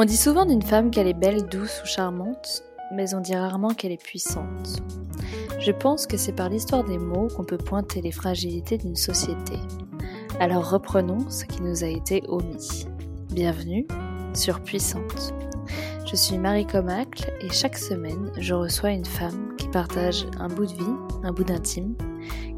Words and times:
On 0.00 0.04
dit 0.04 0.16
souvent 0.16 0.46
d'une 0.46 0.62
femme 0.62 0.92
qu'elle 0.92 1.08
est 1.08 1.12
belle, 1.12 1.48
douce 1.48 1.82
ou 1.82 1.86
charmante, 1.88 2.62
mais 2.94 3.16
on 3.16 3.20
dit 3.20 3.34
rarement 3.34 3.74
qu'elle 3.74 3.90
est 3.90 4.00
puissante. 4.00 4.80
Je 5.58 5.72
pense 5.72 6.06
que 6.06 6.16
c'est 6.16 6.36
par 6.36 6.48
l'histoire 6.48 6.84
des 6.84 6.98
mots 6.98 7.26
qu'on 7.26 7.42
peut 7.42 7.58
pointer 7.58 8.00
les 8.00 8.12
fragilités 8.12 8.78
d'une 8.78 8.94
société. 8.94 9.58
Alors 10.38 10.70
reprenons 10.70 11.28
ce 11.28 11.44
qui 11.44 11.62
nous 11.62 11.82
a 11.82 11.88
été 11.88 12.22
omis. 12.28 12.86
Bienvenue 13.32 13.88
sur 14.34 14.60
Puissante. 14.60 15.34
Je 16.06 16.14
suis 16.14 16.38
Marie 16.38 16.68
Comacle 16.68 17.32
et 17.40 17.50
chaque 17.50 17.76
semaine, 17.76 18.30
je 18.38 18.54
reçois 18.54 18.90
une 18.90 19.04
femme 19.04 19.56
qui 19.58 19.66
partage 19.66 20.28
un 20.38 20.46
bout 20.46 20.66
de 20.66 20.74
vie, 20.74 20.96
un 21.24 21.32
bout 21.32 21.42
d'intime, 21.42 21.96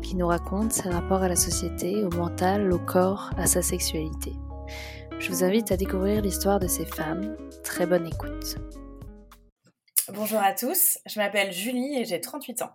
qui 0.02 0.14
nous 0.14 0.26
raconte 0.26 0.72
ses 0.72 0.90
rapports 0.90 1.22
à 1.22 1.28
la 1.28 1.36
société, 1.36 2.04
au 2.04 2.14
mental, 2.14 2.70
au 2.70 2.78
corps, 2.78 3.30
à 3.38 3.46
sa 3.46 3.62
sexualité. 3.62 4.34
Je 5.20 5.28
vous 5.28 5.44
invite 5.44 5.70
à 5.70 5.76
découvrir 5.76 6.22
l'histoire 6.22 6.58
de 6.58 6.66
ces 6.66 6.86
femmes. 6.86 7.36
Très 7.62 7.84
bonne 7.84 8.06
écoute. 8.06 8.56
Bonjour 10.08 10.40
à 10.40 10.54
tous, 10.54 10.98
je 11.04 11.20
m'appelle 11.20 11.52
Julie 11.52 11.98
et 11.98 12.06
j'ai 12.06 12.22
38 12.22 12.62
ans. 12.62 12.70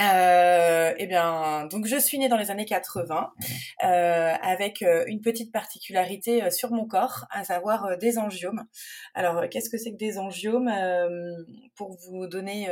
Euh, 0.00 0.92
eh 0.98 1.06
bien, 1.06 1.66
donc 1.66 1.86
je 1.86 1.96
suis 1.96 2.18
née 2.18 2.28
dans 2.28 2.36
les 2.36 2.50
années 2.50 2.64
80 2.64 3.32
euh, 3.84 4.34
avec 4.42 4.82
euh, 4.82 5.04
une 5.06 5.20
petite 5.20 5.52
particularité 5.52 6.50
sur 6.50 6.72
mon 6.72 6.84
corps, 6.86 7.26
à 7.30 7.44
savoir 7.44 7.96
des 7.96 8.18
angiomes. 8.18 8.64
Alors, 9.14 9.48
qu'est-ce 9.48 9.70
que 9.70 9.78
c'est 9.78 9.92
que 9.92 9.96
des 9.96 10.18
angiomes? 10.18 10.72
Pour 11.76 11.96
vous 11.96 12.26
donner 12.26 12.68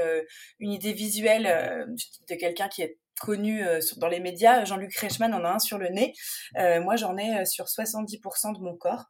une 0.59 0.73
idée 0.73 0.93
visuelle 0.93 1.87
de 2.29 2.35
quelqu'un 2.35 2.69
qui 2.69 2.83
est 2.83 2.99
connu 3.21 3.65
dans 3.97 4.09
les 4.09 4.21
médias, 4.21 4.65
Jean-Luc 4.65 4.95
Reichmann 4.97 5.35
en 5.35 5.45
a 5.45 5.51
un 5.51 5.59
sur 5.59 5.79
le 5.79 5.89
nez. 5.89 6.13
moi, 6.55 6.97
j'en 6.97 7.17
ai 7.17 7.45
sur 7.47 7.67
70% 7.67 8.57
de 8.57 8.61
mon 8.61 8.77
corps. 8.77 9.07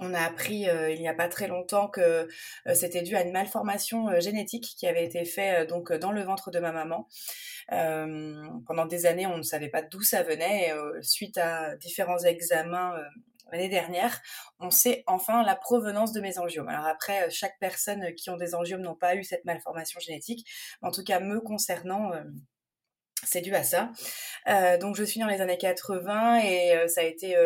On 0.00 0.14
a 0.14 0.20
appris 0.20 0.68
euh, 0.68 0.90
il 0.90 1.00
n'y 1.00 1.08
a 1.08 1.14
pas 1.14 1.28
très 1.28 1.48
longtemps 1.48 1.88
que 1.88 2.00
euh, 2.00 2.74
c'était 2.74 3.02
dû 3.02 3.16
à 3.16 3.22
une 3.22 3.32
malformation 3.32 4.08
euh, 4.08 4.20
génétique 4.20 4.74
qui 4.76 4.86
avait 4.86 5.04
été 5.04 5.24
faite 5.24 5.68
donc 5.68 5.92
dans 5.92 6.12
le 6.12 6.22
ventre 6.22 6.50
de 6.50 6.58
ma 6.58 6.72
maman. 6.72 7.08
pendant 7.68 8.86
des 8.86 9.06
années, 9.06 9.26
on 9.26 9.38
ne 9.38 9.42
savait 9.42 9.68
pas 9.68 9.82
d'où 9.82 10.02
ça 10.02 10.22
venait. 10.22 10.72
Suite 11.02 11.38
à 11.38 11.76
différents 11.76 12.18
examens 12.18 12.94
l'année 13.52 13.68
dernière, 13.68 14.20
on 14.60 14.70
sait 14.70 15.02
enfin 15.06 15.42
la 15.42 15.56
provenance 15.56 16.12
de 16.12 16.20
mes 16.20 16.38
angiomes. 16.38 16.68
Alors 16.68 16.86
après, 16.86 17.30
chaque 17.30 17.58
personne 17.58 18.14
qui 18.14 18.30
ont 18.30 18.36
des 18.36 18.54
angiomes 18.54 18.82
n'ont 18.82 18.96
pas 18.96 19.16
eu 19.16 19.24
cette 19.24 19.44
malformation 19.44 20.00
génétique. 20.00 20.48
en 20.82 20.90
tout 20.90 21.04
cas, 21.04 21.20
me 21.20 21.40
concernant, 21.40 22.12
c'est 23.26 23.40
dû 23.40 23.54
à 23.54 23.62
ça. 23.62 23.90
donc 24.80 24.96
je 24.96 25.04
suis 25.04 25.20
dans 25.20 25.26
les 25.26 25.40
années 25.40 25.58
80 25.58 26.40
et 26.40 26.88
ça 26.88 27.00
a 27.00 27.04
été 27.04 27.36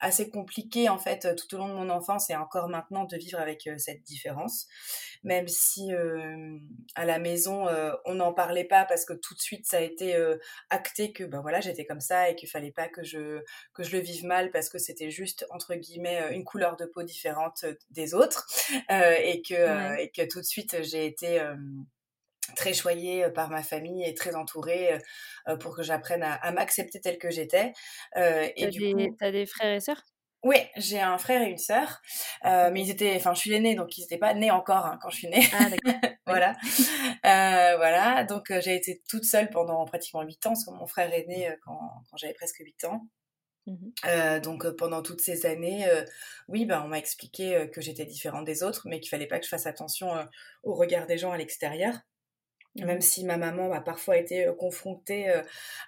assez 0.00 0.30
compliqué 0.30 0.88
en 0.88 0.98
fait 0.98 1.34
tout 1.36 1.54
au 1.54 1.58
long 1.58 1.68
de 1.68 1.74
mon 1.74 1.90
enfance 1.90 2.30
et 2.30 2.36
encore 2.36 2.68
maintenant 2.68 3.04
de 3.04 3.16
vivre 3.16 3.38
avec 3.38 3.66
euh, 3.66 3.76
cette 3.78 4.02
différence. 4.02 4.66
Même 5.22 5.48
si 5.48 5.92
euh, 5.92 6.56
à 6.94 7.04
la 7.04 7.18
maison 7.18 7.68
euh, 7.68 7.92
on 8.06 8.14
n'en 8.14 8.32
parlait 8.32 8.64
pas 8.64 8.86
parce 8.86 9.04
que 9.04 9.12
tout 9.12 9.34
de 9.34 9.40
suite 9.40 9.66
ça 9.66 9.76
a 9.76 9.80
été 9.80 10.16
acté 10.70 11.12
que 11.12 11.24
ben 11.24 11.42
voilà 11.42 11.60
j'étais 11.60 11.84
comme 11.84 12.00
ça 12.00 12.30
et 12.30 12.36
qu'il 12.36 12.48
fallait 12.48 12.72
pas 12.72 12.88
que 12.88 13.02
je 13.02 13.42
que 13.74 13.82
je 13.82 13.92
le 13.92 13.98
vive 14.02 14.24
mal 14.24 14.50
parce 14.50 14.70
que 14.70 14.78
c'était 14.78 15.10
juste 15.10 15.46
entre 15.50 15.74
guillemets 15.74 16.32
une 16.32 16.44
couleur 16.44 16.76
de 16.76 16.86
peau 16.86 17.02
différente 17.02 17.66
des 17.90 18.14
autres. 18.14 18.46
Et 18.88 19.42
que 19.46 20.00
et 20.00 20.10
que 20.10 20.26
tout 20.26 20.40
de 20.40 20.46
suite 20.46 20.82
j'ai 20.82 21.04
été 21.04 21.38
très 22.54 22.72
choyée 22.72 23.24
euh, 23.24 23.30
par 23.30 23.50
ma 23.50 23.62
famille 23.62 24.04
et 24.04 24.14
très 24.14 24.34
entourée 24.34 24.94
euh, 24.94 24.98
euh, 25.48 25.56
pour 25.56 25.76
que 25.76 25.82
j'apprenne 25.82 26.22
à, 26.22 26.52
m'accepter 26.52 27.00
telle 27.00 27.18
que 27.18 27.30
j'étais. 27.30 27.72
et 28.16 28.66
du 28.68 28.94
des, 28.94 29.12
T'as 29.18 29.30
des 29.30 29.46
frères 29.46 29.74
et 29.74 29.80
sœurs? 29.80 30.02
Oui, 30.42 30.56
j'ai 30.76 31.00
un 31.00 31.18
frère 31.18 31.42
et 31.42 31.50
une 31.50 31.58
sœur, 31.58 32.00
mais 32.44 32.80
ils 32.80 32.90
étaient, 32.90 33.14
enfin, 33.16 33.34
je 33.34 33.40
suis 33.40 33.50
l'aînée, 33.50 33.74
donc 33.74 33.98
ils 33.98 34.00
n'étaient 34.00 34.16
pas 34.16 34.32
nés 34.32 34.50
encore 34.50 34.86
hein, 34.86 34.98
quand 35.02 35.10
je 35.10 35.16
suis 35.16 35.28
née. 35.28 35.46
Ah, 35.52 35.68
voilà, 36.26 36.56
voilà. 37.76 38.24
Donc 38.24 38.50
j'ai 38.60 38.74
été 38.74 39.02
toute 39.06 39.24
seule 39.24 39.50
pendant 39.50 39.84
pratiquement 39.84 40.22
8 40.22 40.46
ans, 40.46 40.50
parce 40.50 40.64
que 40.64 40.70
mon 40.70 40.86
frère 40.86 41.12
est 41.12 41.26
né 41.26 41.54
quand, 41.62 41.78
quand 42.10 42.16
j'avais 42.16 42.32
presque 42.32 42.58
8 42.58 42.84
ans. 42.84 43.06
Mmh 43.66 44.40
donc 44.42 44.68
pendant 44.70 45.02
toutes 45.02 45.20
ces 45.20 45.44
années, 45.44 45.86
oui, 46.48 46.64
bah, 46.64 46.82
on 46.84 46.88
m'a 46.88 46.98
expliqué 46.98 47.68
que 47.72 47.82
j'étais 47.82 48.06
différente 48.06 48.46
des 48.46 48.62
autres, 48.62 48.82
mais 48.86 49.00
qu'il 49.00 49.10
fallait 49.10 49.26
pas 49.26 49.38
que 49.38 49.44
je 49.44 49.50
fasse 49.50 49.66
attention 49.66 50.10
au 50.62 50.74
regard 50.74 51.06
des 51.06 51.18
gens 51.18 51.32
à 51.32 51.36
l'extérieur. 51.36 51.94
Même 52.76 52.98
mmh. 52.98 53.02
si 53.02 53.24
ma 53.24 53.36
maman 53.36 53.72
a 53.72 53.80
parfois 53.80 54.16
été 54.16 54.46
confrontée 54.58 55.26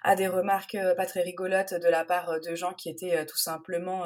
à 0.03 0.15
des 0.15 0.27
remarques 0.27 0.77
pas 0.97 1.05
très 1.05 1.21
rigolotes 1.21 1.73
de 1.73 1.87
la 1.87 2.03
part 2.03 2.39
de 2.41 2.55
gens 2.55 2.73
qui 2.73 2.89
étaient 2.89 3.25
tout 3.25 3.37
simplement 3.37 4.03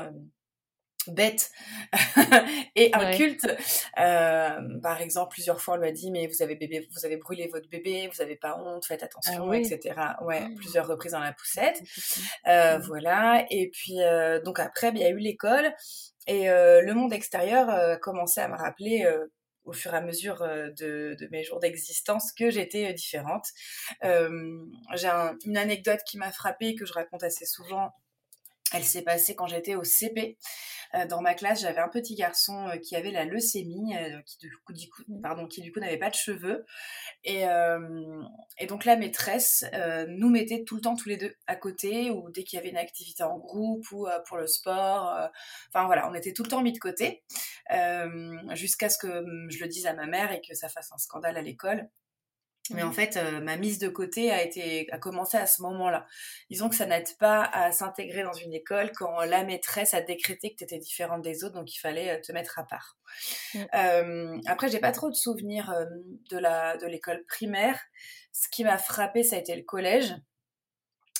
bêtes 1.07 1.51
et 2.75 2.93
incultes. 2.93 3.47
par 3.95 5.01
exemple, 5.01 5.31
plusieurs 5.31 5.59
fois, 5.59 5.75
on 5.75 5.77
lui 5.77 5.87
a 5.87 5.91
dit 5.91 6.11
mais 6.11 6.27
vous 6.27 6.43
avez 6.43 6.55
bébé, 6.55 6.87
vous 6.91 7.05
avez 7.05 7.17
brûlé 7.17 7.47
votre 7.47 7.67
bébé, 7.69 8.09
vous 8.13 8.21
n'avez 8.21 8.35
pas 8.35 8.57
honte, 8.59 8.85
faites 8.85 9.01
ah 9.01 9.05
attention, 9.05 9.53
etc. 9.53 9.95
Ouais, 10.21 10.47
mmh. 10.47 10.55
plusieurs 10.55 10.87
reprises 10.87 11.13
dans 11.13 11.19
la 11.19 11.33
poussette. 11.33 11.81
Mmh. 12.45 12.77
Voilà. 12.85 13.45
Et 13.49 13.69
puis 13.71 13.97
donc 14.45 14.59
après, 14.59 14.89
il 14.89 14.99
y 14.99 15.03
a 15.03 15.09
eu 15.09 15.17
l'école. 15.17 15.73
Et 16.27 16.47
le 16.47 16.91
monde 16.93 17.13
extérieur 17.13 17.69
a 17.69 17.97
commencé 17.97 18.39
à 18.39 18.47
me 18.47 18.55
rappeler 18.55 19.07
au 19.67 19.73
fur 19.73 19.93
et 19.93 19.97
à 19.97 20.01
mesure 20.01 20.41
euh, 20.41 20.69
de, 20.71 21.27
mes 21.29 21.43
jours 21.43 21.59
d'existence 21.59 22.31
que 22.31 22.49
j'étais 22.49 22.89
euh, 22.89 22.93
différente. 22.93 23.49
Euh, 24.03 24.65
j'ai 24.95 25.09
une 25.45 25.57
anecdote 25.57 25.99
qui 26.07 26.17
m'a 26.17 26.31
frappée 26.31 26.73
que 26.73 26.85
je 26.85 26.93
raconte 26.93 27.23
assez 27.23 27.45
souvent. 27.45 27.91
Elle 28.73 28.83
s'est 28.83 29.03
passée 29.03 29.35
quand 29.35 29.47
j'étais 29.47 29.75
au 29.75 29.83
CP. 29.83 30.37
Euh, 30.95 31.05
dans 31.05 31.21
ma 31.21 31.33
classe, 31.33 31.61
j'avais 31.61 31.79
un 31.79 31.89
petit 31.89 32.15
garçon 32.15 32.67
euh, 32.67 32.77
qui 32.77 32.95
avait 32.95 33.11
la 33.11 33.25
leucémie, 33.25 33.95
euh, 33.95 34.21
qui 34.25 34.37
du 34.39 34.51
coup, 34.65 34.73
du 34.73 34.89
coup, 34.89 35.03
pardon, 35.21 35.47
qui 35.47 35.61
du 35.61 35.71
coup 35.71 35.79
n'avait 35.79 35.97
pas 35.97 36.09
de 36.09 36.15
cheveux. 36.15 36.65
Et, 37.23 37.43
et 38.57 38.67
donc 38.67 38.85
la 38.85 38.95
maîtresse 38.95 39.65
nous 40.07 40.29
mettait 40.29 40.63
tout 40.63 40.75
le 40.75 40.81
temps 40.81 40.95
tous 40.95 41.09
les 41.09 41.17
deux 41.17 41.35
à 41.45 41.55
côté, 41.55 42.09
ou 42.09 42.29
dès 42.31 42.43
qu'il 42.43 42.57
y 42.57 42.59
avait 42.59 42.69
une 42.69 42.77
activité 42.77 43.23
en 43.23 43.37
groupe 43.37 43.91
ou 43.91 44.07
pour 44.27 44.37
le 44.37 44.47
sport. 44.47 45.29
Enfin 45.69 45.85
voilà, 45.85 46.09
on 46.09 46.13
était 46.13 46.33
tout 46.33 46.43
le 46.43 46.49
temps 46.49 46.61
mis 46.61 46.71
de 46.71 46.79
côté, 46.79 47.23
jusqu'à 48.53 48.89
ce 48.89 48.97
que 48.97 49.07
hum, 49.07 49.47
je 49.49 49.61
le 49.61 49.67
dise 49.67 49.87
à 49.87 49.93
ma 49.93 50.05
mère 50.05 50.31
et 50.31 50.41
que 50.41 50.55
ça 50.55 50.69
fasse 50.69 50.91
un 50.93 50.97
scandale 50.97 51.37
à 51.37 51.41
l'école. 51.41 51.89
Mais 52.71 52.83
en 52.83 52.91
fait, 52.91 53.17
euh, 53.17 53.39
ma 53.39 53.57
mise 53.57 53.79
de 53.79 53.87
côté 53.87 54.31
a 54.31 54.43
été 54.43 54.87
a 54.91 54.97
commencé 54.97 55.37
à 55.37 55.47
ce 55.47 55.61
moment-là. 55.61 56.05
Disons 56.49 56.69
que 56.69 56.75
ça 56.75 56.85
n'aide 56.85 57.17
pas 57.17 57.43
à 57.43 57.71
s'intégrer 57.71 58.23
dans 58.23 58.33
une 58.33 58.53
école 58.53 58.91
quand 58.93 59.21
la 59.21 59.43
maîtresse 59.43 59.93
a 59.93 60.01
décrété 60.01 60.51
que 60.51 60.57
tu 60.57 60.63
étais 60.63 60.79
différente 60.79 61.21
des 61.21 61.43
autres, 61.43 61.55
donc 61.55 61.73
il 61.73 61.79
fallait 61.79 62.17
euh, 62.17 62.21
te 62.21 62.31
mettre 62.31 62.59
à 62.59 62.63
part. 62.63 62.97
Euh, 63.75 64.37
après, 64.45 64.69
j'ai 64.69 64.79
pas 64.79 64.91
trop 64.91 65.09
de 65.09 65.15
souvenirs 65.15 65.69
euh, 65.71 65.85
de 66.29 66.37
la 66.37 66.77
de 66.77 66.87
l'école 66.87 67.23
primaire. 67.27 67.79
Ce 68.31 68.47
qui 68.49 68.63
m'a 68.63 68.77
frappé, 68.77 69.23
ça 69.23 69.35
a 69.35 69.39
été 69.39 69.55
le 69.55 69.63
collège. 69.63 70.13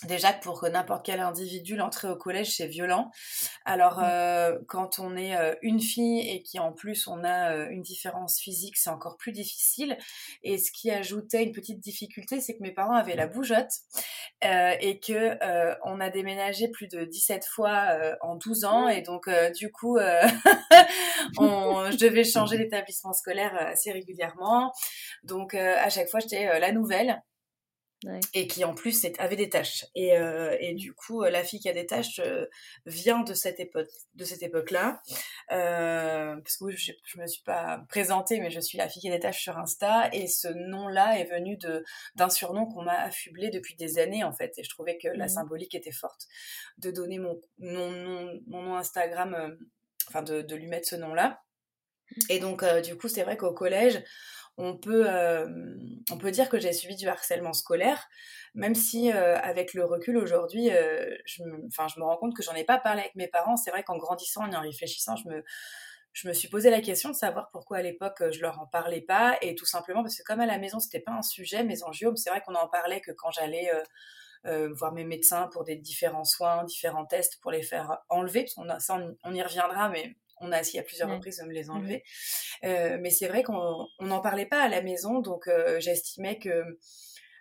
Déjà 0.04 0.32
que 0.32 0.44
pour 0.44 0.64
n'importe 0.70 1.04
quel 1.04 1.20
individu, 1.20 1.76
l'entrée 1.76 2.08
au 2.08 2.16
collège, 2.16 2.56
c'est 2.56 2.68
violent. 2.68 3.10
Alors, 3.66 3.98
mmh. 3.98 4.04
euh, 4.04 4.60
quand 4.68 5.00
on 5.00 5.18
est 5.18 5.36
euh, 5.36 5.56
une 5.64 5.80
fille 5.80 6.20
et 6.30 6.44
qui 6.44 6.60
en 6.60 6.72
plus 6.72 7.08
on 7.08 7.24
a 7.24 7.54
euh, 7.54 7.68
une 7.72 7.82
différence 7.82 8.40
physique, 8.40 8.78
c'est 8.78 8.92
encore 8.92 9.18
plus 9.18 9.32
difficile. 9.32 9.98
Et 10.44 10.60
ce 10.60 10.72
qui 10.72 10.92
ajoutait 10.92 11.44
une 11.44 11.52
petite 11.52 11.80
difficulté, 11.80 12.42
c'est 12.42 12.56
que 12.56 12.62
mes 12.62 12.74
parents 12.74 12.94
avaient 12.94 13.16
la 13.16 13.26
bougeotte 13.26 13.72
et 14.44 15.00
que 15.00 15.36
on 15.84 16.00
a 16.00 16.10
déménagé 16.12 16.68
plus 16.68 16.88
de 16.88 17.04
17 17.04 17.46
fois 17.46 17.98
en 18.22 18.36
12 18.36 18.66
ans. 18.66 18.88
Et 18.88 19.02
donc, 19.02 19.28
du 19.56 19.72
coup, 19.72 19.98
on, 21.38 21.90
je 21.92 21.98
devais 21.98 22.24
changer 22.24 22.58
d'établissement 22.58 23.14
scolaire 23.14 23.56
assez 23.56 23.92
régulièrement. 23.92 24.72
Donc, 25.24 25.56
à 25.56 25.90
chaque 25.90 26.10
fois, 26.10 26.20
j'étais 26.20 26.60
la 26.60 26.72
nouvelle. 26.72 27.20
Et 28.36 28.48
qui 28.48 28.64
en 28.64 28.76
plus 28.76 29.08
avait 29.18 29.36
des 29.36 29.50
tâches. 29.50 29.86
Et, 29.96 30.16
euh, 30.16 30.56
et 30.60 30.76
du 30.76 30.94
coup, 30.94 31.24
euh, 31.24 31.32
la 31.32 31.44
fille 31.44 31.60
qui 31.60 31.68
a 31.68 31.74
des 31.74 31.88
tâches 31.88 32.20
euh, 32.20 32.46
vient 32.86 33.24
de 33.24 33.34
cette 33.34 33.60
époque, 33.60 33.88
de 34.14 34.24
cette 34.24 34.44
époque-là. 34.44 35.02
parce 35.50 36.58
que 36.58 36.64
oui, 36.64 36.78
je, 36.78 36.92
je 37.04 37.20
me 37.20 37.26
suis 37.26 37.42
pas 37.42 37.84
présentée, 37.90 38.40
mais 38.40 38.52
je 38.52 38.60
suis 38.60 38.78
la 38.78 38.88
fille 38.88 39.02
qui 39.02 39.10
a 39.10 39.14
des 39.16 39.20
tâches 39.20 39.42
sur 39.42 39.58
Insta. 39.58 40.10
Et 40.14 40.28
ce 40.28 40.48
nom-là 40.48 41.20
est 41.20 41.26
venu 41.26 41.58
de 41.58 41.84
d'un 42.16 42.30
surnom 42.30 42.68
qu'on 42.68 42.84
m'a 42.84 43.00
affublé 43.00 43.50
depuis 43.50 43.76
des 43.76 43.98
années 43.98 44.24
en 44.24 44.32
fait. 44.32 44.54
Et 44.58 44.64
je 44.64 44.70
trouvais 44.70 45.00
que 45.00 45.08
la 45.08 45.26
mmh. 45.26 45.30
symbolique 45.30 45.74
était 45.74 45.92
forte 45.92 46.28
de 46.78 46.92
donner 46.92 47.18
mon 47.18 47.42
mon, 47.58 48.40
mon, 48.46 48.62
nom 48.62 48.76
Instagram, 48.76 49.58
enfin 50.08 50.22
de, 50.22 50.44
de 50.44 50.56
lui 50.56 50.68
mettre 50.68 50.88
ce 50.88 50.96
nom-là. 50.96 51.42
Mmh. 52.12 52.22
Et 52.30 52.40
donc, 52.40 52.64
du 52.84 52.96
coup, 52.96 53.08
c'est 53.08 53.24
vrai 53.24 53.38
qu'au 53.38 53.54
collège, 53.54 54.04
on 54.58 54.76
peut, 54.76 55.06
euh, 55.08 55.48
on 56.12 56.18
peut 56.18 56.32
dire 56.32 56.50
que 56.50 56.60
j'ai 56.60 56.74
subi 56.74 56.96
du 56.96 57.08
harcèlement 57.08 57.54
scolaire, 57.54 58.10
même 58.56 58.74
si 58.74 59.12
euh, 59.12 59.38
avec 59.38 59.76
le 59.76 59.86
recul 59.86 60.18
aujourd'hui, 60.18 60.72
euh, 60.72 61.16
je, 61.26 61.44
me, 61.44 62.04
rends 62.04 62.18
compte 62.18 62.36
que 62.36 62.42
j'en 62.42 62.56
ai 62.56 62.64
pas 62.64 62.80
parlé 62.80 63.02
avec 63.02 63.16
mes 63.16 63.28
parents. 63.28 63.56
C'est 63.56 63.70
vrai 63.70 63.84
qu'en 63.84 63.98
grandissant 63.98 64.50
et 64.52 64.56
en 64.56 64.62
réfléchissant, 64.62 65.16
je 65.16 65.30
me, 65.30 65.44
je 66.14 66.28
me 66.28 66.34
suis 66.34 66.48
posé 66.48 66.72
la 66.72 66.82
question 66.82 67.10
de 67.10 67.16
savoir 67.16 67.52
pourquoi 67.52 67.78
à 67.78 67.82
l'époque 67.84 68.24
je 68.32 68.42
leur 68.42 68.60
en 68.60 68.66
parlais 68.66 69.02
pas, 69.02 69.38
et 69.42 69.54
tout 69.54 69.68
simplement 69.68 70.02
parce 70.02 70.18
que 70.18 70.24
comme 70.24 70.40
à 70.40 70.48
la 70.48 70.58
maison 70.58 70.80
c'était 70.80 71.02
pas 71.02 71.12
un 71.12 71.22
sujet, 71.22 71.64
mes 71.64 71.84
angiomes, 71.84 72.18
c'est 72.18 72.32
vrai 72.32 72.42
qu'on 72.42 72.56
en 72.56 72.68
parlait 72.68 73.02
que 73.02 73.12
quand 73.12 73.30
j'allais 73.30 73.72
voir 74.72 74.94
mes 74.94 75.04
médecins 75.04 75.50
pour 75.52 75.66
des 75.66 75.76
différents 75.76 76.24
soins, 76.24 76.64
différents 76.64 77.06
tests 77.06 77.40
pour 77.42 77.52
les 77.52 77.62
faire 77.62 78.00
enlever, 78.10 78.46
parce 78.56 78.86
ça 78.86 78.98
on, 79.24 79.34
y 79.34 79.44
reviendra, 79.44 79.90
mais 79.90 80.16
on 80.42 80.52
a 80.52 80.60
essayé 80.60 80.80
à 80.80 80.84
plusieurs 80.84 81.10
reprises 81.10 81.40
de 81.40 81.46
me 81.46 81.54
les 81.54 81.66
mmh 81.66 81.72
enlever. 81.72 82.04
mais 82.64 83.10
c'est 83.10 83.28
vrai 83.28 83.44
qu'on 83.44 83.88
n'en 84.00 84.22
parlait 84.22 84.46
pas 84.46 84.62
à 84.62 84.70
la 84.70 84.82
maison, 84.82 85.20
donc 85.20 85.50
j'estimais 85.80 86.38
que 86.40 86.64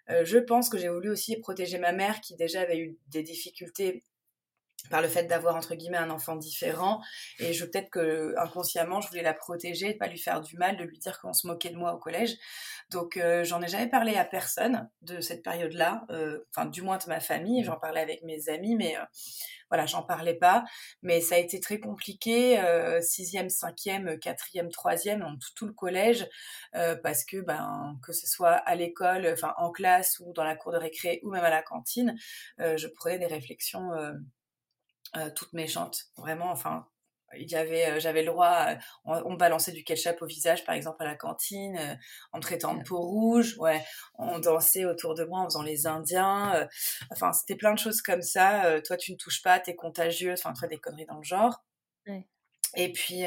je 0.08 0.38
pense 0.38 0.68
que 0.68 0.78
j'ai 0.78 0.88
voulu 0.88 1.10
aussi 1.10 1.36
protéger 1.36 1.78
ma 1.78 1.92
mère 1.92 2.20
qui 2.20 2.36
déjà 2.36 2.60
avait 2.60 2.78
eu 2.78 2.98
des 3.08 3.22
difficultés 3.22 4.04
par 4.90 5.02
le 5.02 5.08
fait 5.08 5.24
d'avoir 5.24 5.56
entre 5.56 5.74
guillemets 5.74 5.96
un 5.98 6.10
enfant 6.10 6.36
différent. 6.36 7.00
Et 7.38 7.52
je 7.52 7.64
peut-être 7.64 7.90
que 7.90 8.34
inconsciemment 8.38 9.00
je 9.00 9.08
voulais 9.08 9.22
la 9.22 9.34
protéger 9.34 9.94
de 9.94 9.98
pas 9.98 10.06
lui 10.06 10.18
faire 10.18 10.40
du 10.40 10.56
mal 10.56 10.76
de 10.76 10.84
lui 10.84 10.98
dire 10.98 11.20
qu'on 11.20 11.32
se 11.32 11.46
moquait 11.46 11.70
de 11.70 11.76
moi 11.76 11.94
au 11.94 11.98
collège. 11.98 12.36
Donc 12.90 13.16
euh, 13.16 13.44
j'en 13.44 13.60
ai 13.62 13.68
jamais 13.68 13.88
parlé 13.88 14.14
à 14.14 14.24
personne 14.24 14.88
de 15.02 15.20
cette 15.20 15.42
période 15.42 15.72
là 15.72 16.04
euh, 16.10 16.38
enfin 16.50 16.66
du 16.66 16.82
moins 16.82 16.98
de 16.98 17.04
ma 17.08 17.20
famille. 17.20 17.64
J'en 17.64 17.78
parlais 17.78 18.00
avec 18.00 18.22
mes 18.22 18.48
amis 18.48 18.76
mais 18.76 18.96
euh, 18.96 19.02
voilà 19.70 19.86
j'en 19.86 20.02
parlais 20.02 20.34
pas. 20.34 20.64
Mais 21.02 21.20
ça 21.20 21.34
a 21.34 21.38
été 21.38 21.58
très 21.60 21.80
compliqué 21.80 22.60
sixième 23.02 23.50
cinquième 23.50 24.18
quatrième 24.20 24.70
troisième 24.70 25.22
tout, 25.40 25.54
tout 25.56 25.66
le 25.66 25.72
collège 25.72 26.28
parce 27.02 27.24
que 27.24 27.38
ben 27.38 27.96
que 28.04 28.12
ce 28.12 28.26
soit 28.28 28.52
à 28.52 28.74
l'école 28.76 29.28
enfin 29.32 29.54
en 29.56 29.70
classe 29.72 30.20
ou 30.20 30.32
dans 30.32 30.44
la 30.44 30.54
cour 30.54 30.72
de 30.72 30.78
récré 30.78 31.20
ou 31.24 31.30
même 31.30 31.44
à 31.44 31.50
la 31.50 31.62
cantine 31.62 32.16
je 32.58 32.86
prenais 32.86 33.18
des 33.18 33.26
réflexions 33.26 33.90
euh, 35.16 35.30
toute 35.30 35.52
méchante, 35.52 36.06
vraiment. 36.16 36.50
Enfin, 36.50 36.86
il 37.36 37.50
y 37.50 37.56
avait, 37.56 37.90
euh, 37.90 38.00
j'avais 38.00 38.22
le 38.22 38.32
droit, 38.32 38.66
euh, 38.70 38.76
on, 39.04 39.32
me 39.32 39.36
balançait 39.36 39.72
du 39.72 39.84
ketchup 39.84 40.22
au 40.22 40.26
visage, 40.26 40.64
par 40.64 40.74
exemple, 40.74 41.02
à 41.02 41.06
la 41.06 41.16
cantine, 41.16 41.98
en 42.32 42.38
me 42.38 42.42
traitant 42.42 42.74
de 42.74 42.82
peau 42.82 43.00
rouge, 43.00 43.56
ouais, 43.58 43.84
on 44.14 44.38
dansait 44.38 44.84
autour 44.84 45.14
de 45.14 45.24
moi 45.24 45.40
en 45.40 45.44
faisant 45.44 45.62
les 45.62 45.86
Indiens, 45.86 46.68
enfin, 47.12 47.32
c'était 47.32 47.56
plein 47.56 47.74
de 47.74 47.78
choses 47.78 48.02
comme 48.02 48.22
ça. 48.22 48.80
toi, 48.82 48.96
tu 48.96 49.12
ne 49.12 49.16
touches 49.16 49.42
pas, 49.42 49.60
t'es 49.60 49.74
contagieuse, 49.74 50.40
enfin, 50.40 50.52
très 50.52 50.68
des 50.68 50.78
conneries 50.78 51.06
dans 51.06 51.18
le 51.18 51.24
genre. 51.24 51.64
Et 52.76 52.92
puis 52.92 53.24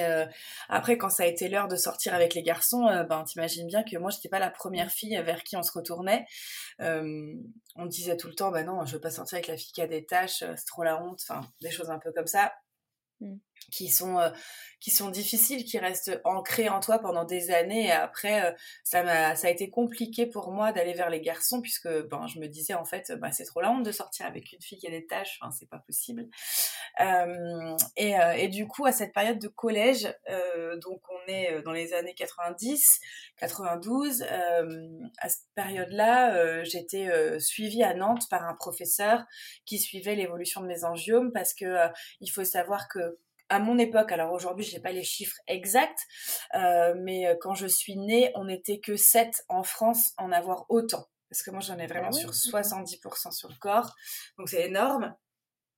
après, 0.70 0.98
quand 0.98 1.10
ça 1.10 1.24
a 1.24 1.26
été 1.26 1.50
l'heure 1.50 1.68
de 1.68 1.76
sortir 1.76 2.14
avec 2.14 2.34
les 2.34 2.44
garçons, 2.44 2.86
ben 3.10 3.24
t'imagines 3.24 3.68
bien 3.68 3.84
que 3.84 3.98
moi, 3.98 4.12
j'étais 4.12 4.30
pas 4.30 4.40
la 4.40 4.52
première 4.52 4.92
fille 4.92 5.20
vers 5.24 5.44
qui 5.44 5.58
on 5.58 5.64
se 5.64 5.72
retournait. 5.72 6.26
on 6.80 7.86
disait 7.86 8.18
tout 8.18 8.28
le 8.28 8.36
temps, 8.36 8.52
bah 8.52 8.64
non, 8.64 8.86
je 8.86 8.94
veux 8.94 9.02
pas 9.02 9.12
sortir 9.12 9.38
avec 9.38 9.48
la 9.48 9.58
fille 9.58 9.72
qui 9.72 9.82
a 9.82 9.88
des 9.88 10.06
tâches, 10.06 10.40
c'est 10.40 10.66
trop 10.66 10.84
la 10.84 11.02
honte, 11.02 11.20
enfin 11.28 11.42
des 11.62 11.72
choses 11.72 11.90
un 11.90 12.00
peu 12.00 12.12
comme 12.12 12.28
ça. 12.28 12.54
Mmh. 13.20 13.36
Qui 13.70 13.90
sont 13.90 14.20
euh, 14.20 14.30
qui 14.80 14.92
sont 14.92 15.10
difficiles, 15.10 15.66
qui 15.66 15.78
restent 15.78 16.22
ancrés 16.24 16.70
en 16.70 16.80
toi 16.80 17.00
pendant 17.00 17.26
des 17.26 17.52
années. 17.52 17.88
Et 17.88 17.92
après, 17.92 18.46
euh, 18.46 18.52
ça 18.84 19.04
m'a 19.04 19.36
ça 19.36 19.48
a 19.48 19.50
été 19.50 19.70
compliqué 19.70 20.26
pour 20.26 20.52
moi 20.52 20.72
d'aller 20.72 20.94
vers 20.94 21.10
les 21.10 21.20
garçons 21.20 21.62
puisque 21.62 21.90
ben 22.08 22.28
je 22.28 22.40
me 22.40 22.48
disais 22.48 22.74
en 22.74 22.86
fait, 22.86 23.12
bah, 23.20 23.32
c'est 23.32 23.44
trop 23.44 23.62
la 23.62 23.72
honte 23.72 23.84
de 23.84 23.92
sortir 23.92 24.26
avec 24.26 24.54
une 24.54 24.62
fille 24.62 24.78
qui 24.78 24.88
a 24.88 24.92
des 24.92 25.06
tâches, 25.06 25.38
enfin 25.42 25.52
c'est 25.52 25.70
pas 25.70 25.80
possible. 25.80 26.28
Euh, 27.02 27.76
et, 27.98 28.14
et 28.38 28.48
du 28.48 28.68
coup 28.68 28.86
à 28.86 28.92
cette 28.92 29.14
période 29.14 29.40
de 29.40 29.48
collège, 29.48 30.14
donc 30.82 31.02
on 31.10 31.32
est 31.32 31.62
dans 31.62 31.72
les 31.72 31.94
années 31.94 32.14
90, 32.14 33.00
92. 33.38 34.24
à 34.24 35.30
cette 35.30 35.54
période-là, 35.56 36.64
j'étais 36.64 37.40
suivie 37.40 37.84
à 37.84 37.94
Nantes 37.94 38.28
par 38.30 38.48
un 38.48 38.54
professeur 38.54 39.26
qui 39.66 39.80
suivait 39.80 40.16
l'évolution 40.16 40.62
de 40.62 40.68
mes 40.68 40.84
angiomes 40.84 41.32
parce 41.32 41.54
que 41.54 41.90
il 42.22 42.30
faut 42.30 42.44
savoir 42.44 42.88
que 42.88 43.18
à 43.50 43.60
mon 43.60 43.78
époque, 43.78 44.12
alors 44.12 44.32
aujourd'hui, 44.32 44.64
je 44.64 44.76
n'ai 44.76 44.82
pas 44.82 44.92
les 44.92 45.04
chiffres 45.04 45.38
exacts, 45.48 46.08
euh, 46.56 46.94
mais 46.98 47.28
euh, 47.28 47.36
quand 47.40 47.56
je 47.56 47.68
suis 47.68 47.98
née, 47.98 48.32
on 48.36 48.46
n'était 48.46 48.80
que 48.80 48.96
7 48.96 49.44
en 49.50 49.64
France 49.64 50.14
en 50.18 50.32
avoir 50.32 50.66
autant. 50.70 51.10
Parce 51.30 51.44
que 51.44 51.52
moi, 51.52 51.60
j'en 51.60 51.78
ai 51.78 51.88
vraiment 51.88 52.10
ah 52.10 52.12
sur 52.12 52.32
70% 52.32 53.32
sur 53.32 53.50
le 53.50 53.56
corps. 53.60 53.96
Donc, 54.38 54.50
c'est 54.50 54.66
énorme. 54.66 55.16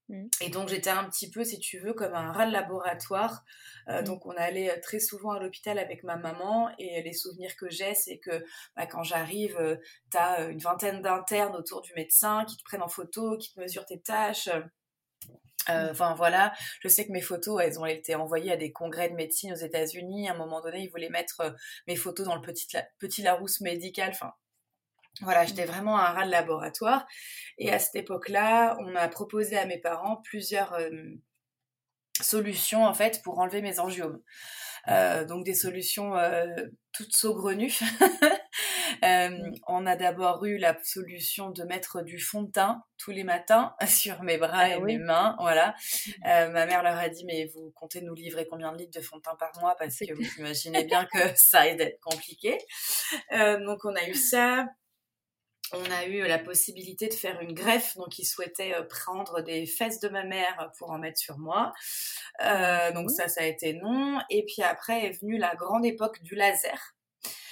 Mmh. 0.07 0.27
Et 0.41 0.49
donc, 0.49 0.69
j'étais 0.69 0.89
un 0.89 1.03
petit 1.09 1.29
peu, 1.29 1.43
si 1.43 1.59
tu 1.59 1.79
veux, 1.79 1.93
comme 1.93 2.13
un 2.13 2.31
rat 2.31 2.45
de 2.45 2.53
laboratoire. 2.53 3.43
Euh, 3.89 4.01
mmh. 4.01 4.03
Donc, 4.05 4.25
on 4.25 4.31
allait 4.31 4.79
très 4.79 4.99
souvent 4.99 5.31
à 5.31 5.39
l'hôpital 5.39 5.77
avec 5.77 6.03
ma 6.03 6.15
maman. 6.15 6.69
Et 6.77 7.01
les 7.01 7.13
souvenirs 7.13 7.55
que 7.57 7.69
j'ai, 7.69 7.93
c'est 7.95 8.19
que 8.19 8.43
bah, 8.77 8.85
quand 8.85 9.03
j'arrive, 9.03 9.79
tu 10.09 10.17
as 10.17 10.43
une 10.43 10.59
vingtaine 10.59 11.01
d'internes 11.01 11.55
autour 11.55 11.81
du 11.81 11.93
médecin 11.95 12.45
qui 12.45 12.55
te 12.55 12.63
prennent 12.63 12.83
en 12.83 12.89
photo, 12.89 13.37
qui 13.37 13.53
te 13.53 13.59
mesurent 13.59 13.85
tes 13.85 14.01
tâches. 14.01 14.49
Euh, 15.69 15.87
mmh. 15.87 15.91
Enfin 15.91 16.13
voilà, 16.15 16.53
je 16.81 16.87
sais 16.87 17.05
que 17.05 17.11
mes 17.11 17.21
photos, 17.21 17.61
elles 17.61 17.79
ont 17.79 17.85
été 17.85 18.15
envoyées 18.15 18.51
à 18.51 18.57
des 18.57 18.71
congrès 18.71 19.09
de 19.09 19.15
médecine 19.15 19.53
aux 19.53 19.57
États-Unis. 19.57 20.29
À 20.29 20.33
un 20.33 20.37
moment 20.37 20.61
donné, 20.61 20.83
ils 20.83 20.89
voulaient 20.89 21.09
mettre 21.09 21.41
euh, 21.41 21.51
mes 21.87 21.95
photos 21.95 22.25
dans 22.25 22.35
le 22.35 22.41
petit, 22.41 22.67
petit 22.99 23.21
Larousse 23.21 23.61
médical. 23.61 24.11
Enfin 24.11 24.33
voilà, 25.21 25.45
j'étais 25.45 25.65
mmh. 25.65 25.69
vraiment 25.69 25.99
un 25.99 26.11
rat 26.11 26.25
de 26.25 26.31
laboratoire. 26.31 27.05
Et 27.57 27.71
à 27.71 27.79
cette 27.79 27.95
époque-là, 27.95 28.77
on 28.79 28.91
m'a 28.91 29.07
proposé 29.07 29.57
à 29.57 29.65
mes 29.65 29.79
parents 29.79 30.17
plusieurs 30.23 30.73
euh, 30.73 30.89
solutions 32.21 32.85
en 32.85 32.93
fait 32.93 33.21
pour 33.23 33.39
enlever 33.39 33.61
mes 33.61 33.79
angiomes. 33.79 34.21
donc 35.27 35.43
des 35.43 35.53
solutions 35.53 36.13
toutes 36.91 37.13
saugrenues. 37.13 37.79
Euh, 39.03 39.29
mmh. 39.29 39.53
on 39.67 39.85
a 39.85 39.95
d'abord 39.95 40.43
eu 40.45 40.57
la 40.57 40.77
solution 40.83 41.49
de 41.51 41.63
mettre 41.63 42.01
du 42.01 42.19
fond 42.19 42.43
de 42.43 42.51
teint 42.51 42.83
tous 42.97 43.11
les 43.11 43.23
matins 43.23 43.75
sur 43.87 44.23
mes 44.23 44.37
bras 44.37 44.59
ah 44.59 44.69
et 44.69 44.79
mes 44.79 44.97
mains. 44.97 45.35
Voilà. 45.39 45.69
Mmh. 45.69 46.11
Euh, 46.27 46.49
ma 46.49 46.65
mère 46.65 46.83
leur 46.83 46.97
a 46.97 47.09
dit 47.09 47.25
mais 47.25 47.45
vous 47.53 47.71
comptez 47.75 48.01
nous 48.01 48.13
livrer 48.13 48.47
combien 48.47 48.71
de 48.71 48.77
litres 48.77 48.97
de 48.99 49.03
fond 49.03 49.17
de 49.17 49.21
teint 49.21 49.35
par 49.35 49.51
mois? 49.59 49.75
Parce 49.77 49.97
que 49.99 50.13
vous 50.13 50.21
imaginez 50.39 50.83
bien 50.83 51.05
que 51.05 51.19
ça 51.35 51.67
aide 51.67 51.77
d'être 51.77 51.99
compliqué. 51.99 52.57
Euh, 53.33 53.63
donc 53.63 53.85
on 53.85 53.95
a 53.95 54.07
eu 54.07 54.15
ça. 54.15 54.67
On 55.73 55.89
a 55.89 56.05
eu 56.05 56.27
la 56.27 56.37
possibilité 56.37 57.07
de 57.07 57.13
faire 57.13 57.39
une 57.39 57.53
greffe, 57.53 57.95
donc 57.95 58.19
ils 58.19 58.25
souhaitaient 58.25 58.75
prendre 58.89 59.39
des 59.39 59.65
fesses 59.65 60.01
de 60.01 60.09
ma 60.09 60.25
mère 60.25 60.69
pour 60.77 60.91
en 60.91 60.97
mettre 60.97 61.17
sur 61.17 61.37
moi. 61.37 61.71
donc 62.93 63.09
ça, 63.09 63.29
ça 63.29 63.43
a 63.43 63.45
été 63.45 63.75
non. 63.75 64.19
Et 64.29 64.43
puis 64.43 64.63
après 64.63 65.05
est 65.05 65.21
venue 65.21 65.37
la 65.37 65.55
grande 65.55 65.85
époque 65.85 66.21
du 66.23 66.35
laser. 66.35 66.93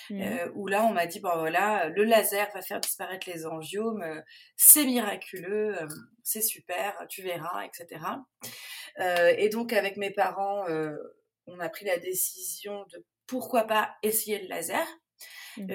Mmh. 0.10 0.22
Euh, 0.22 0.52
où 0.56 0.68
là 0.68 0.86
on 0.86 0.92
m'a 0.92 1.06
dit 1.06 1.20
bon 1.20 1.36
voilà 1.38 1.90
le 1.90 2.04
laser 2.04 2.50
va 2.54 2.62
faire 2.62 2.80
disparaître 2.80 3.30
les 3.30 3.46
angiomes, 3.46 4.02
euh, 4.02 4.22
c'est 4.56 4.86
miraculeux, 4.86 5.80
euh, 5.80 5.88
c'est 6.24 6.42
super, 6.42 6.96
tu 7.10 7.22
verras, 7.22 7.66
etc. 7.66 8.02
et 9.38 9.50
donc 9.50 9.72
avec 9.74 9.98
mes 9.98 10.12
parents, 10.12 10.66
on 11.48 11.60
a 11.60 11.70
pris 11.70 11.86
la 11.86 11.98
décision 11.98 12.86
de 12.92 13.06
pourquoi 13.28 13.64
pas 13.64 13.96
essayer 14.04 14.40
le 14.40 14.48
laser. 14.48 14.86
Mmh 15.58 15.74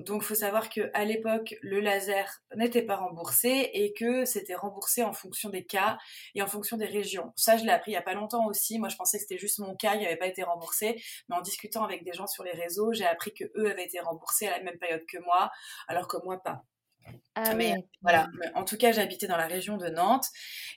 donc, 0.00 0.22
il 0.22 0.26
faut 0.26 0.34
savoir 0.34 0.68
qu'à 0.68 1.04
l'époque, 1.04 1.54
le 1.62 1.80
laser 1.80 2.40
n'était 2.54 2.82
pas 2.82 2.96
remboursé 2.96 3.70
et 3.72 3.92
que 3.92 4.24
c'était 4.24 4.54
remboursé 4.54 5.02
en 5.02 5.12
fonction 5.12 5.50
des 5.50 5.64
cas 5.64 5.98
et 6.34 6.42
en 6.42 6.46
fonction 6.46 6.76
des 6.76 6.86
régions. 6.86 7.32
Ça, 7.36 7.56
je 7.56 7.64
l'ai 7.64 7.70
appris 7.70 7.92
il 7.92 7.94
n'y 7.94 7.98
a 7.98 8.02
pas 8.02 8.14
longtemps 8.14 8.46
aussi. 8.46 8.78
Moi, 8.78 8.88
je 8.88 8.96
pensais 8.96 9.18
que 9.18 9.22
c'était 9.22 9.38
juste 9.38 9.58
mon 9.58 9.74
cas, 9.76 9.94
il 9.94 10.02
n'avait 10.02 10.16
pas 10.16 10.26
été 10.26 10.42
remboursé. 10.42 11.02
Mais 11.28 11.36
en 11.36 11.40
discutant 11.40 11.84
avec 11.84 12.04
des 12.04 12.12
gens 12.12 12.26
sur 12.26 12.44
les 12.44 12.52
réseaux, 12.52 12.92
j'ai 12.92 13.06
appris 13.06 13.32
que 13.34 13.44
eux 13.56 13.70
avaient 13.70 13.84
été 13.84 14.00
remboursés 14.00 14.46
à 14.46 14.58
la 14.58 14.62
même 14.62 14.78
période 14.78 15.04
que 15.06 15.18
moi, 15.18 15.50
alors 15.88 16.08
que 16.08 16.16
moi, 16.24 16.42
pas. 16.42 16.64
Ah 17.34 17.54
mais 17.54 17.74
voilà, 18.00 18.28
en 18.54 18.64
tout 18.64 18.78
cas, 18.78 18.92
j'habitais 18.92 19.26
dans 19.26 19.36
la 19.36 19.46
région 19.46 19.76
de 19.76 19.88
Nantes 19.88 20.26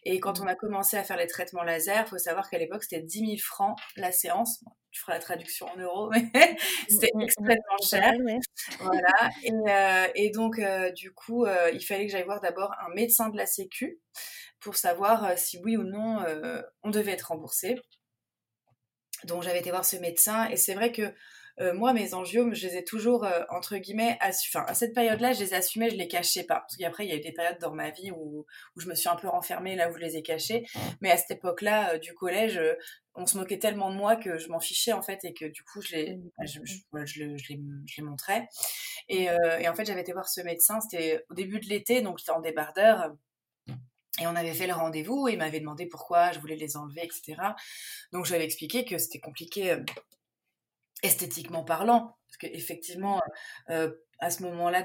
et 0.03 0.19
quand 0.19 0.41
on 0.41 0.47
a 0.47 0.55
commencé 0.55 0.97
à 0.97 1.03
faire 1.03 1.15
les 1.15 1.27
traitements 1.27 1.63
laser, 1.63 2.03
il 2.05 2.09
faut 2.09 2.17
savoir 2.17 2.49
qu'à 2.49 2.57
l'époque, 2.57 2.83
c'était 2.83 3.01
10 3.01 3.19
000 3.19 3.31
francs 3.37 3.79
la 3.95 4.11
séance. 4.11 4.63
tu 4.91 4.99
feras 4.99 5.13
la 5.13 5.19
traduction 5.19 5.67
en 5.67 5.77
euros, 5.77 6.09
mais 6.33 6.57
c'était 6.89 7.11
extrêmement 7.21 7.77
cher. 7.81 8.11
Voilà. 8.79 9.29
Et, 9.43 9.53
euh, 9.53 10.07
et 10.15 10.29
donc, 10.31 10.59
euh, 10.59 10.91
du 10.91 11.13
coup, 11.13 11.45
euh, 11.45 11.71
il 11.71 11.81
fallait 11.81 12.05
que 12.05 12.11
j'aille 12.11 12.25
voir 12.25 12.41
d'abord 12.41 12.73
un 12.85 12.93
médecin 12.93 13.29
de 13.29 13.37
la 13.37 13.45
Sécu 13.45 13.99
pour 14.59 14.75
savoir 14.75 15.37
si 15.37 15.59
oui 15.63 15.77
ou 15.77 15.83
non 15.83 16.19
on 16.83 16.89
devait 16.89 17.13
être 17.13 17.29
remboursé. 17.29 17.79
Donc, 19.23 19.43
j'avais 19.43 19.59
été 19.59 19.69
voir 19.69 19.85
ce 19.85 19.95
médecin 19.95 20.49
et 20.49 20.57
c'est 20.57 20.73
vrai 20.73 20.91
que 20.91 21.13
euh, 21.61 21.73
moi, 21.73 21.91
mes 21.91 22.13
angiomes, 22.13 22.53
je 22.53 22.67
les 22.67 22.77
ai 22.77 22.83
toujours, 22.85 23.25
euh, 23.25 23.41
entre 23.49 23.75
guillemets, 23.77 24.17
enfin, 24.21 24.63
à 24.67 24.73
cette 24.73 24.93
période-là, 24.93 25.33
je 25.33 25.41
les 25.41 25.53
assumais, 25.53 25.89
je 25.89 25.97
les 25.97 26.07
cachais 26.07 26.43
pas. 26.43 26.61
Parce 26.61 26.77
qu'après, 26.77 27.05
il 27.05 27.09
y 27.09 27.13
a 27.13 27.17
eu 27.17 27.21
des 27.21 27.33
périodes 27.33 27.59
dans 27.59 27.73
ma 27.73 27.89
vie 27.89 28.11
où, 28.11 28.45
où 28.75 28.79
je 28.79 28.87
me 28.87 28.95
suis 28.95 29.09
un 29.09 29.17
peu 29.17 29.27
renfermée, 29.27 29.75
là 29.75 29.89
où 29.89 29.93
je 29.93 29.99
les 29.99 30.15
ai 30.15 30.21
cachés. 30.21 30.65
Mais 31.01 31.11
à 31.11 31.17
cette 31.17 31.31
époque-là, 31.31 31.95
euh, 31.95 31.97
du 31.97 32.13
collège, 32.13 32.61
on 33.15 33.25
se 33.25 33.37
moquait 33.37 33.59
tellement 33.59 33.91
de 33.91 33.97
moi 33.97 34.15
que 34.15 34.37
je 34.37 34.47
m'en 34.47 34.61
fichais, 34.61 34.93
en 34.93 35.01
fait, 35.01 35.25
et 35.25 35.33
que 35.33 35.45
du 35.45 35.63
coup, 35.63 35.81
je 35.81 35.95
les, 35.95 36.19
je, 36.45 36.59
je, 36.63 36.77
je, 37.05 37.19
les, 37.23 37.35
je 37.85 37.97
les 37.97 38.03
montrais. 38.03 38.47
Et, 39.09 39.27
et 39.59 39.67
en 39.67 39.75
fait, 39.75 39.85
j'avais 39.85 40.01
été 40.01 40.13
voir 40.13 40.29
ce 40.29 40.41
médecin, 40.41 40.79
c'était 40.79 41.25
au 41.29 41.33
début 41.33 41.59
de 41.59 41.65
l'été, 41.65 42.01
donc 42.01 42.19
j'étais 42.19 42.31
en 42.31 42.39
débardeur. 42.39 43.11
Et 44.21 44.27
on 44.27 44.35
avait 44.35 44.53
fait 44.53 44.67
le 44.67 44.73
rendez-vous 44.73 45.27
et 45.27 45.33
il 45.33 45.37
m'avait 45.37 45.59
demandé 45.59 45.85
pourquoi 45.85 46.31
je 46.31 46.39
voulais 46.39 46.55
les 46.55 46.77
enlever, 46.77 47.03
etc. 47.03 47.35
Donc 48.11 48.25
j'avais 48.25 48.43
expliqué 48.43 48.85
que 48.85 48.97
c'était 48.97 49.19
compliqué 49.19 49.77
esthétiquement 51.03 51.63
parlant, 51.63 52.15
parce 52.27 52.37
qu'effectivement, 52.37 53.21
euh, 53.69 53.91
à 54.19 54.29
ce 54.31 54.43
moment-là, 54.43 54.83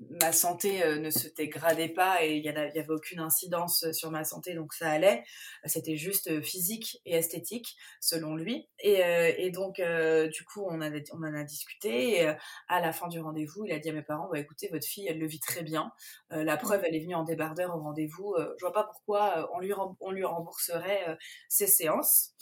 ma 0.00 0.32
santé 0.32 0.82
euh, 0.82 0.98
ne 0.98 1.10
se 1.10 1.28
dégradait 1.28 1.88
pas 1.88 2.24
et 2.24 2.36
il 2.36 2.42
n'y 2.42 2.48
avait 2.48 2.90
aucune 2.90 3.18
incidence 3.18 3.90
sur 3.92 4.10
ma 4.10 4.24
santé, 4.24 4.54
donc 4.54 4.72
ça 4.72 4.90
allait. 4.90 5.24
C'était 5.64 5.96
juste 5.96 6.40
physique 6.42 7.00
et 7.04 7.16
esthétique, 7.16 7.76
selon 8.00 8.36
lui. 8.36 8.68
Et, 8.80 9.02
et 9.38 9.50
donc, 9.50 9.80
du 9.80 10.44
coup, 10.44 10.64
on, 10.68 10.80
avait, 10.80 11.04
on 11.12 11.18
en 11.18 11.34
a 11.34 11.42
discuté. 11.42 12.22
Et 12.22 12.28
à 12.68 12.80
la 12.80 12.92
fin 12.92 13.08
du 13.08 13.20
rendez-vous, 13.20 13.64
il 13.66 13.72
a 13.72 13.78
dit 13.78 13.90
à 13.90 13.92
mes 13.92 14.02
parents 14.02 14.28
bah, 14.30 14.38
écoutez, 14.38 14.68
votre 14.72 14.86
fille, 14.86 15.06
elle 15.08 15.18
le 15.18 15.26
vit 15.26 15.40
très 15.40 15.62
bien. 15.62 15.92
la 16.30 16.56
preuve, 16.56 16.82
elle 16.84 16.94
est 16.94 17.00
venue 17.00 17.14
en 17.14 17.24
débardeur 17.24 17.74
au 17.76 17.80
rendez-vous. 17.80 18.36
je 18.38 18.64
vois 18.64 18.72
pas 18.72 18.84
pourquoi 18.84 19.50
on 19.54 19.60
lui, 19.60 19.72
on 20.00 20.10
lui 20.10 20.24
rembourserait 20.24 21.18
ses 21.48 21.66
séances. 21.66 22.34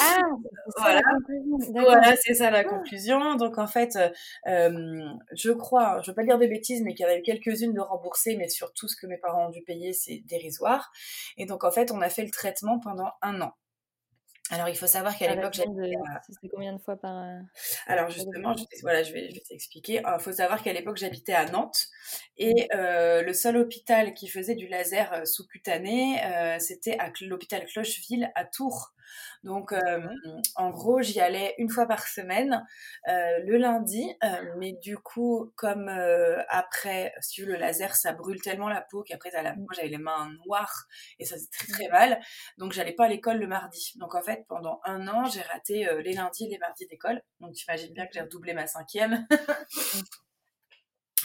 Ah, 0.00 0.20
voilà, 0.76 1.02
voilà 1.72 2.16
c'est 2.16 2.34
ça 2.34 2.50
la 2.50 2.58
ah. 2.58 2.64
conclusion. 2.64 3.36
Donc, 3.36 3.58
en 3.58 3.66
fait, 3.66 3.98
je 4.46 5.50
crois, 5.50 6.00
je 6.02 6.10
veux 6.10 6.14
pas 6.14 6.24
dire 6.24 6.38
bêtises, 6.48 6.82
mais 6.82 6.94
qu'il 6.94 7.04
y 7.04 7.08
en 7.08 7.12
avait 7.12 7.22
quelques-unes 7.22 7.72
de 7.72 7.80
remboursées, 7.80 8.36
mais 8.36 8.48
surtout 8.48 8.88
ce 8.88 8.96
que 8.96 9.06
mes 9.06 9.18
parents 9.18 9.46
ont 9.46 9.50
dû 9.50 9.62
payer, 9.62 9.92
c'est 9.92 10.18
dérisoire. 10.26 10.92
Et 11.36 11.46
donc, 11.46 11.64
en 11.64 11.70
fait, 11.70 11.90
on 11.90 12.00
a 12.00 12.08
fait 12.08 12.24
le 12.24 12.30
traitement 12.30 12.78
pendant 12.78 13.10
un 13.22 13.40
an. 13.40 13.52
Alors, 14.52 14.68
il 14.68 14.76
faut 14.76 14.86
savoir 14.86 15.16
qu'à 15.16 15.34
l'époque, 15.34 15.54
j'habitais. 15.54 15.94
C'était 16.28 16.48
combien 16.48 16.74
de 16.74 16.78
fois 16.78 16.96
par. 16.96 17.24
Euh, 17.24 17.40
Alors, 17.86 18.10
justement, 18.10 18.54
je, 18.54 18.64
voilà, 18.82 19.02
je 19.02 19.12
vais, 19.12 19.30
je 19.30 19.34
vais 19.34 19.40
t'expliquer. 19.40 20.02
Il 20.04 20.20
faut 20.20 20.32
savoir 20.32 20.62
qu'à 20.62 20.72
l'époque, 20.72 20.98
j'habitais 20.98 21.32
à 21.32 21.46
Nantes 21.46 21.88
et 22.36 22.68
euh, 22.74 23.22
le 23.22 23.32
seul 23.34 23.56
hôpital 23.56 24.14
qui 24.14 24.28
faisait 24.28 24.54
du 24.54 24.66
laser 24.66 25.12
euh, 25.12 25.24
sous-cutané, 25.24 26.20
c'était 26.58 26.98
à 26.98 27.10
l'hôpital 27.22 27.64
Clocheville 27.66 28.30
à 28.34 28.44
Tours. 28.44 28.94
Donc, 29.44 29.72
euh, 29.72 30.00
en 30.56 30.70
gros, 30.70 31.02
j'y 31.02 31.20
allais 31.20 31.54
une 31.58 31.68
fois 31.68 31.86
par 31.86 32.06
semaine, 32.06 32.64
le 33.06 33.56
lundi. 33.58 34.12
Mais 34.58 34.72
du 34.72 34.96
coup, 34.96 35.52
comme 35.56 35.88
après, 36.48 37.12
si 37.20 37.42
le 37.44 37.56
laser, 37.56 37.94
ça 37.94 38.12
brûle 38.12 38.40
tellement 38.40 38.68
la 38.68 38.80
peau 38.80 39.02
qu'après, 39.02 39.30
moi, 39.56 39.72
j'avais 39.74 39.88
les 39.88 39.98
mains 39.98 40.30
noires 40.46 40.86
et 41.18 41.24
ça 41.24 41.36
faisait 41.36 41.48
très 41.50 41.72
très 41.72 41.88
mal. 41.88 42.20
Donc, 42.58 42.72
j'allais 42.72 42.92
pas 42.92 43.04
à 43.04 43.08
l'école 43.08 43.38
le 43.38 43.46
mardi. 43.46 43.92
Donc, 43.96 44.14
en 44.14 44.22
fait, 44.22 44.41
pendant 44.48 44.80
un 44.84 45.08
an, 45.08 45.24
j'ai 45.24 45.42
raté 45.42 45.88
les 46.02 46.12
lundis 46.14 46.44
et 46.44 46.48
les 46.48 46.58
mardis 46.58 46.86
d'école. 46.86 47.22
Donc, 47.40 47.52
tu 47.54 47.64
imagines 47.64 47.92
bien 47.92 48.06
que 48.06 48.12
j'ai 48.14 48.20
redoublé 48.20 48.54
ma 48.54 48.66
cinquième. 48.66 49.26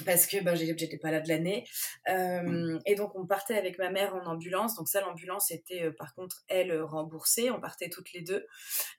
parce 0.05 0.27
que 0.27 0.43
ben, 0.43 0.55
j'étais 0.55 0.97
pas 0.97 1.11
là 1.11 1.19
de 1.19 1.27
l'année. 1.27 1.65
Euh, 2.09 2.79
et 2.85 2.95
donc, 2.95 3.15
on 3.15 3.25
partait 3.25 3.57
avec 3.57 3.77
ma 3.77 3.89
mère 3.89 4.15
en 4.15 4.25
ambulance. 4.25 4.75
Donc, 4.75 4.87
ça, 4.87 5.01
l'ambulance 5.01 5.51
était 5.51 5.83
euh, 5.83 5.91
par 5.91 6.13
contre, 6.13 6.43
elle, 6.47 6.81
remboursée. 6.81 7.51
On 7.51 7.59
partait 7.59 7.89
toutes 7.89 8.13
les 8.13 8.21
deux. 8.21 8.45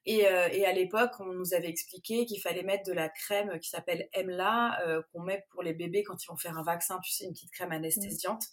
Et, 0.06 0.26
euh, 0.26 0.48
et 0.50 0.64
à 0.64 0.72
l'époque, 0.72 1.12
on 1.20 1.32
nous 1.32 1.54
avait 1.54 1.68
expliqué 1.68 2.26
qu'il 2.26 2.40
fallait 2.40 2.62
mettre 2.62 2.84
de 2.84 2.92
la 2.92 3.08
crème 3.08 3.58
qui 3.60 3.68
s'appelle 3.68 4.08
Emla, 4.14 4.80
euh, 4.86 5.02
qu'on 5.12 5.22
met 5.22 5.44
pour 5.50 5.62
les 5.62 5.74
bébés 5.74 6.02
quand 6.02 6.22
ils 6.22 6.28
vont 6.28 6.36
faire 6.36 6.58
un 6.58 6.62
vaccin, 6.62 6.98
tu 7.02 7.12
sais, 7.12 7.24
une 7.24 7.32
petite 7.32 7.52
crème 7.52 7.72
anesthésiante. 7.72 8.44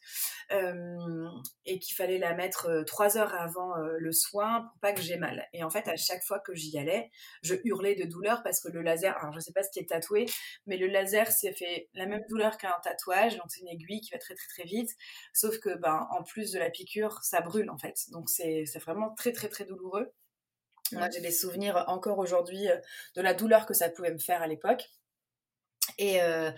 Euh, 0.52 1.28
et 1.66 1.80
qu'il 1.80 1.96
fallait 1.96 2.20
la 2.20 2.34
mettre 2.34 2.84
trois 2.86 3.18
heures 3.18 3.34
avant 3.34 3.75
le 3.75 4.12
soin 4.12 4.62
pour 4.62 4.80
pas 4.80 4.94
que 4.94 5.02
j'ai 5.02 5.18
mal. 5.18 5.48
Et 5.54 5.64
en 5.64 5.70
fait, 5.70 5.88
à 5.88 5.96
chaque 5.96 6.24
fois 6.24 6.40
que 6.40 6.54
j'y 6.54 6.78
allais, 6.78 7.10
je 7.42 7.56
hurlais 7.64 7.96
de 7.96 8.04
douleur 8.04 8.44
parce 8.44 8.60
que 8.62 8.70
le 8.70 8.82
laser, 8.82 9.18
alors 9.18 9.34
je 9.34 9.40
sais 9.40 9.54
pas 9.54 9.64
ce 9.64 9.72
qui 9.72 9.80
est 9.80 9.90
tatoué, 9.90 10.25
mais 10.68 10.78
le 10.78 10.88
laser, 10.88 11.32
c'est 11.32 11.54
fait 11.54 11.90
la 11.94 12.06
même 12.06 12.24
douleur 12.30 12.35
qu'un 12.58 12.74
tatouage, 12.84 13.38
donc 13.38 13.46
c'est 13.50 13.62
une 13.62 13.68
aiguille 13.68 14.01
qui 14.01 14.12
va 14.12 14.18
très 14.18 14.36
très 14.36 14.48
très 14.48 14.63
vite. 14.63 14.92
Sauf 15.34 15.60
que, 15.60 15.75
ben, 15.77 16.08
en 16.12 16.24
plus 16.24 16.51
de 16.51 16.60
la 16.60 16.70
piqûre, 16.70 17.24
ça 17.24 17.42
brûle 17.42 17.70
en 17.70 17.77
fait. 17.77 18.10
Donc 18.12 18.30
c'est 18.30 18.65
vraiment 18.80 19.13
très 19.13 19.32
très 19.32 19.50
très 19.50 19.65
douloureux. 19.65 20.12
Moi, 20.92 21.10
j'ai 21.10 21.22
des 21.22 21.32
souvenirs 21.32 21.84
encore 21.88 22.20
aujourd'hui 22.20 22.70
euh, 22.70 22.77
de 23.15 23.22
la 23.22 23.34
douleur 23.34 23.65
que 23.65 23.74
ça 23.74 23.89
pouvait 23.89 24.12
me 24.12 24.20
faire 24.20 24.44
à 24.44 24.48
l'époque. 24.48 24.88
Et, 25.98 26.22
euh, 26.22 26.52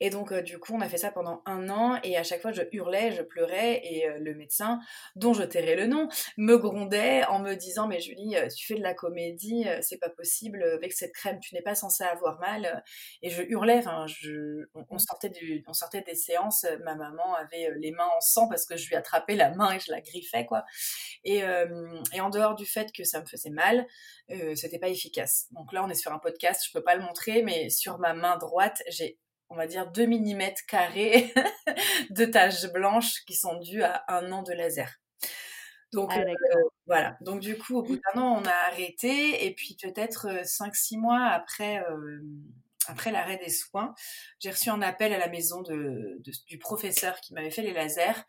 et 0.00 0.10
donc, 0.10 0.32
euh, 0.32 0.42
du 0.42 0.58
coup, 0.58 0.72
on 0.74 0.80
a 0.80 0.88
fait 0.88 0.98
ça 0.98 1.10
pendant 1.10 1.42
un 1.46 1.68
an 1.68 1.98
et 2.04 2.16
à 2.16 2.22
chaque 2.22 2.40
fois, 2.42 2.52
je 2.52 2.62
hurlais, 2.72 3.12
je 3.12 3.22
pleurais 3.22 3.80
et 3.84 4.08
euh, 4.08 4.18
le 4.18 4.34
médecin, 4.34 4.80
dont 5.16 5.32
je 5.32 5.42
tairais 5.42 5.74
le 5.74 5.86
nom, 5.86 6.08
me 6.36 6.56
grondait 6.56 7.24
en 7.24 7.40
me 7.40 7.54
disant 7.54 7.88
Mais 7.88 8.00
Julie, 8.00 8.36
tu 8.56 8.66
fais 8.66 8.74
de 8.74 8.82
la 8.82 8.94
comédie, 8.94 9.66
c'est 9.80 9.98
pas 9.98 10.10
possible, 10.10 10.62
avec 10.62 10.92
cette 10.92 11.12
crème, 11.12 11.40
tu 11.40 11.54
n'es 11.54 11.62
pas 11.62 11.74
censée 11.74 12.04
avoir 12.04 12.38
mal. 12.38 12.84
Et 13.22 13.30
je 13.30 13.42
hurlais, 13.42 13.82
on, 13.86 14.98
sortait 14.98 15.30
du, 15.30 15.64
on 15.66 15.72
sortait 15.72 16.02
des 16.02 16.14
séances, 16.14 16.66
ma 16.84 16.94
maman 16.94 17.34
avait 17.34 17.70
les 17.78 17.90
mains 17.90 18.08
en 18.16 18.20
sang 18.20 18.48
parce 18.48 18.66
que 18.66 18.76
je 18.76 18.88
lui 18.88 18.96
attrapais 18.96 19.34
la 19.34 19.50
main 19.50 19.72
et 19.72 19.80
je 19.80 19.90
la 19.90 20.00
griffais, 20.00 20.46
quoi. 20.46 20.64
Et, 21.24 21.42
et 22.12 22.20
en 22.20 22.30
dehors 22.30 22.54
du 22.54 22.66
fait 22.66 22.92
que 22.92 23.04
ça 23.04 23.20
me 23.20 23.26
faisait 23.26 23.50
mal, 23.50 23.86
c'était 24.54 24.78
pas 24.78 24.88
efficace. 24.88 25.48
Donc 25.52 25.72
là, 25.72 25.84
on 25.84 25.88
est 25.88 25.94
sur 25.94 26.12
un 26.12 26.18
podcast, 26.18 26.62
je 26.66 26.72
peux 26.72 26.82
pas 26.82 26.94
le 26.94 27.02
montrer, 27.02 27.42
mais 27.42 27.70
sur 27.70 27.98
ma 27.98 28.14
main 28.14 28.36
droite, 28.36 28.83
j'ai, 28.88 29.18
on 29.50 29.56
va 29.56 29.66
dire, 29.66 29.90
2 29.90 30.06
mm 30.06 30.42
carrés 30.68 31.32
de 32.10 32.24
taches 32.24 32.70
blanches 32.72 33.24
qui 33.26 33.34
sont 33.34 33.58
dues 33.58 33.82
à 33.82 34.04
un 34.08 34.30
an 34.32 34.42
de 34.42 34.52
laser. 34.52 35.00
Donc 35.94 36.10
ah, 36.12 36.20
euh, 36.20 36.62
voilà. 36.86 37.16
Donc 37.20 37.40
du 37.40 37.56
coup, 37.56 37.76
au 37.76 37.82
bout 37.82 37.96
d'un 37.96 38.20
an, 38.20 38.42
on 38.42 38.44
a 38.44 38.72
arrêté. 38.72 39.46
Et 39.46 39.54
puis 39.54 39.76
peut-être 39.80 40.26
5-6 40.42 40.96
euh, 40.96 41.00
mois 41.00 41.24
après, 41.26 41.78
euh, 41.88 42.20
après 42.88 43.10
l'arrêt 43.10 43.38
des 43.38 43.50
soins, 43.50 43.94
j'ai 44.40 44.50
reçu 44.50 44.70
un 44.70 44.82
appel 44.82 45.12
à 45.12 45.18
la 45.18 45.28
maison 45.28 45.62
de, 45.62 46.20
du 46.46 46.58
professeur 46.58 47.20
qui 47.20 47.34
m'avait 47.34 47.50
fait 47.50 47.62
les 47.62 47.72
lasers, 47.72 48.24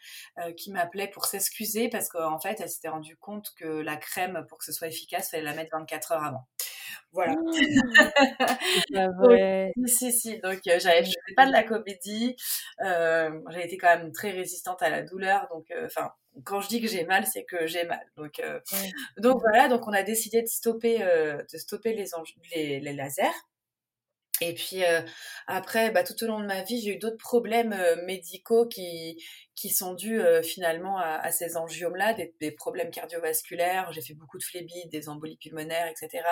qui 0.57 0.71
m'appelait 0.71 1.07
pour 1.07 1.25
s'excuser 1.25 1.89
parce 1.89 2.09
qu'en 2.09 2.39
fait, 2.39 2.59
elle 2.59 2.69
s'était 2.69 2.89
rendue 2.89 3.17
compte 3.17 3.53
que 3.57 3.65
la 3.65 3.97
crème, 3.97 4.45
pour 4.47 4.57
que 4.57 4.65
ce 4.65 4.71
soit 4.71 4.87
efficace, 4.87 5.31
fallait 5.31 5.43
la 5.43 5.53
mettre 5.53 5.77
24 5.77 6.11
heures 6.13 6.23
avant. 6.23 6.47
Voilà. 7.11 7.35
Mmh. 8.91 9.87
si, 9.87 10.11
si. 10.11 10.39
Donc, 10.39 10.59
euh, 10.67 10.79
j'avais, 10.79 11.03
je 11.03 11.09
faisais 11.09 11.35
pas 11.35 11.45
de 11.45 11.51
la 11.51 11.63
comédie. 11.63 12.35
Euh, 12.81 13.31
j'ai 13.49 13.65
été 13.65 13.77
quand 13.77 13.97
même 13.97 14.11
très 14.11 14.31
résistante 14.31 14.81
à 14.81 14.89
la 14.89 15.01
douleur. 15.01 15.47
Donc, 15.51 15.69
euh, 15.71 15.85
enfin, 15.85 16.11
quand 16.43 16.61
je 16.61 16.67
dis 16.67 16.81
que 16.81 16.87
j'ai 16.87 17.05
mal, 17.05 17.25
c'est 17.25 17.43
que 17.43 17.67
j'ai 17.67 17.85
mal. 17.85 18.01
Donc, 18.17 18.39
euh, 18.39 18.59
donc 19.17 19.39
voilà. 19.41 19.67
Donc, 19.67 19.87
on 19.87 19.93
a 19.93 20.03
décidé 20.03 20.41
de 20.41 20.47
stopper, 20.47 20.99
de 20.99 21.57
stopper 21.57 21.93
les, 21.93 22.05
les, 22.55 22.79
les 22.79 22.93
lasers. 22.93 23.23
Et 24.41 24.53
puis 24.53 24.83
après, 25.47 25.91
bah, 25.91 26.03
tout 26.03 26.21
au 26.23 26.27
long 26.27 26.39
de 26.41 26.45
ma 26.45 26.61
vie, 26.63 26.81
j'ai 26.81 26.95
eu 26.95 26.97
d'autres 26.97 27.17
problèmes 27.17 27.75
médicaux 28.05 28.67
qui, 28.67 29.17
qui 29.55 29.69
sont 29.69 29.93
dus 29.93 30.19
euh, 30.19 30.43
finalement 30.43 30.97
à, 30.99 31.31
ces 31.31 31.55
angiomes-là, 31.55 32.13
des, 32.13 32.51
problèmes 32.51 32.91
cardiovasculaires. 32.91 33.91
J'ai 33.93 34.01
fait 34.01 34.13
beaucoup 34.13 34.37
de 34.37 34.43
phlébites, 34.43 34.89
des 34.91 35.09
embolies 35.09 35.37
pulmonaires, 35.37 35.87
etc. 35.87 36.23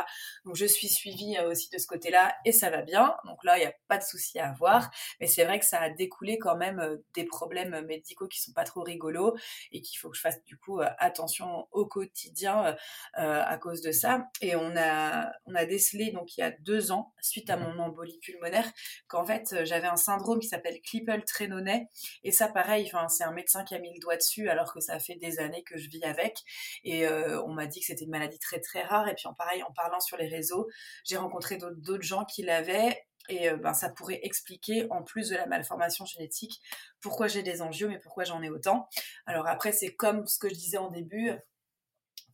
Donc 0.46 0.56
je 0.56 0.66
suis 0.66 0.90
suivie 0.90 1.38
euh, 1.38 1.50
aussi 1.50 1.70
de 1.70 1.78
ce 1.78 1.88
côté-là 1.88 2.36
et 2.46 2.52
ça 2.52 2.70
va 2.70 2.82
bien. 2.82 3.16
Donc 3.26 3.44
là, 3.44 3.58
il 3.58 3.62
n'y 3.62 3.66
a 3.66 3.74
pas 3.88 3.98
de 3.98 4.04
souci 4.04 4.40
à 4.40 4.50
avoir. 4.50 4.92
Mais 5.22 5.28
c'est 5.28 5.46
vrai 5.46 5.60
que 5.60 5.66
ça 5.66 5.80
a 5.80 5.90
découlé 5.90 6.38
quand 6.38 6.58
même 6.58 6.80
euh, 6.80 6.98
des 7.14 7.24
problèmes 7.24 7.86
médicaux 7.86 8.28
qui 8.28 8.42
sont 8.42 8.52
pas 8.52 8.66
trop 8.66 8.84
rigolos 8.84 9.36
et 9.72 9.82
qu'il 9.82 9.98
faut 9.98 10.10
que 10.10 10.18
je 10.18 10.22
fasse 10.22 10.44
du 10.44 10.58
coup 10.58 10.82
attention 10.98 11.68
au 11.72 11.86
quotidien 11.86 12.76
à 13.14 13.58
cause 13.58 13.82
de 13.82 13.92
ça. 13.92 14.28
Et 14.42 14.56
on 14.56 14.76
a, 14.76 15.32
on 15.46 15.56
a 15.56 15.66
décelé 15.66 16.12
donc 16.12 16.38
il 16.38 16.42
y 16.42 16.44
a 16.44 16.52
deux 16.52 16.92
ans, 16.92 17.14
suite 17.22 17.50
à 17.50 17.58
mon 17.58 17.80
embolie 17.80 18.20
pulmonaire, 18.20 18.70
qu'en 19.08 19.26
fait 19.26 19.64
j'avais 19.64 19.88
un 19.88 19.96
syndrome 19.96 20.40
qui 20.40 20.48
s'appelle 20.48 20.80
Klippel-Trenaunay. 20.82 21.88
Et 22.24 22.32
ça, 22.32 22.48
pareil, 22.48 22.90
enfin 22.94 23.08
c'est 23.14 23.24
un 23.24 23.32
médecin 23.32 23.64
qui 23.64 23.76
a 23.76 23.80
mis 23.80 23.94
le 23.94 24.00
doigt 24.00 24.18
dessus 24.18 24.50
alors 24.50 24.74
que 24.74 24.80
ça 24.80 25.00
fait 25.00 25.16
des 25.16 25.40
années 25.40 25.64
que 25.64 25.78
je 25.78 25.90
vis 25.90 26.04
avec. 26.04 26.40
Et 26.84 27.08
euh, 27.08 27.42
on 27.44 27.54
m'a 27.54 27.68
dit 27.68 27.80
que 27.80 27.86
c'était 27.86 28.04
une 28.04 28.12
maladie 28.12 28.40
très 28.40 28.60
très 28.60 28.84
rare. 28.84 29.08
Et 29.08 29.16
puis 29.16 29.28
en 29.28 29.34
pareil, 29.34 29.64
en 29.64 29.72
parlant 29.72 30.00
sur 30.00 30.18
les 30.18 30.28
réseaux, 30.28 30.68
j'ai 31.06 31.18
rencontré 31.18 31.58
d'autres 31.58 32.04
gens 32.04 32.26
qui 32.26 32.44
l'avaient. 32.44 33.06
Et 33.30 33.50
euh, 33.50 33.56
ben, 33.56 33.74
ça 33.74 33.90
pourrait 33.90 34.20
expliquer, 34.24 34.88
en 34.90 35.02
plus 35.02 35.30
de 35.30 35.36
la 35.36 35.46
malformation 35.46 36.06
génétique, 36.06 36.62
pourquoi 37.00 37.28
j'ai 37.28 37.42
des 37.42 37.62
angiomes 37.62 37.92
et 37.92 38.00
pourquoi 38.00 38.26
j'en 38.26 38.42
ai 38.42 38.50
autant. 38.50 38.90
Alors 39.26 39.48
après, 39.48 39.72
c'est 39.72 39.96
comme 39.96 40.28
ce 40.28 40.38
que 40.38 40.50
je 40.50 40.56
disais 40.56 40.78
en 40.78 40.90
début, 40.90 41.32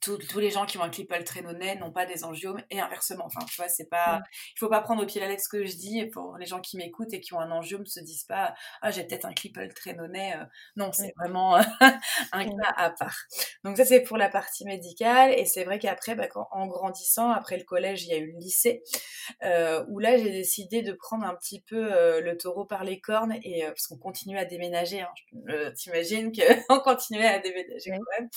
tous 0.02 0.40
les 0.40 0.52
gens 0.52 0.66
qui 0.66 0.78
ont 0.78 0.84
un 0.84 0.90
clipple 0.90 1.24
traînonnet 1.24 1.76
n'ont 1.76 1.92
pas 1.92 2.06
des 2.06 2.24
angiomes 2.24 2.62
et 2.70 2.80
inversement. 2.80 3.26
Enfin, 3.26 3.46
tu 3.46 3.56
vois, 3.58 3.70
c'est 3.70 3.90
pas, 3.90 4.22
il 4.56 4.60
faut 4.60 4.70
pas 4.70 4.82
prendre 4.82 5.04
au 5.04 5.06
pied 5.06 5.20
la 5.20 5.28
lettre 5.28 5.44
ce 5.44 5.50
que 5.50 5.66
je 5.66 5.76
dis. 5.76 6.06
pour 6.08 6.38
les 6.38 6.46
gens 6.46 6.62
qui 6.62 6.78
m'écoutent 6.78 7.14
et 7.14 7.20
qui 7.20 7.34
ont 7.34 7.40
un 7.40 7.52
angiome, 7.52 7.86
se 7.86 8.00
disent 8.00 8.24
pas, 8.24 8.54
ah, 8.82 8.92
j'ai 8.92 9.04
peut-être 9.04 9.26
un 9.26 9.34
clipple 9.34 9.68
traînonnet. 9.74 10.36
Euh. 10.38 10.46
non, 10.76 10.92
c'est 10.92 11.14
vraiment 11.18 11.56
un 12.32 12.46
cas 12.46 12.74
à 12.76 12.90
part. 12.92 13.18
Donc 13.64 13.78
ça, 13.78 13.86
c'est 13.86 14.02
pour 14.02 14.18
la 14.18 14.30
partie 14.30 14.66
médicale. 14.66 15.34
Et 15.38 15.46
c'est 15.46 15.64
vrai 15.64 15.80
qu'après, 15.80 16.16
bah, 16.16 16.28
en 16.52 16.68
grandissant, 16.68 17.32
après 17.32 17.58
le 17.58 17.64
collège, 17.64 18.04
il 18.04 18.10
y 18.10 18.14
a 18.14 18.18
eu 18.18 18.32
le 18.32 18.40
lycée, 18.40 18.84
euh, 19.44 19.84
où 19.90 20.00
là, 20.00 20.18
j'ai 20.18 20.32
décidé 20.32 20.82
de 20.82 20.94
prendre 20.94 21.26
un 21.26 21.36
petit 21.36 21.62
peu 21.62 21.94
euh, 21.94 22.22
le 22.22 22.38
taureau 22.38 22.66
par 22.66 22.84
les 22.84 23.00
cornes 23.00 23.36
et 23.44 23.64
parce 23.66 23.88
qu'on 23.88 23.98
continuait 23.98 24.40
à 24.40 24.46
déménager. 24.46 25.02
Hein. 25.02 25.72
T'imagines 25.76 26.32
qu'on 26.32 26.80
continuait 26.84 27.28
à 27.28 27.40
déménager 27.40 27.92
quand 27.92 28.20
même. 28.20 28.30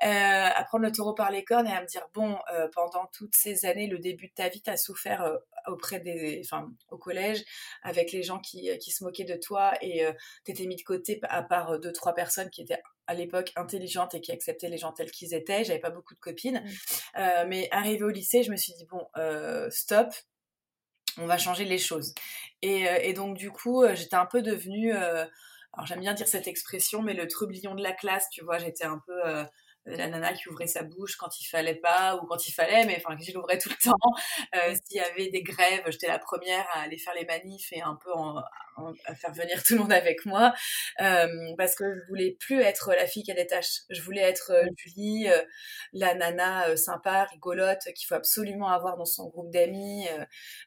à 0.00 0.64
prendre 0.64 0.84
le 0.84 0.93
taureau 0.94 1.14
par 1.14 1.30
les 1.30 1.44
cornes 1.44 1.66
et 1.66 1.72
à 1.72 1.80
me 1.80 1.86
dire 1.86 2.06
bon, 2.14 2.38
euh, 2.52 2.68
pendant 2.72 3.06
toutes 3.12 3.34
ces 3.34 3.66
années, 3.66 3.86
le 3.86 3.98
début 3.98 4.28
de 4.28 4.32
ta 4.34 4.48
vie, 4.48 4.62
tu 4.62 4.70
as 4.70 4.76
souffert 4.76 5.22
euh, 5.22 5.36
auprès 5.66 6.00
des, 6.00 6.40
enfin, 6.44 6.70
au 6.90 6.98
collège, 6.98 7.44
avec 7.82 8.12
les 8.12 8.22
gens 8.22 8.38
qui, 8.38 8.70
qui 8.78 8.90
se 8.90 9.04
moquaient 9.04 9.24
de 9.24 9.36
toi 9.36 9.72
et 9.82 10.04
euh, 10.04 10.12
tu 10.44 10.52
étais 10.52 10.66
mis 10.66 10.76
de 10.76 10.82
côté 10.82 11.20
à 11.24 11.42
part 11.42 11.78
deux, 11.78 11.92
trois 11.92 12.14
personnes 12.14 12.50
qui 12.50 12.62
étaient 12.62 12.80
à 13.06 13.14
l'époque 13.14 13.52
intelligentes 13.56 14.14
et 14.14 14.20
qui 14.20 14.32
acceptaient 14.32 14.68
les 14.68 14.78
gens 14.78 14.92
tels 14.92 15.10
qu'ils 15.10 15.34
étaient. 15.34 15.64
J'avais 15.64 15.80
pas 15.80 15.90
beaucoup 15.90 16.14
de 16.14 16.20
copines. 16.20 16.64
Mmh. 16.64 17.48
mais 17.48 17.68
arrivé 17.70 18.02
au 18.02 18.08
lycée, 18.08 18.42
je 18.42 18.50
me 18.50 18.56
suis 18.56 18.72
dit 18.74 18.86
bon, 18.86 19.06
stop, 19.70 20.14
on 21.18 21.26
va 21.26 21.36
changer 21.36 21.64
les 21.66 21.78
choses. 21.78 22.14
Et, 22.62 22.86
et 23.02 23.12
donc 23.12 23.36
du 23.36 23.50
coup, 23.50 23.84
j'étais 23.94 24.16
un 24.16 24.24
peu 24.24 24.40
devenue, 24.40 24.92
alors 24.92 25.86
j'aime 25.86 26.00
bien 26.00 26.14
dire 26.14 26.28
cette 26.28 26.48
expression, 26.48 27.02
mais 27.02 27.12
le 27.12 27.28
trublion 27.28 27.74
de 27.74 27.82
la 27.82 27.92
classe, 27.92 28.28
tu 28.30 28.42
vois, 28.42 28.56
j'étais 28.56 28.84
un 28.86 29.02
peu 29.06 29.44
la 29.86 30.08
nana 30.08 30.32
qui 30.32 30.48
ouvrait 30.48 30.66
sa 30.66 30.82
bouche 30.82 31.16
quand 31.16 31.40
il 31.40 31.46
fallait 31.46 31.74
pas 31.74 32.16
ou 32.16 32.26
quand 32.26 32.48
il 32.48 32.52
fallait, 32.52 32.84
mais 32.86 33.02
enfin, 33.04 33.16
je 33.20 33.32
l'ouvrais 33.32 33.58
tout 33.58 33.68
le 33.68 33.76
temps. 33.90 34.12
Euh, 34.56 34.74
S'il 34.84 34.96
y 34.96 35.00
avait 35.00 35.30
des 35.30 35.42
grèves, 35.42 35.82
j'étais 35.88 36.08
la 36.08 36.18
première 36.18 36.66
à 36.72 36.82
aller 36.82 36.98
faire 36.98 37.14
les 37.14 37.24
manifs 37.24 37.72
et 37.72 37.82
un 37.82 37.98
peu 38.02 38.10
à 39.04 39.14
faire 39.14 39.32
venir 39.32 39.62
tout 39.62 39.74
le 39.74 39.80
monde 39.80 39.92
avec 39.92 40.24
moi, 40.26 40.52
euh, 41.00 41.28
parce 41.56 41.74
que 41.74 41.84
je 41.84 42.08
voulais 42.08 42.36
plus 42.38 42.60
être 42.60 42.92
la 42.92 43.06
fille 43.06 43.22
qui 43.22 43.30
a 43.30 43.34
des 43.34 43.46
tâches. 43.46 43.82
Je 43.90 44.00
voulais 44.02 44.22
être 44.22 44.52
euh, 44.52 44.64
Julie, 44.76 45.28
euh, 45.28 45.42
la 45.92 46.14
nana 46.14 46.68
euh, 46.68 46.76
sympa, 46.76 47.24
rigolote, 47.24 47.84
qu'il 47.94 48.06
faut 48.06 48.14
absolument 48.14 48.68
avoir 48.68 48.96
dans 48.96 49.04
son 49.04 49.28
groupe 49.28 49.50
d'amis, 49.50 50.06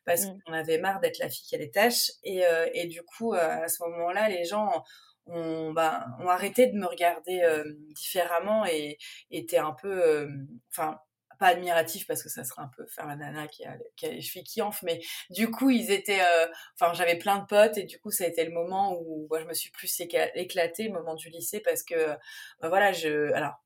parce 0.05 0.25
mmh. 0.25 0.39
qu'on 0.45 0.53
avait 0.53 0.77
marre 0.77 0.99
d'être 0.99 1.19
la 1.19 1.29
fille 1.29 1.45
qui 1.47 1.55
a 1.55 1.59
des 1.59 1.71
tâches. 1.71 2.11
Et, 2.23 2.43
et 2.73 2.87
du 2.87 3.01
coup, 3.03 3.33
à 3.33 3.67
ce 3.67 3.83
moment-là, 3.83 4.29
les 4.29 4.45
gens 4.45 4.83
ont, 5.29 5.71
bah, 5.73 6.05
arrêté 6.27 6.67
de 6.67 6.77
me 6.77 6.85
regarder 6.85 7.41
euh, 7.41 7.63
différemment 7.95 8.65
et 8.65 8.97
étaient 9.31 9.57
un 9.57 9.73
peu, 9.73 9.91
euh, 9.91 10.27
enfin, 10.71 10.99
pas 11.39 11.47
admiratif 11.47 12.07
parce 12.07 12.23
que 12.23 12.29
ça 12.29 12.43
serait 12.43 12.63
un 12.63 12.71
peu 12.75 12.85
faire 12.87 13.05
la 13.05 13.15
nana 13.15 13.47
qui 13.47 13.63
a, 13.65 13.77
qui 13.95 14.07
a 14.07 14.09
les 14.09 14.21
chevilles 14.21 14.43
qui 14.43 14.61
enflent, 14.61 14.85
mais 14.85 14.99
du 15.29 15.51
coup 15.51 15.69
ils 15.69 15.91
étaient, 15.91 16.21
euh, 16.21 16.47
enfin 16.79 16.93
j'avais 16.93 17.17
plein 17.17 17.37
de 17.39 17.45
potes 17.45 17.77
et 17.77 17.83
du 17.83 17.99
coup 17.99 18.11
ça 18.11 18.23
a 18.23 18.27
été 18.27 18.43
le 18.43 18.51
moment 18.51 18.97
où 18.99 19.27
moi, 19.29 19.39
je 19.39 19.45
me 19.45 19.53
suis 19.53 19.71
plus 19.71 20.01
éclatée, 20.01 20.85
le 20.87 20.93
moment 20.93 21.15
du 21.15 21.29
lycée 21.29 21.59
parce 21.59 21.83
que 21.83 22.07
bah, 22.59 22.69
voilà 22.69 22.91
je, 22.91 23.31
alors 23.33 23.61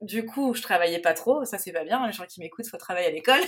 du 0.00 0.24
coup 0.26 0.54
je 0.54 0.62
travaillais 0.62 1.00
pas 1.00 1.14
trop, 1.14 1.44
ça 1.44 1.58
c'est 1.58 1.72
pas 1.72 1.84
bien, 1.84 2.06
les 2.06 2.12
gens 2.12 2.26
qui 2.26 2.40
m'écoutent 2.40 2.68
faut 2.68 2.76
travailler 2.76 3.08
à 3.08 3.10
l'école. 3.10 3.42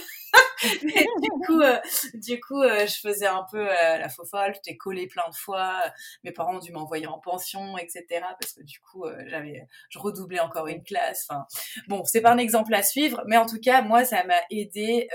du 0.82 1.30
coup, 1.46 1.60
euh, 1.60 1.78
du 2.14 2.40
coup 2.40 2.62
euh, 2.62 2.86
je 2.86 3.00
faisais 3.00 3.26
un 3.26 3.46
peu 3.50 3.66
euh, 3.66 3.98
la 3.98 4.08
faux 4.08 4.24
folle, 4.26 4.52
j'étais 4.54 4.76
collée 4.76 5.06
plein 5.06 5.28
de 5.30 5.34
fois. 5.34 5.80
Mes 6.24 6.32
parents 6.32 6.56
ont 6.56 6.60
dû 6.60 6.72
m'envoyer 6.72 7.06
en 7.06 7.18
pension, 7.18 7.78
etc. 7.78 8.04
Parce 8.38 8.52
que 8.52 8.62
du 8.62 8.78
coup, 8.80 9.04
j'avais, 9.26 9.66
je 9.88 9.98
redoublais 9.98 10.40
encore 10.40 10.66
une 10.66 10.82
classe. 10.82 11.26
Enfin, 11.28 11.46
bon, 11.88 12.04
c'est 12.04 12.20
pas 12.20 12.32
un 12.32 12.38
exemple 12.38 12.74
à 12.74 12.82
suivre, 12.82 13.22
mais 13.26 13.36
en 13.36 13.46
tout 13.46 13.60
cas, 13.60 13.82
moi, 13.82 14.04
ça 14.04 14.24
m'a 14.24 14.40
aidé 14.50 15.08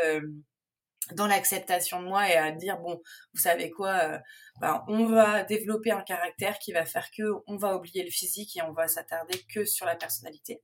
dans 1.11 1.27
l'acceptation 1.27 2.01
de 2.01 2.07
moi 2.07 2.27
et 2.27 2.35
à 2.35 2.51
dire 2.51 2.79
bon, 2.79 2.99
vous 3.33 3.39
savez 3.39 3.69
quoi, 3.69 4.19
ben, 4.59 4.83
on 4.87 5.05
va 5.05 5.43
développer 5.43 5.91
un 5.91 6.01
caractère 6.01 6.57
qui 6.57 6.73
va 6.73 6.85
faire 6.85 7.11
que 7.11 7.23
on 7.45 7.57
va 7.57 7.75
oublier 7.75 8.03
le 8.03 8.09
physique 8.09 8.57
et 8.57 8.63
on 8.63 8.73
va 8.73 8.87
s'attarder 8.87 9.39
que 9.53 9.65
sur 9.65 9.85
la 9.85 9.95
personnalité. 9.95 10.63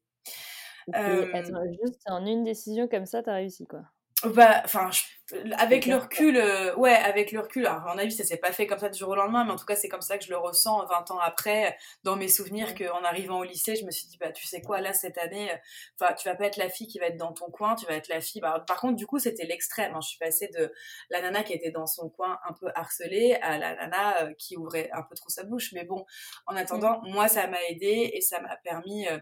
Attends, 0.94 1.64
juste 1.84 2.02
en 2.08 2.26
une 2.26 2.44
décision 2.44 2.88
comme 2.88 3.06
ça, 3.06 3.24
t'as 3.24 3.34
réussi 3.34 3.66
quoi. 3.66 3.84
Bah, 4.24 4.62
enfin, 4.66 4.92
avec 5.58 5.88
le 5.88 5.96
recul, 5.96 6.38
euh, 6.38 6.76
ouais, 6.76 6.94
avec 6.94 7.32
le 7.32 7.40
recul, 7.40 7.66
alors, 7.66 7.88
à 7.88 7.94
mon 7.94 7.98
avis, 8.00 8.12
ça 8.12 8.24
s'est 8.24 8.38
pas 8.38 8.52
fait 8.52 8.68
comme 8.68 8.78
ça 8.78 8.90
du 8.90 9.00
jour 9.00 9.10
au 9.10 9.16
lendemain, 9.16 9.46
mais 9.46 9.52
en 9.52 9.56
tout 9.56 9.66
cas, 9.66 9.76
c'est 9.76 9.90
comme 9.90 10.02
ça 10.02 10.20
que 10.20 10.24
je 10.24 10.30
le 10.30 10.38
ressens 10.38 10.86
20 10.86 11.10
ans 11.10 11.20
après, 11.20 11.76
dans 12.04 12.16
mes 12.16 12.28
souvenirs, 12.28 12.76
qu'en 12.76 13.04
arrivant 13.04 13.40
au 13.40 13.44
lycée, 13.44 13.76
je 13.76 13.84
me 13.84 13.90
suis 13.90 14.08
dit, 14.08 14.18
bah, 14.20 14.32
tu 14.32 14.46
sais 14.46 14.62
quoi, 14.62 14.80
là, 14.80 14.94
cette 14.94 15.18
année, 15.18 15.52
enfin, 16.00 16.14
tu 16.14 16.30
vas 16.30 16.36
pas 16.36 16.46
être 16.46 16.58
la 16.58 16.70
fille 16.70 16.86
qui 16.86 17.00
va 17.00 17.08
être 17.08 17.18
dans 17.18 17.34
ton 17.34 17.50
coin, 17.50 17.74
tu 17.74 17.88
vas 17.88 17.96
être 17.96 18.10
la 18.10 18.22
fille, 18.22 18.42
bah, 18.42 18.64
par 18.68 18.80
contre, 18.80 18.96
du 18.96 19.08
coup, 19.08 19.18
c'était 19.18 19.46
l'extrême, 19.46 19.96
hein. 19.96 20.02
je 20.04 20.10
suis 20.10 20.20
passée 20.20 20.50
de 20.56 20.72
la 21.10 21.22
nana 21.22 21.42
qui 21.42 21.54
était 21.54 21.72
dans 21.72 21.88
son 21.88 22.10
coin 22.10 22.40
un 22.48 22.54
peu 22.54 22.68
harcelée 22.76 23.40
à 23.42 23.58
la 23.58 23.76
nana 23.76 24.24
euh, 24.24 24.34
qui 24.38 24.56
ouvrait 24.56 24.90
un 24.94 25.02
peu 25.02 25.16
trop 25.16 25.30
sa 25.30 25.44
bouche, 25.44 25.72
mais 25.74 25.84
bon, 25.84 26.06
en 26.46 26.56
attendant, 26.56 27.02
moi, 27.06 27.28
ça 27.28 27.48
m'a 27.48 27.64
aidé 27.70 28.12
et 28.14 28.22
ça 28.22 28.40
m'a 28.42 28.56
permis, 28.58 29.08
euh, 29.08 29.18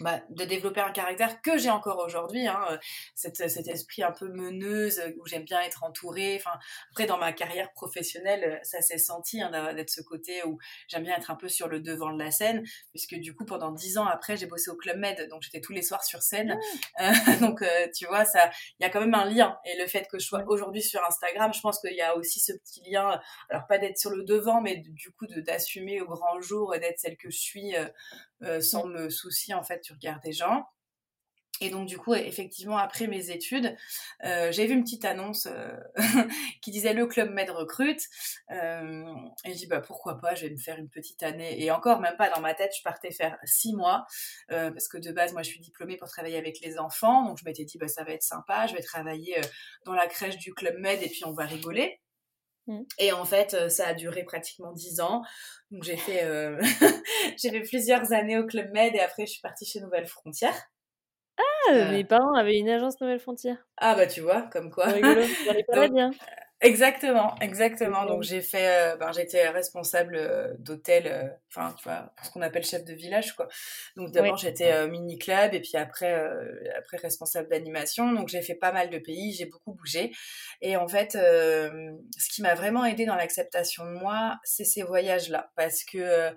bah, 0.00 0.20
de 0.30 0.44
développer 0.44 0.80
un 0.80 0.92
caractère 0.92 1.42
que 1.42 1.58
j'ai 1.58 1.70
encore 1.70 1.98
aujourd'hui, 1.98 2.46
hein, 2.46 2.60
euh, 2.70 2.78
cet, 3.14 3.36
cet, 3.36 3.66
esprit 3.66 4.04
un 4.04 4.12
peu 4.12 4.28
meneuse 4.28 5.02
où 5.18 5.26
j'aime 5.26 5.42
bien 5.42 5.60
être 5.60 5.82
entourée. 5.82 6.36
Enfin, 6.36 6.56
après 6.92 7.06
dans 7.06 7.18
ma 7.18 7.32
carrière 7.32 7.72
professionnelle, 7.72 8.44
euh, 8.44 8.58
ça 8.62 8.80
s'est 8.80 8.98
senti 8.98 9.42
hein, 9.42 9.50
d'être 9.74 9.90
ce 9.90 10.00
côté 10.00 10.44
où 10.44 10.58
j'aime 10.86 11.02
bien 11.02 11.16
être 11.16 11.32
un 11.32 11.34
peu 11.34 11.48
sur 11.48 11.66
le 11.66 11.80
devant 11.80 12.12
de 12.12 12.18
la 12.22 12.30
scène, 12.30 12.64
puisque 12.90 13.16
du 13.16 13.34
coup 13.34 13.44
pendant 13.44 13.72
dix 13.72 13.98
ans 13.98 14.06
après 14.06 14.36
j'ai 14.36 14.46
bossé 14.46 14.70
au 14.70 14.76
club 14.76 14.98
Med, 14.98 15.28
donc 15.28 15.42
j'étais 15.42 15.60
tous 15.60 15.72
les 15.72 15.82
soirs 15.82 16.04
sur 16.04 16.22
scène. 16.22 16.58
Euh, 17.00 17.12
donc 17.40 17.62
tu 17.94 18.06
vois, 18.06 18.24
ça, 18.24 18.50
il 18.78 18.82
y 18.82 18.86
a 18.86 18.90
quand 18.90 19.00
même 19.00 19.14
un 19.14 19.24
lien. 19.24 19.58
Et 19.64 19.78
le 19.78 19.86
fait 19.86 20.08
que 20.08 20.18
je 20.18 20.26
sois 20.26 20.42
aujourd'hui 20.48 20.82
sur 20.82 21.04
Instagram, 21.04 21.52
je 21.54 21.60
pense 21.60 21.80
qu'il 21.80 21.94
y 21.94 22.00
a 22.00 22.16
aussi 22.16 22.40
ce 22.40 22.52
petit 22.52 22.82
lien. 22.90 23.20
Alors 23.50 23.66
pas 23.68 23.78
d'être 23.78 23.98
sur 23.98 24.10
le 24.10 24.24
devant, 24.24 24.60
mais 24.60 24.76
du 24.76 25.12
coup 25.12 25.26
d'assumer 25.26 26.00
au 26.00 26.06
grand 26.06 26.40
jour 26.40 26.74
et 26.74 26.80
d'être 26.80 26.98
celle 26.98 27.16
que 27.16 27.30
je 27.30 27.38
suis 27.38 27.74
euh, 28.44 28.60
sans 28.60 28.86
me 28.86 29.10
soucier 29.10 29.54
en 29.54 29.64
fait 29.64 29.87
du 29.88 29.92
regard 29.94 30.20
des 30.20 30.32
gens. 30.32 30.66
Et 31.60 31.70
donc 31.70 31.88
du 31.88 31.98
coup, 31.98 32.14
effectivement, 32.14 32.78
après 32.78 33.06
mes 33.06 33.30
études, 33.30 33.74
euh, 34.24 34.52
j'ai 34.52 34.66
vu 34.66 34.74
une 34.74 34.84
petite 34.84 35.04
annonce 35.04 35.46
euh, 35.46 35.76
qui 36.62 36.70
disait 36.70 36.94
le 36.94 37.06
club 37.06 37.30
Med 37.32 37.50
recrute. 37.50 38.02
Euh, 38.50 39.12
et 39.44 39.52
je 39.52 39.58
dis 39.58 39.66
bah 39.66 39.80
pourquoi 39.80 40.20
pas, 40.20 40.34
je 40.34 40.46
vais 40.46 40.52
me 40.52 40.58
faire 40.58 40.78
une 40.78 40.88
petite 40.88 41.22
année. 41.22 41.62
Et 41.62 41.70
encore 41.70 42.00
même 42.00 42.16
pas 42.16 42.30
dans 42.30 42.40
ma 42.40 42.54
tête, 42.54 42.72
je 42.76 42.82
partais 42.82 43.10
faire 43.10 43.36
six 43.44 43.74
mois 43.74 44.06
parce 44.48 44.88
que 44.88 44.98
de 44.98 45.12
base, 45.12 45.32
moi, 45.32 45.42
je 45.42 45.50
suis 45.50 45.60
diplômée 45.60 45.96
pour 45.96 46.08
travailler 46.08 46.38
avec 46.38 46.60
les 46.60 46.78
enfants. 46.78 47.24
Donc 47.26 47.38
je 47.38 47.44
m'étais 47.44 47.64
dit 47.64 47.78
bah 47.78 47.88
ça 47.88 48.04
va 48.04 48.12
être 48.12 48.22
sympa, 48.22 48.66
je 48.66 48.74
vais 48.74 48.82
travailler 48.82 49.40
dans 49.84 49.94
la 49.94 50.06
crèche 50.06 50.36
du 50.38 50.54
club 50.54 50.78
Med 50.78 51.02
et 51.02 51.08
puis 51.08 51.24
on 51.24 51.32
va 51.32 51.44
rigoler. 51.44 52.00
Mm. 52.68 52.82
Et 52.98 53.12
en 53.12 53.24
fait, 53.24 53.54
euh, 53.54 53.68
ça 53.68 53.88
a 53.88 53.94
duré 53.94 54.22
pratiquement 54.22 54.72
dix 54.72 55.00
ans. 55.00 55.22
Donc 55.70 55.82
j'ai 55.82 55.96
fait, 55.96 56.24
euh... 56.24 56.60
j'ai 57.36 57.50
fait 57.50 57.62
plusieurs 57.62 58.12
années 58.12 58.38
au 58.38 58.46
Club 58.46 58.70
Med 58.72 58.94
et 58.94 59.00
après 59.00 59.26
je 59.26 59.32
suis 59.32 59.40
partie 59.40 59.64
chez 59.64 59.80
Nouvelle 59.80 60.06
Frontière. 60.06 60.54
Ah, 61.38 61.72
euh... 61.72 61.92
mes 61.92 62.04
parents 62.04 62.34
avaient 62.34 62.58
une 62.58 62.68
agence 62.68 63.00
Nouvelle 63.00 63.20
Frontière. 63.20 63.56
Ah 63.78 63.94
bah 63.94 64.06
tu 64.06 64.20
vois, 64.20 64.42
comme 64.52 64.70
quoi. 64.70 64.86
Rigolo, 64.86 65.22
pas 65.72 65.88
bien. 65.88 66.10
Exactement, 66.60 67.36
exactement. 67.40 68.04
Donc 68.04 68.24
j'ai 68.24 68.40
fait, 68.40 68.94
euh, 68.94 68.96
ben 68.96 69.12
j'étais 69.12 69.48
responsable 69.48 70.16
euh, 70.16 70.52
d'hôtel, 70.58 71.06
euh, 71.06 71.28
enfin 71.54 71.72
tu 71.78 71.84
vois, 71.84 72.12
ce 72.24 72.30
qu'on 72.30 72.42
appelle 72.42 72.64
chef 72.64 72.84
de 72.84 72.94
village 72.94 73.36
quoi. 73.36 73.46
Donc 73.94 74.10
d'abord 74.10 74.36
j'étais 74.36 74.88
mini 74.88 75.18
club 75.18 75.54
et 75.54 75.60
puis 75.60 75.76
après 75.76 76.12
après 76.76 76.96
responsable 76.96 77.48
d'animation. 77.48 78.12
Donc 78.12 78.28
j'ai 78.28 78.42
fait 78.42 78.56
pas 78.56 78.72
mal 78.72 78.90
de 78.90 78.98
pays, 78.98 79.34
j'ai 79.34 79.46
beaucoup 79.46 79.72
bougé. 79.72 80.10
Et 80.60 80.76
en 80.76 80.88
fait, 80.88 81.12
ce 81.12 82.28
qui 82.28 82.42
m'a 82.42 82.56
vraiment 82.56 82.84
aidé 82.84 83.06
dans 83.06 83.14
l'acceptation 83.14 83.84
de 83.84 83.92
moi, 83.92 84.36
c'est 84.42 84.64
ces 84.64 84.82
voyages 84.82 85.28
là, 85.28 85.52
parce 85.54 85.84
que 85.84 86.34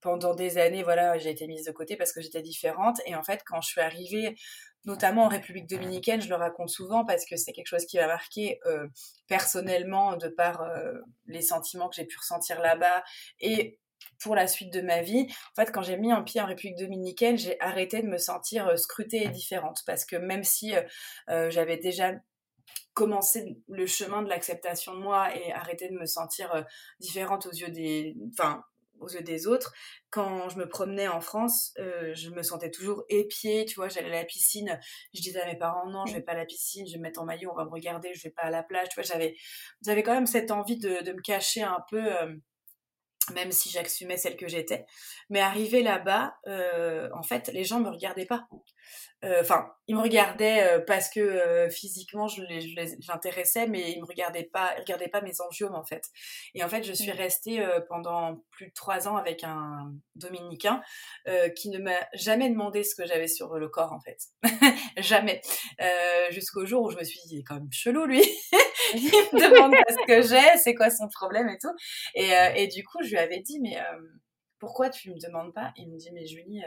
pendant 0.00 0.34
des 0.34 0.58
années, 0.58 0.82
voilà, 0.82 1.18
j'ai 1.18 1.30
été 1.30 1.46
mise 1.46 1.64
de 1.64 1.72
côté 1.72 1.96
parce 1.96 2.12
que 2.12 2.20
j'étais 2.20 2.42
différente. 2.42 3.00
Et 3.06 3.14
en 3.16 3.22
fait, 3.22 3.42
quand 3.46 3.60
je 3.60 3.68
suis 3.68 3.80
arrivée 3.80 4.36
notamment 4.84 5.24
en 5.24 5.28
République 5.28 5.68
dominicaine, 5.68 6.20
je 6.20 6.28
le 6.28 6.34
raconte 6.34 6.68
souvent 6.68 7.04
parce 7.04 7.24
que 7.24 7.36
c'est 7.36 7.52
quelque 7.52 7.68
chose 7.68 7.86
qui 7.86 7.98
m'a 7.98 8.06
marqué 8.06 8.60
euh, 8.66 8.86
personnellement 9.28 10.16
de 10.16 10.28
par 10.28 10.62
euh, 10.62 10.94
les 11.26 11.42
sentiments 11.42 11.88
que 11.88 11.96
j'ai 11.96 12.04
pu 12.04 12.18
ressentir 12.18 12.60
là-bas 12.60 13.02
et 13.40 13.78
pour 14.20 14.34
la 14.34 14.48
suite 14.48 14.72
de 14.72 14.80
ma 14.80 15.00
vie. 15.00 15.26
En 15.52 15.62
fait, 15.62 15.70
quand 15.70 15.82
j'ai 15.82 15.96
mis 15.96 16.10
un 16.10 16.22
pied 16.22 16.40
en 16.40 16.46
République 16.46 16.78
dominicaine, 16.78 17.38
j'ai 17.38 17.60
arrêté 17.60 18.02
de 18.02 18.08
me 18.08 18.18
sentir 18.18 18.66
euh, 18.66 18.76
scrutée 18.76 19.24
et 19.24 19.28
différente 19.28 19.82
parce 19.86 20.04
que 20.04 20.16
même 20.16 20.44
si 20.44 20.74
j'avais 21.28 21.76
déjà 21.76 22.12
commencé 22.94 23.56
le 23.68 23.86
chemin 23.86 24.22
de 24.22 24.28
l'acceptation 24.28 24.94
de 24.94 25.00
moi 25.00 25.34
et 25.34 25.52
arrêté 25.52 25.88
de 25.88 25.94
me 25.94 26.06
sentir 26.06 26.66
différente 27.00 27.46
aux 27.46 27.52
yeux 27.52 27.70
des 27.70 28.14
enfin 28.32 28.62
aux 29.02 29.08
yeux 29.08 29.22
des 29.22 29.46
autres. 29.46 29.72
Quand 30.10 30.48
je 30.48 30.58
me 30.58 30.68
promenais 30.68 31.08
en 31.08 31.20
France, 31.20 31.72
euh, 31.78 32.14
je 32.14 32.30
me 32.30 32.42
sentais 32.42 32.70
toujours 32.70 33.04
épiée, 33.08 33.64
tu 33.64 33.74
vois, 33.76 33.88
j'allais 33.88 34.08
à 34.08 34.20
la 34.20 34.24
piscine, 34.24 34.78
je 35.14 35.20
disais 35.20 35.40
à 35.40 35.46
mes 35.46 35.56
parents 35.56 35.88
non, 35.88 36.06
je 36.06 36.14
vais 36.14 36.22
pas 36.22 36.32
à 36.32 36.36
la 36.36 36.46
piscine, 36.46 36.86
je 36.86 36.92
vais 36.92 36.98
me 36.98 37.04
mettre 37.04 37.20
en 37.20 37.24
maillot, 37.24 37.50
on 37.52 37.56
va 37.56 37.64
me 37.64 37.70
regarder, 37.70 38.14
je 38.14 38.22
vais 38.22 38.30
pas 38.30 38.42
à 38.42 38.50
la 38.50 38.62
plage, 38.62 38.88
tu 38.88 38.94
vois, 38.94 39.04
j'avais 39.04 39.34
j'avais 39.84 40.02
quand 40.02 40.14
même 40.14 40.26
cette 40.26 40.50
envie 40.50 40.78
de, 40.78 41.02
de 41.02 41.12
me 41.12 41.20
cacher 41.20 41.62
un 41.62 41.78
peu 41.90 42.12
euh, 42.12 42.34
même 43.34 43.52
si 43.52 43.70
j'assumais 43.70 44.16
celle 44.16 44.36
que 44.36 44.48
j'étais. 44.48 44.84
Mais 45.30 45.40
arrivé 45.40 45.82
là-bas, 45.82 46.36
euh, 46.48 47.08
en 47.14 47.22
fait, 47.22 47.48
les 47.52 47.64
gens 47.64 47.80
me 47.80 47.88
regardaient 47.88 48.26
pas. 48.26 48.46
Euh, 49.24 49.40
enfin, 49.40 49.72
ils 49.86 49.94
me 49.94 50.00
regardaient 50.00 50.64
euh, 50.64 50.80
parce 50.80 51.08
que 51.08 51.20
euh, 51.20 51.70
physiquement 51.70 52.26
je 52.26 52.42
l'intéressais, 53.08 53.68
mais 53.68 53.92
ils 53.92 54.00
me 54.00 54.06
regardaient 54.06 54.48
pas, 54.52 54.74
ils 54.76 54.80
regardaient 54.80 55.08
pas 55.08 55.20
mes 55.20 55.40
angiomes 55.40 55.76
en 55.76 55.84
fait. 55.84 56.02
Et 56.54 56.64
en 56.64 56.68
fait, 56.68 56.82
je 56.82 56.92
suis 56.92 57.12
mmh. 57.12 57.16
restée 57.16 57.68
pendant 57.88 58.44
plus 58.50 58.66
de 58.68 58.72
trois 58.72 59.06
ans 59.06 59.16
avec 59.16 59.44
un 59.44 59.92
dominicain 60.16 60.82
qui 61.56 61.70
ne 61.70 61.78
m'a 61.78 61.98
jamais 62.14 62.50
demandé 62.50 62.82
ce 62.82 62.94
que 62.94 63.06
j'avais 63.06 63.28
sur 63.28 63.54
le 63.58 63.68
corps 63.68 63.92
en 63.92 64.00
fait, 64.00 64.18
jamais. 64.98 65.40
Jusqu'au 66.30 66.66
jour 66.66 66.82
où 66.82 66.90
je 66.90 66.96
me 66.96 67.04
suis 67.04 67.20
dit, 67.26 67.36
il 67.36 67.40
est 67.40 67.44
quand 67.44 67.54
même 67.54 67.70
chelou 67.70 68.04
lui. 68.06 68.22
il 68.94 69.02
me 69.04 69.50
demande 69.50 69.72
pas 69.72 69.92
ce 69.92 70.06
que 70.06 70.22
j'ai, 70.22 70.58
c'est 70.58 70.74
quoi 70.74 70.90
son 70.90 71.08
problème 71.08 71.48
et 71.48 71.58
tout. 71.58 71.72
Et, 72.14 72.30
et, 72.56 72.66
du 72.66 72.82
coup, 72.84 72.98
je 73.02 73.10
lui 73.10 73.18
avais 73.18 73.40
dit, 73.40 73.60
mais 73.60 73.78
pourquoi 74.58 74.90
tu 74.90 75.10
me 75.10 75.18
demandes 75.24 75.54
pas? 75.54 75.72
Il 75.76 75.90
me 75.90 75.96
dit, 75.96 76.10
mais 76.12 76.26
Julie 76.26 76.62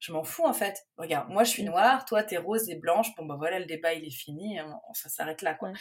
je 0.00 0.12
m'en 0.12 0.24
fous 0.24 0.46
en 0.46 0.54
fait. 0.54 0.86
Regarde, 0.96 1.28
moi 1.28 1.44
je 1.44 1.50
suis 1.50 1.62
noire, 1.62 2.06
toi 2.06 2.22
t'es 2.22 2.38
rose 2.38 2.70
et 2.70 2.74
blanche. 2.74 3.14
Bon 3.16 3.26
bah 3.26 3.36
voilà, 3.38 3.58
le 3.58 3.66
débat 3.66 3.92
il 3.92 4.04
est 4.04 4.10
fini, 4.10 4.58
hein, 4.58 4.80
ça 4.94 5.10
s'arrête 5.10 5.42
là 5.42 5.54
quoi. 5.54 5.72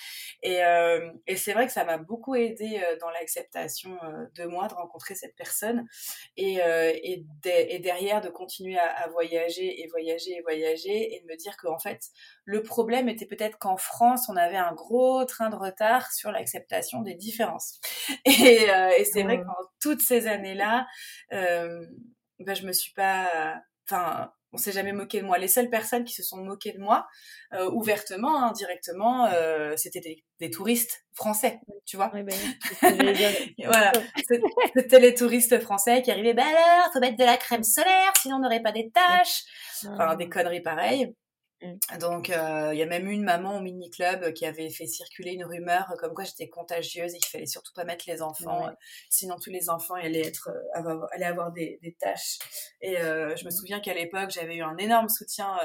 Et, 0.44 0.62
euh, 0.64 1.10
et 1.26 1.38
c'est 1.38 1.54
vrai 1.54 1.66
que 1.66 1.72
ça 1.72 1.86
m'a 1.86 1.98
beaucoup 1.98 2.36
aidé 2.36 2.82
euh, 2.84 2.98
dans 3.00 3.10
l'acceptation 3.12 3.98
euh, 4.04 4.26
de 4.36 4.44
moi 4.46 4.68
de 4.68 4.74
rencontrer 4.74 5.16
cette 5.16 5.36
personne 5.38 5.88
et, 6.36 6.56
et, 6.56 7.26
et, 7.46 7.80
derrière 7.80 8.20
de 8.20 8.30
continuer 8.30 8.78
à, 8.78 8.88
à, 8.88 9.08
voyager 9.08 9.82
et 9.82 9.88
voyager 9.88 10.32
et 10.32 10.42
voyager 10.42 11.16
et 11.16 11.22
de 11.22 11.26
me 11.26 11.38
dire 11.38 11.56
qu'en 11.56 11.80
fait 11.80 12.02
le 12.44 12.62
problème 12.62 13.08
était 13.08 13.26
peut-être 13.26 13.58
qu'en 13.58 13.78
France 13.78 14.28
on 14.28 14.36
avait 14.36 14.58
un 14.58 14.74
gros 14.74 15.24
train 15.24 15.50
de 15.50 15.56
retard 15.56 16.12
sur 16.12 16.32
l'acceptation 16.32 17.02
des 17.02 17.16
différences. 17.16 17.80
Et, 18.26 18.68
et 18.98 19.06
c'est 19.06 19.24
vrai 19.24 19.38
que 19.38 19.44
pendant 19.44 19.70
toutes 19.82 20.02
ces 20.02 20.28
années 20.28 20.56
là, 20.56 20.88
ben, 21.32 22.56
je 22.56 22.66
me 22.66 22.74
suis 22.74 22.94
pas 22.94 23.62
enfin, 23.90 24.32
on 24.52 24.58
s'est 24.58 24.72
jamais 24.72 24.94
moqué 24.94 25.22
de 25.22 25.26
moi. 25.26 25.38
Les 25.38 25.48
seules 25.48 25.70
personnes 25.70 26.04
qui 26.04 26.14
se 26.14 26.24
sont 26.24 26.38
moquées 26.38 26.72
de 26.72 26.80
moi, 26.80 27.08
euh, 27.54 27.70
ouvertement, 27.72 28.44
indirectement, 28.44 29.26
hein, 29.26 29.34
euh, 29.34 29.74
c'était 29.78 30.24
des, 30.40 30.50
touristes 30.52 31.06
français, 31.14 31.60
tu 31.86 31.98
vois. 31.98 32.12
Oui, 32.14 32.24
ben, 32.24 32.36
voilà, 33.64 33.92
c'était 34.76 35.00
les 35.00 35.14
touristes 35.14 35.60
français 35.60 36.02
qui 36.02 36.12
arrivaient. 36.12 36.34
Bah 36.34 36.44
alors, 36.46 36.92
faut 36.94 37.00
mettre 37.00 37.18
de 37.18 37.26
la 37.26 37.38
crème 37.38 37.64
solaire, 37.64 38.12
sinon 38.22 38.38
on 38.38 38.40
n'aurait 38.40 38.62
pas 38.62 38.72
des 38.72 38.90
taches. 38.92 39.44
Enfin, 39.88 40.16
des 40.16 40.30
conneries 40.30 40.62
pareilles. 40.62 41.14
Mmh. 41.62 41.98
Donc, 42.00 42.30
euh, 42.30 42.70
il 42.74 42.80
y 42.80 42.84
a 42.84 42.86
même 42.86 43.10
une 43.10 43.24
maman 43.24 43.58
au 43.58 43.60
mini-club 43.60 44.34
qui 44.34 44.46
avait 44.46 44.70
fait 44.70 44.88
circuler 44.88 45.34
une 45.34 45.44
rumeur 45.44 45.94
comme 46.00 46.14
quoi 46.14 46.24
j'étais 46.24 46.48
contagieuse 46.48 47.14
et 47.14 47.18
qu'il 47.20 47.30
fallait 47.30 47.46
surtout 47.46 47.74
pas 47.74 47.84
mettre 47.84 48.06
les 48.08 48.22
enfants, 48.22 48.68
euh, 48.68 48.72
sinon 49.10 49.36
tous 49.42 49.50
les 49.50 49.70
enfants 49.70 49.96
allaient, 49.96 50.26
être, 50.26 50.50
euh, 50.76 51.06
allaient 51.12 51.26
avoir 51.26 51.52
des, 51.52 51.80
des 51.82 51.94
tâches. 51.94 52.38
Et 52.82 52.96
je 52.96 53.44
me 53.44 53.50
mmh. 53.50 53.52
souviens 53.52 53.80
qu'à 53.80 53.94
l'époque, 53.94 54.30
j'avais 54.30 54.56
eu 54.56 54.64
un 54.64 54.78
énorme 54.78 55.10
soutien 55.10 55.58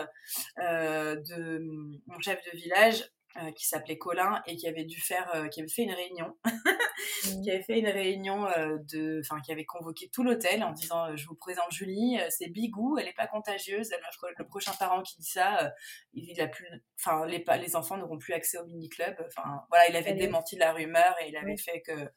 de 0.58 1.58
mon 2.06 2.20
chef 2.20 2.40
de 2.52 2.56
village 2.56 3.04
euh, 3.36 3.50
qui 3.50 3.66
s'appelait 3.66 3.98
Colin 3.98 4.42
et 4.46 4.54
qui 4.54 4.68
avait 4.68 4.84
dû 4.84 5.00
faire, 5.00 5.28
euh, 5.34 5.48
qui 5.48 5.60
avait 5.60 5.68
fait 5.68 5.82
une 5.82 5.92
réunion, 5.92 6.36
mmh. 6.44 7.42
qui 7.42 7.50
avait 7.50 7.62
fait 7.62 7.80
une 7.80 7.88
réunion 7.88 8.46
euh, 8.46 8.78
de, 8.92 9.20
enfin 9.24 9.40
qui 9.40 9.50
avait 9.50 9.64
convoqué 9.64 10.08
tout 10.12 10.22
l'hôtel 10.22 10.62
en 10.62 10.70
disant 10.70 11.16
je 11.16 11.26
vous 11.26 11.34
présente 11.34 11.72
Julie, 11.72 12.16
c'est 12.30 12.48
Bigou, 12.48 12.96
elle 12.96 13.08
est 13.08 13.16
pas 13.16 13.26
contagieuse, 13.26 13.90
le 14.38 14.46
prochain 14.46 14.72
parent 14.78 15.02
qui 15.02 15.16
dit 15.18 15.26
ça, 15.26 15.72
il 16.12 16.40
a 16.40 16.46
plus, 16.46 16.66
enfin 17.00 17.26
les 17.26 17.44
les 17.60 17.74
enfants 17.74 17.96
n'auront 17.96 18.18
plus 18.18 18.34
accès 18.34 18.56
au 18.58 18.66
mini 18.66 18.88
club, 18.88 19.16
enfin 19.26 19.62
voilà 19.68 19.88
il 19.88 19.96
avait 19.96 20.14
démenti 20.14 20.56
la 20.56 20.72
rumeur 20.72 21.16
et 21.20 21.28
il 21.28 21.36
avait 21.36 21.56
fait 21.56 21.82
que 21.82 22.08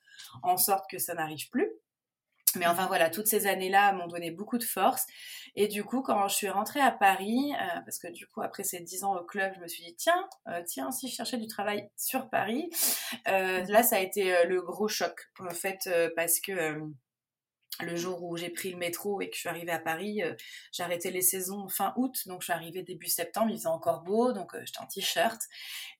en 0.43 0.57
sorte 0.57 0.85
que 0.87 0.99
ça 0.99 1.15
n'arrive 1.15 1.49
plus. 1.49 1.71
Mais 2.57 2.67
enfin 2.67 2.87
voilà, 2.87 3.09
toutes 3.09 3.27
ces 3.27 3.47
années-là 3.47 3.93
m'ont 3.93 4.07
donné 4.07 4.31
beaucoup 4.31 4.57
de 4.57 4.63
force. 4.63 5.05
Et 5.55 5.67
du 5.67 5.83
coup, 5.83 6.01
quand 6.01 6.27
je 6.27 6.35
suis 6.35 6.49
rentrée 6.49 6.79
à 6.79 6.91
Paris, 6.91 7.51
euh, 7.53 7.79
parce 7.83 7.97
que 7.97 8.11
du 8.11 8.27
coup, 8.27 8.41
après 8.41 8.63
ces 8.63 8.79
dix 8.79 9.03
ans 9.03 9.15
au 9.15 9.23
club, 9.23 9.53
je 9.55 9.59
me 9.59 9.67
suis 9.67 9.83
dit, 9.83 9.95
tiens, 9.95 10.27
euh, 10.47 10.61
tiens, 10.65 10.91
si 10.91 11.07
je 11.07 11.15
cherchais 11.15 11.37
du 11.37 11.47
travail 11.47 11.89
sur 11.97 12.29
Paris, 12.29 12.69
euh, 13.27 13.63
là, 13.67 13.81
ça 13.81 13.95
a 13.95 13.99
été 13.99 14.45
le 14.45 14.61
gros 14.61 14.87
choc, 14.87 15.31
en 15.39 15.49
fait, 15.49 15.89
parce 16.15 16.39
que 16.39 16.79
le 17.81 17.95
jour 17.95 18.23
où 18.23 18.37
j'ai 18.37 18.49
pris 18.49 18.71
le 18.71 18.77
métro 18.77 19.21
et 19.21 19.29
que 19.29 19.35
je 19.35 19.41
suis 19.41 19.49
arrivée 19.49 19.71
à 19.71 19.79
Paris, 19.79 20.23
euh, 20.23 20.33
j'ai 20.71 20.83
arrêté 20.83 21.11
les 21.11 21.21
saisons 21.21 21.67
fin 21.67 21.93
août, 21.95 22.15
donc 22.25 22.41
je 22.41 22.45
suis 22.45 22.53
arrivée 22.53 22.83
début 22.83 23.07
septembre, 23.07 23.49
il 23.51 23.57
faisait 23.57 23.67
encore 23.67 24.01
beau, 24.01 24.33
donc 24.33 24.55
euh, 24.55 24.61
j'étais 24.65 24.79
en 24.79 24.87
t-shirt. 24.87 25.39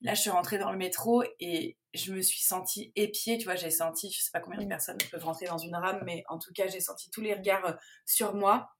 Là, 0.00 0.14
je 0.14 0.20
suis 0.20 0.30
rentrée 0.30 0.58
dans 0.58 0.72
le 0.72 0.78
métro 0.78 1.22
et 1.40 1.76
je 1.94 2.12
me 2.12 2.20
suis 2.20 2.40
sentie 2.40 2.92
épiée, 2.96 3.38
tu 3.38 3.44
vois, 3.44 3.54
j'ai 3.54 3.70
senti, 3.70 4.10
je 4.10 4.20
sais 4.20 4.30
pas 4.32 4.40
combien 4.40 4.60
de 4.60 4.68
personnes 4.68 4.98
peuvent 5.10 5.24
rentrer 5.24 5.46
dans 5.46 5.58
une 5.58 5.74
rame, 5.74 6.02
mais 6.04 6.24
en 6.28 6.38
tout 6.38 6.52
cas, 6.52 6.66
j'ai 6.68 6.80
senti 6.80 7.10
tous 7.10 7.20
les 7.20 7.34
regards 7.34 7.66
euh, 7.66 7.72
sur 8.06 8.34
moi. 8.34 8.70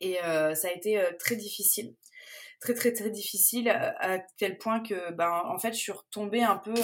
Et 0.00 0.18
ça 0.20 0.68
a 0.68 0.70
été 0.70 1.02
très 1.18 1.36
difficile. 1.36 1.94
Très 2.60 2.74
très 2.74 2.92
très 2.92 3.10
difficile 3.10 3.68
à 3.70 4.18
tel 4.38 4.58
point 4.58 4.80
que 4.80 5.12
ben 5.12 5.42
en 5.46 5.58
fait 5.58 5.72
je 5.72 5.78
suis 5.78 5.92
retombée 5.92 6.42
un 6.42 6.56
peu 6.56 6.74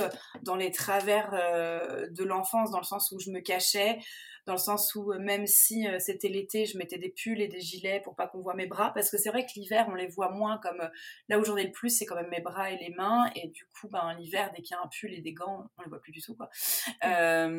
dans 0.43 0.55
les 0.55 0.71
travers 0.71 1.31
de 1.33 2.25
l'enfance 2.25 2.71
dans 2.71 2.79
le 2.79 2.85
sens 2.85 3.11
où 3.11 3.19
je 3.19 3.31
me 3.31 3.41
cachais 3.41 3.99
dans 4.47 4.55
le 4.55 4.59
sens 4.59 4.95
où 4.95 5.13
euh, 5.13 5.19
même 5.19 5.47
si 5.47 5.87
euh, 5.87 5.99
c'était 5.99 6.29
l'été, 6.29 6.67
je 6.67 6.79
mettais 6.79 6.99
des 6.99 7.11
pulls 7.11 7.41
et 7.41 7.49
des 7.49 7.61
gilets 7.61 8.01
pour 8.01 8.15
pas 8.15 8.27
qu'on 8.27 8.41
voit 8.41 8.55
mes 8.55 8.67
bras, 8.67 8.93
parce 8.95 9.11
que 9.11 9.19
c'est 9.19 9.31
vrai 9.31 9.45
que 9.45 9.53
l'hiver, 9.57 9.87
on 9.91 9.95
les 9.95 10.07
voit 10.07 10.31
moins 10.31 10.59
comme 10.59 10.81
euh, 10.81 10.89
là 11.29 11.39
où 11.39 11.45
j'en 11.45 11.57
ai 11.57 11.65
le 11.65 11.73
plus, 11.73 11.91
c'est 11.91 12.07
quand 12.07 12.17
même 12.17 12.31
mes 12.31 12.41
bras 12.41 12.71
et 12.71 12.77
les 12.79 12.91
mains, 12.91 13.31
et 13.35 13.49
du 13.49 13.65
coup, 13.67 13.89
ben 13.89 14.15
l'hiver, 14.19 14.51
dès 14.55 14.63
qu'il 14.63 14.77
y 14.77 14.79
a 14.79 14.83
un 14.83 14.89
pull 14.89 15.13
et 15.13 15.21
des 15.21 15.33
gants, 15.33 15.71
on 15.79 15.83
les 15.83 15.89
voit 15.89 16.01
plus 16.01 16.13
du 16.13 16.21
tout, 16.21 16.37
quoi. 16.37 16.51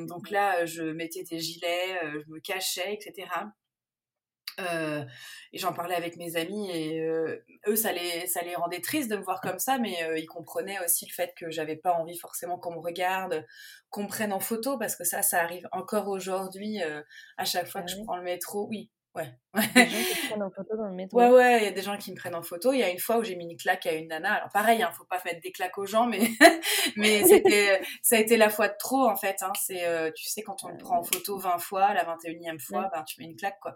donc 0.05 0.29
là, 0.29 0.65
je 0.65 0.83
mettais 0.83 1.23
des 1.23 1.39
gilets, 1.39 1.99
je 2.25 2.31
me 2.31 2.39
cachais, 2.39 2.93
etc. 2.93 3.27
Euh, 4.59 5.03
et 5.53 5.57
j'en 5.57 5.73
parlais 5.73 5.95
avec 5.95 6.17
mes 6.17 6.35
amis 6.35 6.69
et 6.71 6.99
eux 6.99 7.75
ça 7.75 7.93
les 7.93 8.27
ça 8.27 8.41
les 8.41 8.55
rendait 8.55 8.81
tristes 8.81 9.09
de 9.09 9.15
me 9.15 9.23
voir 9.23 9.39
comme 9.39 9.59
ça 9.59 9.77
mais 9.77 9.95
ils 10.17 10.25
comprenaient 10.25 10.83
aussi 10.83 11.05
le 11.05 11.13
fait 11.13 11.33
que 11.37 11.49
j'avais 11.49 11.77
pas 11.77 11.93
envie 11.93 12.17
forcément 12.17 12.59
qu'on 12.59 12.73
me 12.73 12.79
regarde 12.79 13.45
qu'on 13.89 14.03
me 14.03 14.07
prenne 14.09 14.33
en 14.33 14.39
photo 14.41 14.77
parce 14.77 14.95
que 14.95 15.05
ça 15.05 15.21
ça 15.21 15.41
arrive 15.41 15.67
encore 15.71 16.09
aujourd'hui 16.09 16.79
à 17.37 17.45
chaque 17.45 17.67
fois 17.67 17.81
ah 17.81 17.85
que 17.85 17.91
je 17.91 18.03
prends 18.03 18.17
le 18.17 18.23
métro. 18.23 18.67
Oui 18.69 18.89
Ouais. 19.53 19.67
Des 19.75 19.89
gens 19.89 19.97
qui 20.13 20.27
prennent 20.27 20.43
en 20.43 20.49
photo 20.49 20.77
dans 20.77 20.87
le 20.87 20.93
métro. 20.93 21.17
Ouais, 21.17 21.29
ouais, 21.29 21.57
il 21.59 21.63
y 21.65 21.67
a 21.67 21.71
des 21.71 21.81
gens 21.81 21.97
qui 21.97 22.11
me 22.11 22.15
prennent 22.15 22.35
en 22.35 22.41
photo. 22.41 22.71
Il 22.71 22.79
y 22.79 22.83
a 22.83 22.89
une 22.89 22.99
fois 22.99 23.17
où 23.17 23.23
j'ai 23.23 23.35
mis 23.35 23.43
une 23.43 23.57
claque 23.57 23.85
à 23.85 23.91
une 23.91 24.07
nana. 24.07 24.33
Alors 24.35 24.49
pareil, 24.49 24.81
hein, 24.81 24.91
faut 24.93 25.03
pas 25.03 25.21
mettre 25.25 25.41
des 25.41 25.51
claques 25.51 25.77
aux 25.77 25.85
gens, 25.85 26.07
mais 26.07 26.19
mais 26.95 27.23
c'était 27.27 27.81
ça 28.01 28.15
a 28.15 28.19
été 28.19 28.37
la 28.37 28.49
fois 28.49 28.69
de 28.69 28.75
trop 28.79 29.09
en 29.09 29.17
fait. 29.17 29.37
Hein. 29.41 29.51
C'est 29.59 29.85
euh, 29.85 30.09
tu 30.15 30.25
sais 30.25 30.41
quand 30.41 30.63
on 30.63 30.69
le 30.69 30.77
prend 30.77 30.99
en 30.99 31.03
photo 31.03 31.37
20 31.37 31.59
fois, 31.59 31.93
la 31.93 32.05
21e 32.05 32.59
fois, 32.59 32.89
ben 32.93 33.03
tu 33.03 33.19
mets 33.19 33.25
une 33.25 33.35
claque 33.35 33.59
quoi. 33.59 33.75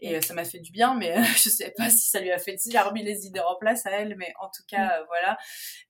Et 0.00 0.16
euh, 0.16 0.20
ça 0.20 0.34
m'a 0.34 0.44
fait 0.44 0.58
du 0.58 0.72
bien, 0.72 0.96
mais 0.96 1.16
euh, 1.16 1.22
je 1.36 1.48
sais 1.48 1.72
pas 1.76 1.88
si 1.88 2.10
ça 2.10 2.18
lui 2.18 2.32
a 2.32 2.38
fait 2.38 2.58
si 2.58 2.76
a 2.76 2.82
remis 2.82 3.04
les 3.04 3.26
idées 3.26 3.40
en 3.40 3.54
place 3.56 3.86
à 3.86 3.90
elle, 3.90 4.16
mais 4.16 4.34
en 4.40 4.48
tout 4.48 4.64
cas 4.66 5.04
voilà. 5.06 5.38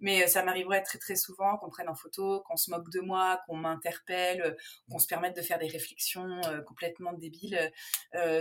Mais 0.01 0.27
ça 0.27 0.43
m'arriverait 0.43 0.83
très 0.83 0.99
très 0.99 1.17
souvent 1.17 1.57
qu'on 1.57 1.71
prenne 1.71 1.89
en 1.89 1.95
photo, 1.95 2.43
qu'on 2.47 2.57
se 2.57 2.71
moque 2.71 2.91
de 2.91 3.01
moi, 3.01 3.41
qu'on 3.47 3.57
m'interpelle, 3.57 4.57
qu'on 4.91 4.99
se 4.99 5.07
permette 5.07 5.35
de 5.37 5.43
faire 5.43 5.59
des 5.59 5.69
réflexions 5.69 6.41
complètement 6.67 7.15
débiles 7.15 7.73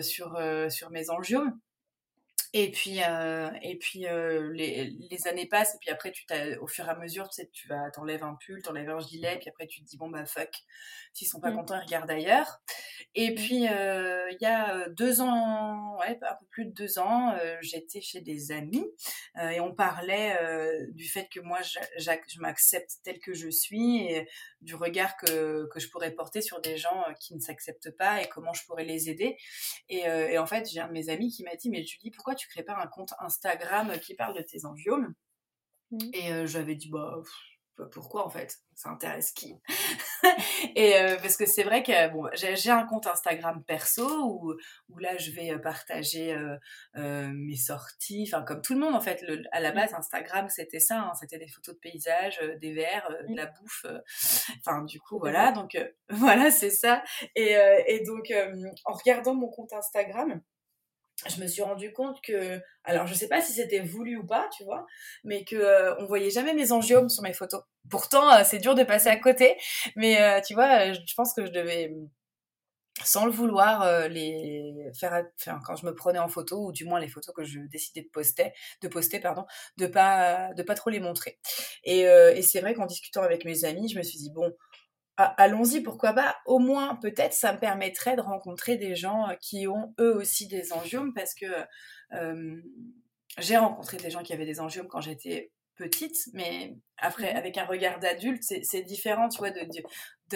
sur 0.02 0.36
euh, 0.36 0.70
sur 0.82 0.90
mes 0.90 1.12
angiomes. 1.12 1.60
Et 2.54 2.70
puis, 2.70 3.02
euh, 3.02 3.50
et 3.62 3.78
puis 3.78 4.08
euh, 4.08 4.52
les, 4.52 4.94
les, 5.10 5.28
années 5.28 5.46
passent, 5.46 5.76
et 5.76 5.78
puis 5.80 5.90
après, 5.90 6.12
tu 6.12 6.26
au 6.60 6.68
fur 6.68 6.86
et 6.86 6.90
à 6.90 6.96
mesure, 6.96 7.30
tu 7.30 7.36
sais, 7.36 7.50
tu 7.54 7.70
vas, 7.70 7.90
t'enlèves 7.92 8.26
un 8.26 8.38
pull, 8.46 8.62
t'enlèves 8.62 8.90
un 8.90 9.00
gilet, 9.00 9.38
puis 9.40 9.48
après, 9.48 9.68
tu 9.68 9.82
te 9.82 9.86
dis, 9.86 9.96
bon, 9.96 10.10
bah, 10.10 10.26
fuck, 10.26 10.50
s'ils 11.14 11.30
sont 11.30 11.40
pas 11.40 11.52
mmh. 11.52 11.56
contents, 11.56 11.80
ils 11.80 11.86
regardent 11.86 12.12
ailleurs. 12.12 12.62
Et 13.16 13.32
mmh. 13.32 13.36
puis, 13.36 13.56
il 13.56 14.38
y 14.42 14.46
a 14.46 14.90
deux 14.90 15.22
ans, 15.22 15.98
ouais, 16.00 16.20
un 16.22 16.36
peu 16.36 16.46
plus 16.50 16.66
de 16.66 16.72
deux 16.72 17.00
ans, 17.00 17.38
j'étais 17.62 18.02
chez 18.02 18.20
des 18.20 18.52
amis, 18.52 18.86
et 19.42 19.62
on 19.62 19.74
parlait 19.74 20.38
du 20.92 21.08
fait 21.08 21.30
que 21.30 21.40
moi, 21.40 21.62
je, 21.62 21.80
je 21.98 22.40
m'accepte 22.42 22.98
tel 23.06 23.20
que 23.20 23.34
je 23.34 23.48
suis, 23.50 24.08
et 24.08 24.28
du 24.60 24.76
regard 24.76 25.16
que, 25.16 25.70
que 25.74 25.80
je 25.80 25.90
pourrais 25.90 26.12
porter 26.12 26.42
sur 26.42 26.60
des 26.60 26.76
gens 26.76 27.06
qui 27.22 27.34
ne 27.34 27.40
s'acceptent 27.40 27.96
pas, 27.98 28.22
et 28.22 28.28
comment 28.28 28.54
je 28.54 28.66
pourrais 28.66 28.84
les 28.84 29.10
aider. 29.10 29.38
Et, 29.88 30.00
et 30.02 30.38
en 30.38 30.46
fait, 30.46 30.70
j'ai 30.70 30.82
un 30.82 30.88
de 30.88 30.94
mes 30.94 31.08
amis 31.08 31.32
qui 31.32 31.44
m'a 31.44 31.56
dit, 31.56 31.70
mais 31.70 31.86
Julie, 31.86 32.12
pourquoi 32.12 32.36
tu 32.41 32.41
crées 32.48 32.64
pas 32.64 32.78
un 32.78 32.88
compte 32.88 33.14
Instagram 33.20 33.92
qui 34.00 34.16
parle 34.16 34.36
de 34.36 34.42
tes 34.42 34.66
angiomes 34.66 35.14
mmh. 35.92 35.98
Et 36.14 36.34
euh, 36.34 36.48
j'avais 36.48 36.76
dit, 36.76 36.90
bah, 36.90 37.22
pourquoi 37.92 38.26
en 38.26 38.30
fait? 38.30 38.60
Ça 38.76 38.90
intéresse 38.90 39.32
qui? 39.32 39.56
Et 40.76 40.98
euh, 40.98 41.18
parce 41.18 41.36
que 41.36 41.48
c'est 41.48 41.64
vrai 41.64 41.82
que 41.82 42.10
bon, 42.12 42.30
j'ai 42.34 42.70
un 42.70 42.86
compte 42.86 43.08
Instagram 43.08 43.64
perso 43.66 44.08
où, 44.26 44.54
où 44.90 44.98
là 45.00 45.18
je 45.18 45.32
vais 45.32 45.52
euh, 45.52 45.58
partager 45.58 46.36
mes 46.96 47.56
sorties, 47.56 48.28
enfin 48.28 48.44
comme 48.44 48.62
tout 48.62 48.74
le 48.74 48.80
monde 48.80 48.94
en 48.94 49.02
fait. 49.02 49.24
à 49.52 49.60
la 49.60 49.72
mmh. 49.72 49.76
base, 49.76 49.94
Instagram 49.94 50.48
c'était 50.50 50.80
ça, 50.80 51.00
hein, 51.00 51.14
c'était 51.20 51.40
des 51.40 51.48
photos 51.48 51.74
de 51.76 51.80
paysages, 51.80 52.40
des 52.60 52.74
verres, 52.74 53.10
de 53.28 53.34
mmh. 53.34 53.36
la 53.36 53.46
bouffe. 53.48 53.86
Enfin 54.60 54.84
du 54.84 55.00
coup 55.00 55.18
voilà, 55.18 55.52
donc 55.52 55.76
voilà 56.10 56.52
c'est 56.52 56.72
ça. 56.72 57.04
Et, 57.36 57.56
et 57.88 58.04
donc 58.04 58.32
en 58.86 58.94
regardant 58.94 59.34
mon 59.34 59.50
compte 59.50 59.74
Instagram, 59.74 60.42
je 61.30 61.42
me 61.42 61.48
suis 61.48 61.62
rendu 61.62 61.94
compte 61.94 62.22
que, 62.22 62.60
alors 62.84 63.08
je 63.08 63.14
sais 63.14 63.28
pas 63.28 63.42
si 63.42 63.54
c'était 63.54 63.80
voulu 63.80 64.18
ou 64.18 64.26
pas, 64.26 64.50
tu 64.56 64.64
vois, 64.64 64.86
mais 65.24 65.44
que 65.44 65.56
euh, 65.56 65.96
on 66.00 66.06
voyait 66.06 66.30
jamais 66.30 66.54
mes 66.54 66.72
angiomes 66.72 67.10
sur 67.10 67.24
mes 67.24 67.34
photos. 67.34 67.62
Pourtant, 67.90 68.32
euh, 68.34 68.44
c'est 68.44 68.60
dur 68.60 68.76
de 68.76 68.84
passer 68.84 69.10
à 69.10 69.18
côté, 69.18 69.58
mais 69.96 70.22
euh, 70.22 70.42
tu 70.42 70.54
vois, 70.54 70.92
je 70.94 71.14
pense 71.16 71.34
que 71.34 71.46
je 71.46 71.52
devais, 71.52 71.94
sans 73.04 73.26
le 73.26 73.32
vouloir, 73.32 74.08
les 74.10 74.92
faire, 75.00 75.24
quand 75.66 75.76
je 75.76 75.86
me 75.86 75.94
prenais 75.94 76.20
en 76.20 76.28
photo, 76.28 76.68
ou 76.68 76.72
du 76.72 76.86
moins 76.86 77.00
les 77.00 77.08
photos 77.08 77.34
que 77.36 77.44
je 77.44 77.60
décidais 77.72 78.02
de 78.02 78.10
poster, 78.10 78.52
de 78.82 78.88
poster, 78.88 79.20
pardon, 79.20 79.46
de 79.78 79.88
pas, 79.88 80.54
de 80.56 80.64
pas 80.64 80.76
trop 80.76 80.90
les 80.90 81.00
montrer. 81.00 81.40
Et 81.84 82.06
c'est 82.42 82.62
vrai 82.62 82.74
qu'en 82.74 82.86
discutant 82.86 83.22
avec 83.22 83.46
mes 83.46 83.66
amis, 83.66 83.90
je 83.90 83.98
me 83.98 84.04
suis 84.04 84.18
dit 84.18 84.32
bon 84.32 84.52
allons-y, 85.24 85.82
pourquoi 85.82 86.14
pas 86.14 86.38
Au 86.46 86.60
moins, 86.60 86.96
peut-être, 86.96 87.34
ça 87.34 87.54
me 87.54 87.60
permettrait 87.60 88.16
de 88.16 88.22
rencontrer 88.22 88.78
des 88.78 88.96
gens 88.96 89.30
euh, 89.30 89.36
qui 89.40 89.68
ont 89.68 89.94
eux 90.00 90.16
aussi 90.16 90.48
des 90.48 90.74
angiomes, 90.74 91.14
parce 91.14 91.34
que 91.34 91.46
euh, 92.14 92.62
j'ai 93.38 93.58
rencontré 93.58 93.98
des 93.98 94.10
gens 94.10 94.24
qui 94.24 94.34
avaient 94.34 94.46
des 94.46 94.60
angiomes 94.60 94.88
quand 94.88 95.02
j'étais 95.02 95.52
petite, 95.76 96.18
mais 96.34 96.76
après, 96.98 97.34
mmh 97.34 97.38
avec 97.38 97.58
un 97.58 97.66
regard 97.66 98.00
d'adulte, 98.00 98.44
c'est 98.44 98.82
différent, 98.84 99.28
tu 99.30 99.40
vois, 99.40 99.52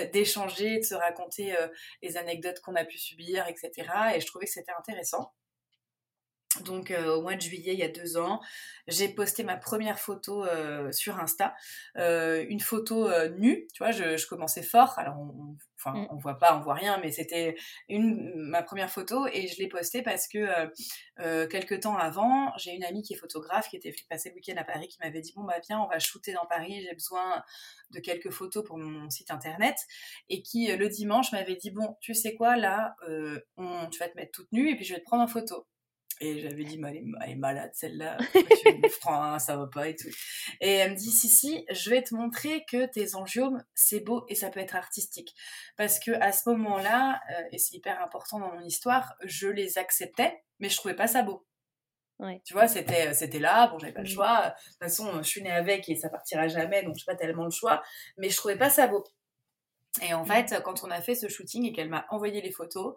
d'échanger, 0.06 0.80
de, 0.80 0.84
se 0.84 0.96
raconter 0.96 1.56
euh, 1.56 1.68
les 2.02 2.18
anecdotes 2.18 2.60
qu'on 2.62 2.76
a 2.76 2.86
pu 2.86 2.98
subir, 2.98 3.46
etc. 3.48 3.72
Et 4.16 4.20
je 4.20 4.26
trouvais 4.26 4.46
que 4.46 4.52
c'était 4.52 4.74
intéressant. 4.78 5.34
Donc 6.64 6.92
au 6.92 7.22
mois 7.22 7.36
de 7.36 7.42
juillet, 7.42 7.74
il 7.74 7.80
y 7.80 7.84
a 7.84 7.90
deux 7.90 8.18
ans, 8.18 8.42
j'ai 8.88 9.10
posté 9.10 9.44
ma 9.44 9.58
première 9.58 10.00
photo 10.00 10.46
sur 10.92 11.20
Insta, 11.20 11.56
une 11.96 12.60
photo 12.60 13.10
nue, 13.38 13.68
tu 13.74 13.84
vois, 13.84 13.92
je, 13.92 14.26
commençais 14.28 14.64
fort, 14.64 14.98
alors 14.98 15.18
on, 15.18 15.56
enfin 15.78 15.98
mm. 15.98 16.08
on 16.12 16.18
voit 16.18 16.38
pas, 16.38 16.58
on 16.58 16.62
voit 16.62 16.74
rien, 16.74 17.00
mais 17.02 17.12
c'était 17.12 17.56
une 17.90 18.34
ma 18.36 18.64
première 18.64 18.90
photo 18.90 19.28
et 19.28 19.48
je 19.48 19.58
l'ai 19.60 19.68
postée 19.68 20.02
parce 20.02 20.28
que 20.28 20.70
quelques 21.48 21.82
temps 21.82 21.98
avant, 21.98 22.52
j'ai 22.58 22.72
une 22.72 22.84
amie 22.84 23.02
qui 23.02 23.14
est 23.14 23.18
photographe 23.18 23.70
qui 23.70 23.78
était 23.78 23.94
passée 24.10 24.30
le 24.30 24.36
week-end 24.36 24.56
à 24.58 24.64
Paris 24.64 24.88
qui 24.88 24.98
m'avait 25.02 25.22
dit 25.22 25.34
bon 25.36 25.44
bah 25.44 25.56
viens 25.68 25.80
on 25.82 25.88
va 25.88 26.00
shooter 26.00 26.34
dans 26.34 26.46
Paris, 26.46 26.86
j'ai 26.88 26.94
besoin 26.94 27.44
de 27.92 28.00
quelques 28.00 28.32
photos 28.32 28.64
pour 28.66 28.78
mon 28.78 29.10
site 29.10 29.32
internet 29.32 29.76
et 30.30 30.42
qui 30.42 30.68
le 30.68 30.90
dimanche 30.90 31.32
m'avait 31.32 31.56
dit 31.56 31.72
bon 31.72 31.98
tu 32.02 32.14
sais 32.14 32.36
quoi 32.36 32.58
là, 32.58 32.96
on, 33.58 33.88
tu 33.90 34.00
vas 34.00 34.10
te 34.10 34.16
mettre 34.16 34.32
toute 34.32 34.52
nue 34.52 34.70
et 34.72 34.76
puis 34.76 34.86
je 34.86 34.94
vais 34.94 35.00
te 35.00 35.06
prendre 35.06 35.24
en 35.24 35.28
photo. 35.28 35.68
Et 36.22 36.40
j'avais 36.40 36.64
dit, 36.64 36.78
mais 36.78 37.04
elle, 37.22 37.32
est, 37.32 37.36
malade 37.36 37.72
celle-là, 37.74 38.18
tu 38.34 38.74
me 38.74 39.40
ça 39.40 39.58
va 39.58 39.68
pas 39.68 39.90
et 39.90 39.96
tout. 39.96 40.08
Et 40.62 40.72
elle 40.72 40.92
me 40.92 40.96
dit, 40.96 41.12
si, 41.12 41.28
si, 41.28 41.66
je 41.70 41.90
vais 41.90 42.04
te 42.04 42.16
montrer 42.16 42.64
que 42.70 42.86
tes 42.86 43.16
angiomes, 43.16 43.64
c'est 43.74 44.00
beau 44.00 44.26
et 44.30 44.36
ça 44.36 44.50
peut 44.50 44.62
être 44.62 44.76
artistique. 44.76 45.36
Parce 45.78 46.00
que 46.00 46.12
à 46.12 46.32
ce 46.32 46.50
moment-là, 46.50 47.20
euh, 47.32 47.44
et 47.52 47.58
c'est 47.58 47.76
hyper 47.76 48.02
important 48.02 48.40
dans 48.40 48.54
mon 48.54 48.62
histoire, 48.62 49.16
je 49.24 49.48
les 49.48 49.78
acceptais, 49.78 50.42
mais 50.60 50.70
je 50.70 50.78
trouvais 50.78 50.96
pas 50.96 51.08
ça 51.08 51.22
beau. 51.22 51.46
Ouais. 52.20 52.42
Tu 52.46 52.54
vois, 52.54 52.70
c'était, 52.70 53.14
c'était 53.14 53.40
là, 53.40 53.68
bon, 53.68 53.78
j'avais 53.78 53.92
pas 53.92 54.02
le 54.02 54.08
mmh. 54.08 54.12
choix. 54.12 54.42
De 54.48 54.70
toute 54.70 54.80
façon, 54.80 55.18
je 55.22 55.28
suis 55.28 55.42
née 55.42 55.52
avec 55.52 55.90
et 55.90 55.96
ça 55.96 56.10
partira 56.10 56.48
jamais, 56.48 56.82
donc 56.84 56.96
j'ai 56.96 57.04
pas 57.06 57.16
tellement 57.16 57.44
le 57.44 57.52
choix. 57.52 57.84
Mais 58.18 58.30
je 58.30 58.38
trouvais 58.38 58.58
pas 58.58 58.70
ça 58.70 58.88
beau. 58.88 59.04
Et 60.02 60.14
en 60.14 60.24
mmh. 60.24 60.28
fait, 60.28 60.62
quand 60.64 60.84
on 60.84 60.92
a 60.92 61.02
fait 61.02 61.16
ce 61.16 61.28
shooting 61.28 61.66
et 61.66 61.72
qu'elle 61.72 61.90
m'a 61.90 62.06
envoyé 62.10 62.42
les 62.42 62.52
photos, 62.52 62.96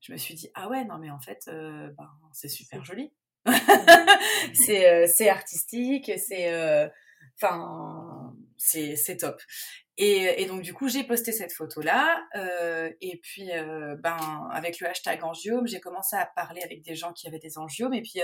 je 0.00 0.12
me 0.12 0.16
suis 0.16 0.34
dit 0.34 0.50
ah 0.54 0.68
ouais 0.68 0.84
non 0.84 0.98
mais 0.98 1.10
en 1.10 1.20
fait 1.20 1.48
euh, 1.48 1.90
ben, 1.96 2.10
c'est 2.32 2.48
super 2.48 2.84
joli, 2.84 3.12
mmh. 3.46 3.52
c'est 4.54 4.88
euh, 4.88 5.06
c'est 5.12 5.28
artistique, 5.28 6.12
c'est 6.16 6.52
euh, 6.52 6.88
enfin 7.40 8.34
c'est 8.56 8.96
c'est 8.96 9.16
top. 9.16 9.40
Et, 10.00 10.42
et, 10.42 10.46
donc 10.46 10.62
du 10.62 10.72
coup 10.72 10.86
j'ai 10.88 11.02
posté 11.02 11.32
cette 11.32 11.52
photo 11.52 11.80
là 11.80 12.22
et 13.00 13.18
puis 13.20 13.50
ben 13.98 14.48
avec 14.52 14.78
le 14.78 14.86
hashtag 14.86 15.24
angiome 15.24 15.66
j'ai 15.66 15.80
commencé 15.80 16.14
à 16.14 16.24
parler 16.24 16.62
avec 16.62 16.82
des 16.82 16.94
gens 16.94 17.12
qui 17.12 17.26
avaient 17.26 17.40
des 17.40 17.58
angiomes 17.58 17.94
et 17.94 18.02
puis 18.02 18.20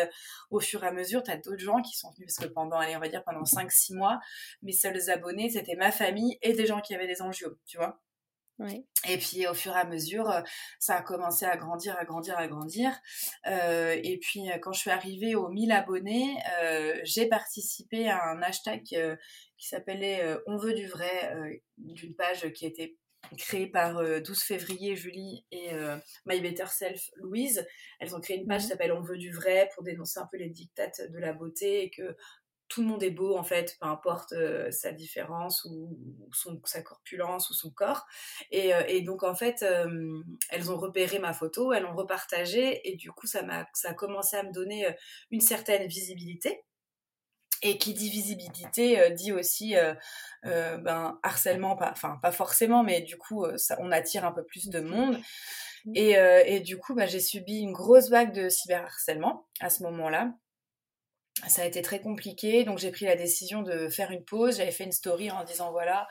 au 0.51 0.61
fur 0.61 0.85
et 0.85 0.87
à 0.87 0.93
mesure 0.93 1.25
tu 1.25 1.33
as 1.33 1.37
d'autres 1.37 1.65
gens 1.65 1.83
qui 1.83 1.97
sont 1.97 2.13
venus 2.13 2.33
parce 2.33 2.47
que 2.47 2.55
pendant 2.55 2.79
allez 2.79 2.95
on 2.95 3.01
va 3.01 3.09
dire 3.09 3.25
pendant 3.25 3.43
5-6 3.43 3.97
mois 3.97 4.21
mes 4.63 4.71
seuls 4.71 5.11
abonnés 5.11 5.51
c'était 5.51 5.75
ma 5.75 5.91
famille 5.91 6.39
et 6.43 6.53
des 6.53 6.65
gens 6.65 6.81
qui 6.81 6.95
avaient 6.95 7.09
des 7.09 7.23
angiomes 7.23 7.57
tu 7.67 7.77
vois 7.77 8.01
et 9.09 9.19
puis 9.19 9.47
au 9.49 9.55
fur 9.55 9.73
et 9.73 9.81
à 9.81 9.85
mesure, 9.85 10.31
euh, 10.31 10.41
ça 10.79 10.97
a 10.97 11.03
commencé 11.03 11.45
à 11.45 11.57
grandir, 11.57 11.97
à 11.99 12.05
grandir, 12.05 12.39
à 12.39 12.47
grandir. 12.47 12.93
Euh, 13.47 13.99
et 14.03 14.19
puis 14.19 14.51
euh, 14.51 14.59
quand 14.59 14.73
je 14.73 14.81
suis 14.81 14.91
arrivée 14.91 15.35
aux 15.35 15.49
1000 15.49 15.73
abonnés, 15.73 16.37
j'ai 17.03 17.27
participé 17.29 18.09
à 18.09 18.31
un 18.31 18.43
hashtag 18.43 18.83
qui 18.85 19.69
s'appelait 19.69 20.37
On 20.47 20.57
veut 20.57 20.75
du 20.75 20.87
vrai, 20.87 21.61
d'une 21.79 22.15
page 22.15 22.51
qui 22.53 22.65
a 22.65 22.69
été 22.69 22.97
créée 23.39 23.67
par 23.67 24.03
12 24.21 24.43
février 24.43 24.97
Julie 24.97 25.45
et 25.51 25.71
My 26.27 26.41
Better 26.41 26.67
Self 26.67 27.11
Louise. 27.17 27.67
Elles 28.01 28.15
ont 28.15 28.21
créé 28.21 28.39
une 28.39 28.47
page 28.47 28.63
qui 28.63 28.69
s'appelle 28.69 28.93
On 28.93 29.03
veut 29.03 29.19
du 29.19 29.33
vrai 29.33 29.69
pour 29.75 29.83
dénoncer 29.83 30.21
un 30.21 30.29
peu 30.31 30.39
les 30.39 30.51
dictates 30.51 31.01
de 31.11 31.19
la 31.19 31.33
beauté 31.33 31.85
et 31.85 31.91
que 31.91 32.17
tout 32.75 32.83
le 32.83 32.89
monde 32.89 33.05
est 33.05 33.11
beau 33.11 33.37
en 33.37 33.45
fait, 33.45 33.77
peu 33.81 33.87
importe 33.87 34.33
euh, 34.33 34.69
sa 34.73 34.91
différence 34.91 35.65
ou, 35.65 35.97
son, 36.33 36.61
sa 36.65 36.83
corpulence 36.83 37.49
ou 37.51 37.55
son 37.55 37.71
corps. 37.71 38.05
Et, 38.51 38.75
euh, 38.75 39.01
donc 39.03 39.23
en 39.23 39.37
fait, 39.37 39.63
euh, 39.63 40.21
elles 40.51 40.73
ont 40.73 40.77
repéré 40.77 41.21
ma 41.21 41.33
photo, 41.33 41.73
elles 41.73 41.85
l'ont 41.85 41.95
repartagée 41.95 42.81
et 42.91 42.97
du 42.97 43.13
coup 43.13 43.29
ça, 43.29 43.43
m'a, 43.43 43.69
ça 43.75 43.91
a 43.91 43.95
commencé 43.95 44.37
à 44.37 44.43
me 44.43 44.51
donner 44.51 44.89
une 45.31 45.41
certaine 45.41 45.87
visibilité. 45.87 46.65
Et 47.63 47.79
qui 47.79 47.95
dit 47.95 48.11
visibilité 48.11 49.11
dit 49.13 49.33
aussi 49.33 49.75
ben, 50.43 51.19
harcèlement, 51.23 51.77
pas, 51.77 51.91
enfin 51.93 52.19
pas 52.21 52.33
forcément, 52.33 52.83
mais 52.83 53.01
du 53.01 53.17
coup 53.17 53.47
ça, 53.57 53.77
on 53.81 53.91
attire 53.93 54.27
un 54.27 54.33
peu 54.33 54.45
plus 54.45 54.69
de 54.69 54.81
monde. 54.81 55.19
Et, 55.95 56.17
et 56.47 56.61
du 56.61 56.77
coup, 56.77 56.95
bah, 56.95 57.07
j'ai 57.07 57.21
subi 57.21 57.61
une 57.61 57.73
grosse 57.73 58.11
vague 58.11 58.35
de 58.35 58.49
cyberharcèlement 58.49 59.47
à 59.61 59.71
ce 59.71 59.83
moment-là 59.85 60.35
ça 61.49 61.63
a 61.63 61.65
été 61.65 61.83
très 61.83 62.01
compliqué, 62.01 62.65
donc 62.65 62.79
j'ai 62.79 62.91
pris 62.91 63.05
la 63.05 63.17
décision 63.17 63.63
de 63.63 63.89
faire 63.89 64.11
une 64.11 64.25
pause. 64.25 64.59
J'avais 64.59 64.71
fait 64.71 64.85
une 64.85 64.93
story 64.93 65.31
en 65.31 65.45
disant 65.45 65.71
voilà, 65.73 66.07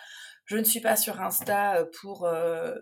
je 0.46 0.58
ne 0.58 0.64
suis 0.64 0.82
pas 0.82 0.96
sur 0.96 1.22
Insta 1.22 1.78
euh, 1.78 1.86
pour 2.02 2.26
euh, 2.26 2.76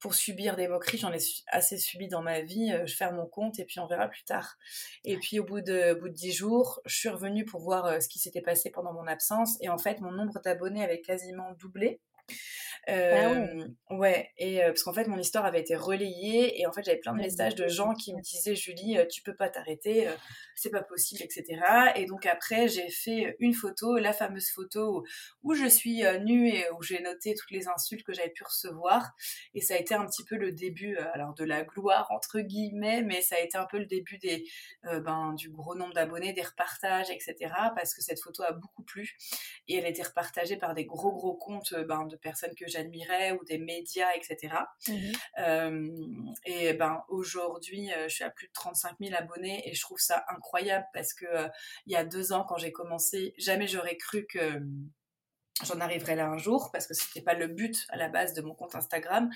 pour 0.00 0.14
subir 0.14 0.56
des 0.56 0.68
moqueries. 0.68 0.98
J'en 0.98 1.12
ai 1.12 1.18
assez 1.48 1.78
subi 1.78 2.08
dans 2.08 2.22
ma 2.22 2.40
vie. 2.40 2.72
Euh, 2.72 2.86
je 2.86 2.94
ferme 2.94 3.16
mon 3.16 3.26
compte 3.26 3.58
et 3.58 3.64
puis 3.64 3.80
on 3.80 3.86
verra 3.86 4.08
plus 4.08 4.24
tard. 4.24 4.56
Et 5.04 5.16
puis 5.18 5.38
au 5.38 5.44
bout 5.44 5.60
de 5.60 5.94
bout 5.94 6.08
de 6.08 6.14
dix 6.14 6.32
jours, 6.32 6.80
je 6.86 6.96
suis 6.96 7.08
revenue 7.08 7.44
pour 7.44 7.60
voir 7.60 8.00
ce 8.02 8.08
qui 8.08 8.18
s'était 8.18 8.42
passé 8.42 8.70
pendant 8.70 8.92
mon 8.92 9.06
absence 9.06 9.56
et 9.60 9.68
en 9.68 9.78
fait 9.78 10.00
mon 10.00 10.12
nombre 10.12 10.40
d'abonnés 10.44 10.84
avait 10.84 11.00
quasiment 11.00 11.52
doublé. 11.58 12.00
Ah 12.88 12.92
euh, 12.92 13.66
ouais. 13.90 14.30
et 14.38 14.60
parce 14.60 14.84
qu'en 14.84 14.92
fait, 14.92 15.08
mon 15.08 15.18
histoire 15.18 15.44
avait 15.44 15.60
été 15.60 15.74
relayée 15.74 16.60
et 16.60 16.66
en 16.68 16.72
fait, 16.72 16.84
j'avais 16.84 16.98
plein 16.98 17.14
de 17.14 17.18
messages 17.18 17.56
de 17.56 17.66
gens 17.66 17.94
qui 17.94 18.14
me 18.14 18.20
disaient 18.20 18.54
Julie, 18.54 18.96
tu 19.10 19.22
peux 19.22 19.34
pas 19.34 19.48
t'arrêter, 19.48 20.08
c'est 20.54 20.70
pas 20.70 20.82
possible, 20.82 21.22
etc. 21.22 21.60
Et 21.96 22.06
donc 22.06 22.26
après, 22.26 22.68
j'ai 22.68 22.88
fait 22.88 23.36
une 23.40 23.54
photo, 23.54 23.96
la 23.96 24.12
fameuse 24.12 24.50
photo 24.50 25.04
où, 25.42 25.54
je 25.54 25.66
suis 25.66 26.04
nue 26.20 26.48
et 26.48 26.70
où 26.78 26.82
j'ai 26.82 27.00
noté 27.00 27.34
toutes 27.34 27.50
les 27.50 27.66
insultes 27.66 28.04
que 28.04 28.12
j'avais 28.12 28.30
pu 28.30 28.44
recevoir. 28.44 29.14
Et 29.54 29.60
ça 29.60 29.74
a 29.74 29.78
été 29.78 29.94
un 29.94 30.06
petit 30.06 30.24
peu 30.24 30.36
le 30.36 30.52
début, 30.52 30.96
alors 30.96 31.34
de 31.34 31.44
la 31.44 31.64
gloire 31.64 32.06
entre 32.10 32.38
guillemets, 32.38 33.02
mais 33.02 33.20
ça 33.20 33.34
a 33.34 33.40
été 33.40 33.58
un 33.58 33.66
peu 33.66 33.78
le 33.78 33.86
début 33.86 34.18
des, 34.18 34.44
ben, 34.84 35.34
du 35.34 35.50
gros 35.50 35.74
nombre 35.74 35.94
d'abonnés, 35.94 36.32
des 36.32 36.42
repartages, 36.42 37.10
etc. 37.10 37.34
Parce 37.74 37.94
que 37.94 38.02
cette 38.02 38.20
photo 38.20 38.44
a 38.44 38.52
beaucoup 38.52 38.84
plu 38.84 39.16
et 39.66 39.76
elle 39.76 39.86
a 39.86 39.88
été 39.88 40.02
repartagée 40.04 40.56
par 40.56 40.74
des 40.74 40.84
gros 40.84 41.12
gros 41.12 41.34
comptes 41.34 41.74
ben, 41.88 42.04
de 42.06 42.15
personnes 42.18 42.54
que 42.54 42.66
j'admirais 42.66 43.32
ou 43.32 43.44
des 43.44 43.58
médias, 43.58 44.12
etc. 44.14 44.54
Mmh 44.88 45.12
et 46.44 46.72
ben 46.74 47.02
aujourd'hui, 47.08 47.90
je 48.04 48.14
suis 48.14 48.24
à 48.24 48.30
plus 48.30 48.48
de 48.48 48.52
35 48.52 48.96
000 49.00 49.14
abonnés 49.14 49.68
et 49.68 49.74
je 49.74 49.80
trouve 49.80 49.98
ça 49.98 50.24
incroyable 50.28 50.86
parce 50.92 51.12
que 51.14 51.26
il 51.86 51.92
y 51.92 51.96
a 51.96 52.04
deux 52.04 52.32
ans, 52.32 52.44
quand 52.48 52.56
j'ai 52.58 52.72
commencé, 52.72 53.34
jamais 53.38 53.66
j'aurais 53.66 53.96
cru 53.96 54.26
que 54.26 54.60
j'en 55.64 55.80
arriverais 55.80 56.16
là 56.16 56.26
un 56.26 56.38
jour 56.38 56.70
parce 56.72 56.86
que 56.86 56.94
c'était 56.94 57.22
pas 57.22 57.34
le 57.34 57.48
but 57.48 57.86
à 57.88 57.96
la 57.96 58.08
base 58.08 58.34
de 58.34 58.42
mon 58.42 58.54
compte 58.54 58.74
Instagram. 58.74 59.30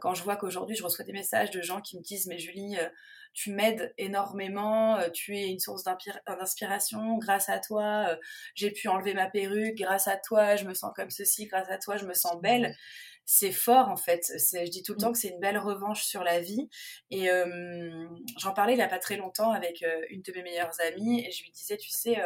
quand 0.00 0.14
je 0.14 0.22
vois 0.22 0.36
qu'aujourd'hui 0.36 0.76
je 0.76 0.82
reçois 0.82 1.04
des 1.04 1.12
messages 1.12 1.50
de 1.50 1.62
gens 1.62 1.80
qui 1.80 1.96
me 1.96 2.02
disent 2.02 2.26
mais 2.26 2.38
Julie 2.38 2.76
tu 3.34 3.52
m'aides 3.52 3.94
énormément, 3.98 4.98
tu 5.12 5.36
es 5.36 5.48
une 5.48 5.60
source 5.60 5.84
d'inspiration, 5.84 7.18
grâce 7.18 7.48
à 7.48 7.58
toi 7.58 8.16
j'ai 8.54 8.70
pu 8.70 8.88
enlever 8.88 9.14
ma 9.14 9.28
perruque, 9.30 9.76
grâce 9.76 10.08
à 10.08 10.16
toi 10.16 10.56
je 10.56 10.64
me 10.64 10.74
sens 10.74 10.92
comme 10.94 11.10
ceci, 11.10 11.46
grâce 11.46 11.70
à 11.70 11.78
toi 11.78 11.96
je 11.96 12.06
me 12.06 12.14
sens 12.14 12.40
belle 12.40 12.74
c'est 13.30 13.52
fort 13.52 13.88
en 13.88 13.96
fait. 13.98 14.22
Je 14.54 14.70
dis 14.70 14.82
tout 14.82 14.94
le 14.94 14.98
temps 14.98 15.12
que 15.12 15.18
c'est 15.18 15.28
une 15.28 15.38
belle 15.38 15.58
revanche 15.58 16.02
sur 16.02 16.24
la 16.24 16.40
vie. 16.40 16.70
Et 17.10 17.28
j'en 18.38 18.54
parlais 18.54 18.72
il 18.72 18.76
n'y 18.76 18.82
a 18.82 18.88
pas 18.88 18.98
très 18.98 19.18
longtemps 19.18 19.50
avec 19.52 19.84
une 20.08 20.22
de 20.22 20.32
mes 20.32 20.42
meilleures 20.42 20.80
amies 20.80 21.26
et 21.26 21.30
je 21.30 21.42
lui 21.42 21.50
disais, 21.50 21.76
tu 21.76 21.90
sais, 21.90 22.16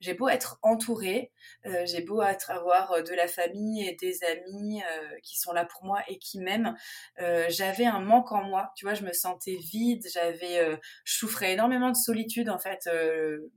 j'ai 0.00 0.14
beau 0.14 0.28
être 0.28 0.58
entourée, 0.62 1.32
euh, 1.66 1.84
j'ai 1.86 2.02
beau 2.02 2.22
être, 2.22 2.50
avoir 2.50 2.92
euh, 2.92 3.02
de 3.02 3.14
la 3.14 3.26
famille 3.26 3.86
et 3.86 3.94
des 3.96 4.22
amis 4.24 4.82
euh, 4.82 5.18
qui 5.22 5.38
sont 5.38 5.52
là 5.52 5.64
pour 5.64 5.84
moi 5.84 6.02
et 6.08 6.18
qui 6.18 6.38
m'aiment, 6.38 6.76
j'avais 7.48 7.86
un 7.86 8.00
manque 8.00 8.32
en 8.32 8.44
moi. 8.44 8.72
Tu 8.76 8.84
vois, 8.84 8.94
je 8.94 9.02
me 9.02 9.12
sentais 9.12 9.56
vide, 9.56 10.06
j'avais, 10.12 10.78
je 11.04 11.14
souffrais 11.14 11.52
énormément 11.52 11.90
de 11.90 11.96
solitude 11.96 12.48
en 12.48 12.58
fait, 12.58 12.88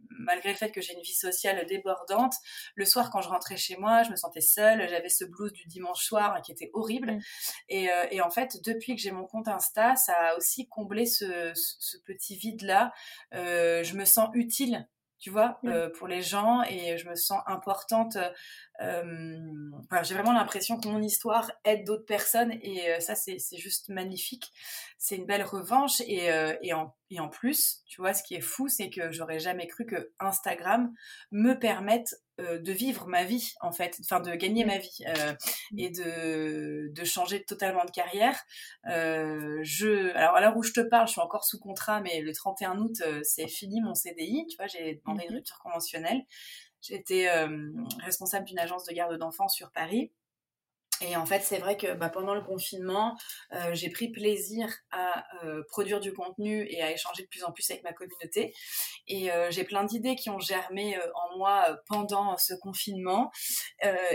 malgré 0.10 0.50
le 0.50 0.56
fait 0.56 0.72
que 0.72 0.82
j'ai 0.82 0.94
une 0.94 1.02
vie 1.02 1.14
sociale 1.14 1.66
débordante. 1.68 2.34
Le 2.76 2.86
soir, 2.86 3.10
quand 3.12 3.22
je 3.22 3.30
rentrais 3.30 3.58
chez 3.58 3.78
moi, 3.78 4.04
je 4.04 4.12
me 4.12 4.16
sentais 4.16 4.42
seule, 4.42 4.88
j'avais 4.90 5.10
ce 5.10 5.26
blues 5.26 5.54
du 5.54 5.66
dimanche 5.68 6.04
soir 6.04 6.34
hein, 6.36 6.42
qui 6.42 6.52
était 6.52 6.70
horrible. 6.74 7.14
Mmh. 7.14 7.22
Et, 7.70 7.90
et, 8.12 8.22
en 8.22 8.30
fait, 8.30 8.58
depuis 8.64 8.96
que 8.96 9.02
j'ai 9.02 9.12
mon 9.12 9.26
compte 9.26 9.48
Insta, 9.48 9.96
ça 9.96 10.14
a 10.14 10.38
aussi 10.38 10.68
comblé 10.68 11.06
ce, 11.06 11.52
ce 11.54 11.98
petit 12.06 12.36
vide 12.36 12.64
là. 12.64 12.92
je 13.32 13.96
me 13.96 14.06
sens 14.06 14.30
utile 14.34 14.88
tu 15.22 15.30
vois, 15.30 15.60
mmh. 15.64 15.70
euh, 15.70 15.90
pour 15.90 16.08
les 16.08 16.22
gens 16.22 16.64
et 16.64 16.98
je 16.98 17.08
me 17.08 17.16
sens 17.16 17.42
importante. 17.46 18.18
Euh, 18.82 19.38
j'ai 20.04 20.14
vraiment 20.14 20.34
l'impression 20.34 20.80
que 20.80 20.88
mon 20.88 21.02
histoire 21.02 21.52
aide 21.66 21.86
d'autres 21.86 22.06
personnes 22.06 22.54
et 22.62 22.90
euh, 22.90 23.00
ça, 23.00 23.16
c'est 23.16 23.40
juste 23.58 23.90
magnifique. 23.90 24.52
C'est 24.98 25.18
une 25.18 25.26
belle 25.26 25.44
revanche 25.44 26.02
et, 26.02 26.30
et, 26.62 26.74
en, 26.74 26.96
et 27.10 27.20
en 27.20 27.28
plus, 27.28 27.82
tu 27.88 28.02
vois, 28.02 28.14
ce 28.14 28.24
qui 28.24 28.36
est 28.36 28.42
fou, 28.42 28.70
c'est 28.70 28.90
que 28.90 29.12
j'aurais 29.12 29.40
jamais 29.40 29.68
cru 29.68 29.86
que 29.86 30.12
Instagram 30.20 30.94
me 31.32 31.54
permette 31.54 32.16
euh, 32.42 32.60
de 32.60 32.72
vivre 32.72 33.08
ma 33.08 33.24
vie 33.24 33.54
en 33.62 33.72
fait, 33.72 33.98
enfin 34.02 34.20
de 34.20 34.34
gagner 34.36 34.66
ma 34.66 34.78
vie 34.78 35.04
euh, 35.08 35.34
et 35.78 35.90
de, 35.90 36.90
de, 36.94 37.04
changer 37.04 37.44
totalement 37.44 37.84
de 37.86 37.92
carrière. 37.92 38.40
Euh, 38.88 39.60
je, 39.64 40.16
alors 40.16 40.36
à 40.36 40.42
l'heure 40.42 40.56
où 40.56 40.64
je 40.64 40.72
te 40.72 40.82
parle, 40.82 41.08
je 41.08 41.14
suis 41.14 41.22
encore 41.22 41.44
sous 41.44 41.60
contrat, 41.60 42.02
mais 42.02 42.22
le 42.22 42.34
31 42.34 42.80
août, 42.80 43.04
c'est 43.24 43.48
fini 43.48 43.82
mon 43.82 43.94
CDI. 43.94 44.48
Tu 44.50 44.58
vois, 44.58 44.68
j'ai 44.68 45.02
demandé 45.04 45.24
une 45.26 45.32
mhm. 45.32 45.36
rupture 45.38 45.60
conventionnelle. 45.60 46.22
J'étais 46.82 47.30
responsable 48.00 48.46
d'une 48.46 48.60
agence 48.60 48.86
de 48.86 48.94
garde 48.94 49.18
d'enfants 49.18 49.48
sur 49.48 49.72
Paris. 49.72 50.12
Et 51.02 51.16
en 51.16 51.26
fait, 51.26 51.42
c'est 51.42 51.58
vrai 51.58 51.78
que 51.78 51.94
bah, 51.94 52.10
pendant 52.10 52.36
le 52.36 52.42
confinement, 52.42 53.18
euh, 53.54 53.74
j'ai 53.74 53.90
pris 53.90 54.10
plaisir 54.10 54.68
à 54.92 55.26
euh, 55.44 55.64
produire 55.70 56.00
du 56.00 56.14
contenu 56.14 56.68
et 56.70 56.82
à 56.82 56.92
échanger 56.92 57.24
de 57.24 57.28
plus 57.28 57.44
en 57.44 57.52
plus 57.52 57.70
avec 57.72 57.84
ma 57.84 57.94
communauté. 57.94 58.54
Et 59.08 59.32
euh, 59.32 59.50
j'ai 59.50 59.64
plein 59.64 59.84
d'idées 59.84 60.16
qui 60.16 60.30
ont 60.30 60.40
germé 60.40 60.98
en 61.16 61.38
moi 61.38 61.80
pendant 61.88 62.38
ce 62.38 62.54
confinement. 62.54 63.32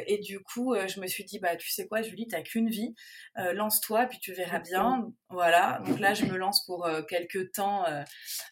et 0.06 0.18
du 0.18 0.40
coup, 0.40 0.74
je 0.86 1.00
me 1.00 1.06
suis 1.06 1.24
dit, 1.24 1.38
bah, 1.40 1.56
tu 1.56 1.70
sais 1.70 1.88
quoi, 1.88 2.02
Julie, 2.02 2.28
t'as 2.28 2.42
qu'une 2.42 2.68
vie, 2.68 2.94
lance-toi, 3.36 4.06
puis 4.06 4.18
tu 4.20 4.32
verras 4.32 4.60
bien. 4.60 5.08
Voilà, 5.28 5.80
donc 5.86 5.98
là, 5.98 6.14
je 6.14 6.24
me 6.24 6.36
lance 6.36 6.64
pour 6.66 6.88
quelques 7.08 7.52
temps 7.52 7.84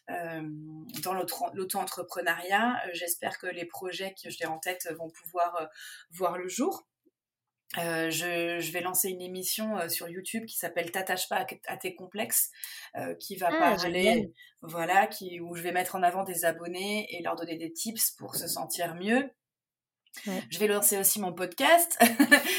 dans 0.07 1.13
l'auto-entrepreneuriat. 1.53 2.81
J'espère 2.93 3.37
que 3.37 3.47
les 3.47 3.65
projets 3.65 4.13
que 4.21 4.29
j'ai 4.29 4.45
en 4.45 4.59
tête 4.59 4.87
vont 4.97 5.09
pouvoir 5.09 5.69
voir 6.11 6.37
le 6.37 6.47
jour. 6.47 6.85
Euh, 7.77 8.09
je, 8.09 8.71
vais 8.71 8.81
lancer 8.81 9.09
une 9.09 9.21
émission 9.21 9.77
euh, 9.77 9.89
sur 9.89 10.07
YouTube 10.07 10.45
qui 10.45 10.55
s'appelle 10.57 10.91
T'attache 10.91 11.27
pas 11.27 11.45
à, 11.67 11.77
tes 11.77 11.95
complexes, 11.95 12.51
euh, 12.95 13.15
qui 13.15 13.35
va 13.35 13.49
ah, 13.51 13.75
parler, 13.75 14.33
voilà, 14.61 15.07
qui, 15.07 15.39
où 15.41 15.55
je 15.55 15.61
vais 15.61 15.71
mettre 15.71 15.95
en 15.95 16.03
avant 16.03 16.23
des 16.23 16.45
abonnés 16.45 17.07
et 17.13 17.21
leur 17.21 17.35
donner 17.35 17.57
des 17.57 17.73
tips 17.73 18.11
pour 18.11 18.35
se 18.35 18.47
sentir 18.47 18.95
mieux. 18.95 19.29
Je 20.49 20.59
vais 20.59 20.67
lancer 20.67 20.97
aussi 20.97 21.19
mon 21.19 21.33
podcast. 21.33 21.97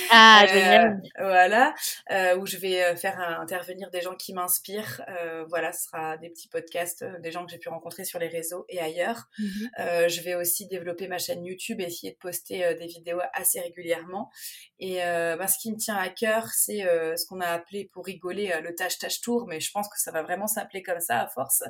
Ah, 0.08 0.46
euh, 0.48 0.94
Voilà, 1.18 1.74
euh, 2.12 2.36
où 2.36 2.46
je 2.46 2.56
vais 2.56 2.82
euh, 2.82 2.96
faire 2.96 3.18
intervenir 3.40 3.90
des 3.90 4.00
gens 4.00 4.14
qui 4.14 4.32
m'inspirent. 4.32 5.02
voilà, 5.48 5.72
ce 5.72 5.84
sera 5.84 6.16
des 6.16 6.30
petits 6.30 6.48
podcasts, 6.48 7.04
des 7.20 7.32
gens 7.32 7.44
que 7.44 7.50
j'ai 7.50 7.58
pu 7.58 7.68
rencontrer 7.68 8.04
sur 8.04 8.18
les 8.18 8.28
réseaux 8.28 8.64
et 8.68 8.80
ailleurs. 8.80 9.28
Mhm. 9.38 9.70
je 10.08 10.20
vais 10.22 10.34
aussi 10.34 10.66
développer 10.68 11.08
ma 11.08 11.18
chaîne 11.18 11.44
YouTube 11.44 11.80
et 11.80 11.84
essayer 11.84 12.12
de 12.12 12.18
poster 12.18 12.74
des 12.76 12.86
vidéos 12.86 13.20
assez 13.32 13.60
régulièrement. 13.60 14.30
Et 14.78 14.98
bah, 14.98 15.48
ce 15.48 15.58
qui 15.58 15.72
me 15.72 15.76
tient 15.76 15.96
à 15.96 16.08
cœur, 16.08 16.48
c'est 16.50 16.82
ce 17.16 17.26
qu'on 17.26 17.40
a 17.40 17.48
appelé 17.48 17.90
pour 17.92 18.06
rigoler 18.06 18.52
le 18.62 18.74
tâche-tâche 18.74 19.20
tour, 19.20 19.46
mais 19.48 19.60
je 19.60 19.70
pense 19.72 19.88
que 19.88 20.00
ça 20.00 20.12
va 20.12 20.22
vraiment 20.22 20.46
s'appeler 20.46 20.82
comme 20.82 21.00
ça 21.00 21.20
à 21.20 21.28
force. 21.28 21.62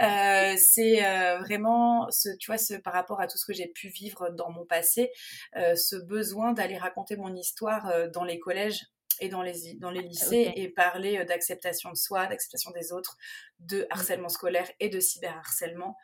c'est 0.00 1.00
vraiment, 1.38 2.10
ce, 2.10 2.30
tu 2.36 2.50
vois, 2.50 2.58
ce, 2.58 2.74
par 2.74 2.92
rapport 2.92 3.20
à 3.20 3.26
tout 3.26 3.38
ce 3.38 3.46
que 3.46 3.52
j'ai 3.52 3.68
pu 3.68 3.88
vivre 3.88 4.30
dans 4.30 4.50
mon 4.50 4.64
passé, 4.64 4.86
euh, 4.96 5.25
ce 5.54 5.96
besoin 5.96 6.52
d'aller 6.52 6.76
raconter 6.76 7.16
mon 7.16 7.34
histoire 7.34 7.88
euh, 7.88 8.08
dans 8.08 8.24
les 8.24 8.38
collèges 8.38 8.86
et 9.20 9.30
dans 9.30 9.40
les, 9.40 9.74
dans 9.80 9.90
les 9.90 10.02
lycées 10.02 10.52
et 10.56 10.68
parler 10.68 11.16
euh, 11.16 11.24
d'acceptation 11.24 11.90
de 11.90 11.96
soi, 11.96 12.26
d'acceptation 12.26 12.70
des 12.72 12.92
autres, 12.92 13.16
de 13.60 13.80
mmh. 13.80 13.86
harcèlement 13.90 14.28
scolaire 14.28 14.70
et 14.78 14.90
de 14.90 15.00
cyberharcèlement. 15.00 15.96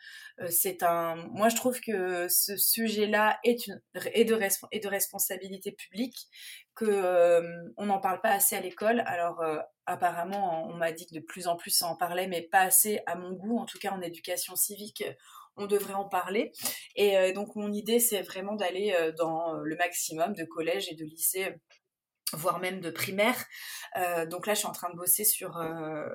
c'est 0.48 0.82
un, 0.82 1.16
moi 1.30 1.50
je 1.50 1.56
trouve 1.56 1.78
que 1.80 2.26
ce 2.28 2.56
sujet-là 2.56 3.38
est 3.44 3.66
une 3.66 3.82
est 4.14 4.24
de, 4.24 4.38
et 4.70 4.80
de 4.80 4.88
responsabilité 4.88 5.72
publique 5.72 6.26
que 6.74 7.42
on 7.76 7.84
n'en 7.84 8.00
parle 8.00 8.22
pas 8.22 8.30
assez 8.30 8.56
à 8.56 8.60
l'école. 8.60 9.02
Alors 9.04 9.44
apparemment 9.84 10.66
on 10.70 10.74
m'a 10.74 10.90
dit 10.92 11.06
que 11.06 11.14
de 11.14 11.20
plus 11.20 11.48
en 11.48 11.56
plus 11.56 11.70
ça 11.70 11.86
en 11.86 11.96
parlait, 11.96 12.28
mais 12.28 12.40
pas 12.40 12.62
assez 12.62 13.00
à 13.04 13.14
mon 13.14 13.32
goût. 13.32 13.58
En 13.58 13.66
tout 13.66 13.78
cas 13.78 13.90
en 13.90 14.00
éducation 14.00 14.56
civique, 14.56 15.04
on 15.56 15.66
devrait 15.66 15.94
en 15.94 16.08
parler. 16.08 16.52
Et 16.96 17.16
euh, 17.16 17.32
donc 17.32 17.54
mon 17.56 17.72
idée, 17.72 18.00
c'est 18.00 18.22
vraiment 18.22 18.54
d'aller 18.54 18.94
euh, 18.98 19.12
dans 19.12 19.52
le 19.54 19.76
maximum 19.76 20.34
de 20.34 20.44
collèges 20.44 20.88
et 20.90 20.94
de 20.94 21.04
lycées 21.04 21.54
voire 22.32 22.58
même 22.58 22.80
de 22.80 22.90
primaire. 22.90 23.36
Euh, 23.96 24.26
donc 24.26 24.46
là, 24.46 24.54
je 24.54 24.60
suis 24.60 24.68
en 24.68 24.72
train 24.72 24.90
de 24.90 24.96
bosser 24.96 25.24
sur, 25.24 25.52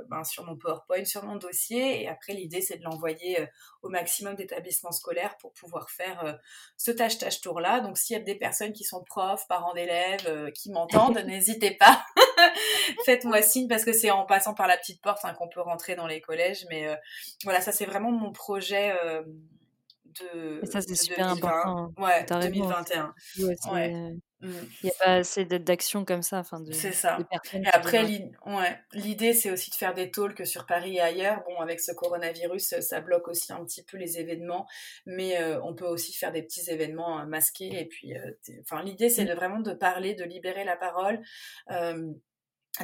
ben, 0.09 0.23
sur 0.23 0.45
mon 0.45 0.55
PowerPoint, 0.57 1.05
sur 1.05 1.23
mon 1.23 1.35
dossier. 1.35 2.01
Et 2.03 2.07
après, 2.07 2.33
l'idée, 2.33 2.61
c'est 2.61 2.77
de 2.77 2.83
l'envoyer 2.83 3.47
au 3.81 3.89
maximum 3.89 4.35
d'établissements 4.35 4.91
scolaires 4.91 5.37
pour 5.37 5.53
pouvoir 5.53 5.89
faire 5.89 6.39
ce 6.77 6.91
tâche-tâche 6.91 7.41
tour-là. 7.41 7.79
Donc 7.81 7.97
s'il 7.97 8.17
y 8.17 8.19
a 8.19 8.23
des 8.23 8.35
personnes 8.35 8.73
qui 8.73 8.83
sont 8.83 9.03
profs, 9.03 9.47
parents 9.47 9.73
d'élèves, 9.73 10.51
qui 10.53 10.71
m'entendent, 10.71 11.17
n'hésitez 11.25 11.71
pas. 11.71 12.03
Faites-moi 13.05 13.41
signe 13.41 13.67
parce 13.67 13.85
que 13.85 13.93
c'est 13.93 14.11
en 14.11 14.25
passant 14.25 14.53
par 14.53 14.67
la 14.67 14.77
petite 14.77 15.01
porte 15.01 15.23
hein, 15.23 15.33
qu'on 15.33 15.49
peut 15.49 15.61
rentrer 15.61 15.95
dans 15.95 16.07
les 16.07 16.21
collèges. 16.21 16.65
Mais 16.69 16.87
voilà, 17.43 17.61
ça, 17.61 17.71
c'est 17.71 17.85
vraiment 17.85 18.11
mon 18.11 18.31
projet. 18.31 18.95
De, 20.21 20.61
et 20.63 20.65
ça, 20.65 20.81
c'est 20.81 20.95
super 20.95 21.27
important. 21.27 21.93
Hein. 21.97 22.01
Ouais, 22.01 22.25
2021. 22.25 23.13
Ouais, 23.71 23.91
Mmh. 23.91 24.19
Il 24.41 24.49
n'y 24.83 24.89
a 24.91 24.93
pas 25.03 25.13
assez 25.15 25.45
d'action 25.45 26.05
comme 26.05 26.21
ça. 26.21 26.39
Enfin, 26.39 26.61
c'est 26.71 26.91
ça. 26.91 27.17
Et 27.53 27.67
après, 27.73 28.03
l'idée, 28.93 29.33
c'est 29.33 29.51
aussi 29.51 29.71
de 29.71 29.75
faire 29.75 29.93
des 29.93 30.11
talks 30.11 30.45
sur 30.45 30.65
Paris 30.65 30.97
et 30.97 31.01
ailleurs. 31.01 31.43
Bon, 31.47 31.59
avec 31.59 31.79
ce 31.79 31.91
coronavirus, 31.91 32.79
ça 32.81 33.01
bloque 33.01 33.27
aussi 33.27 33.51
un 33.51 33.63
petit 33.65 33.83
peu 33.83 33.97
les 33.97 34.19
événements, 34.19 34.67
mais 35.05 35.39
euh, 35.41 35.59
on 35.63 35.73
peut 35.73 35.87
aussi 35.87 36.13
faire 36.13 36.31
des 36.31 36.43
petits 36.43 36.69
événements 36.69 37.19
euh, 37.19 37.25
masqués. 37.25 37.79
Et 37.79 37.85
puis, 37.85 38.15
euh, 38.15 38.31
enfin, 38.61 38.83
l'idée, 38.83 39.09
c'est 39.09 39.23
mmh. 39.23 39.29
de, 39.29 39.33
vraiment 39.33 39.59
de 39.59 39.73
parler, 39.73 40.13
de 40.13 40.23
libérer 40.23 40.63
la 40.63 40.77
parole 40.77 41.19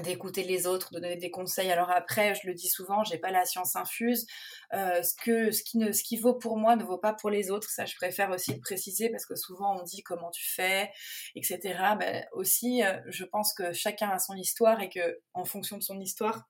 d'écouter 0.01 0.43
les 0.43 0.67
autres, 0.67 0.93
de 0.93 0.99
donner 0.99 1.15
des 1.15 1.31
conseils. 1.31 1.71
Alors 1.71 1.91
après, 1.91 2.35
je 2.35 2.47
le 2.47 2.53
dis 2.53 2.69
souvent, 2.69 3.03
j'ai 3.03 3.17
pas 3.17 3.31
la 3.31 3.45
science 3.45 3.75
infuse. 3.75 4.25
Euh, 4.73 5.01
ce 5.03 5.13
que 5.15 5.51
ce 5.51 5.63
qui 5.63 5.77
ne 5.77 5.91
ce 5.91 6.03
qui 6.03 6.17
vaut 6.17 6.33
pour 6.33 6.57
moi 6.57 6.75
ne 6.75 6.83
vaut 6.83 6.97
pas 6.97 7.13
pour 7.13 7.29
les 7.29 7.51
autres. 7.51 7.69
Ça, 7.69 7.85
je 7.85 7.95
préfère 7.95 8.31
aussi 8.31 8.53
le 8.53 8.59
préciser 8.59 9.09
parce 9.09 9.25
que 9.25 9.35
souvent 9.35 9.79
on 9.79 9.83
dit 9.83 10.03
comment 10.03 10.31
tu 10.31 10.45
fais, 10.53 10.91
etc. 11.35 11.59
Ben, 11.99 12.25
aussi, 12.33 12.83
euh, 12.83 12.99
je 13.07 13.25
pense 13.25 13.53
que 13.53 13.73
chacun 13.73 14.09
a 14.09 14.19
son 14.19 14.35
histoire 14.35 14.81
et 14.81 14.89
que 14.89 15.19
en 15.33 15.45
fonction 15.45 15.77
de 15.77 15.83
son 15.83 15.99
histoire, 15.99 16.47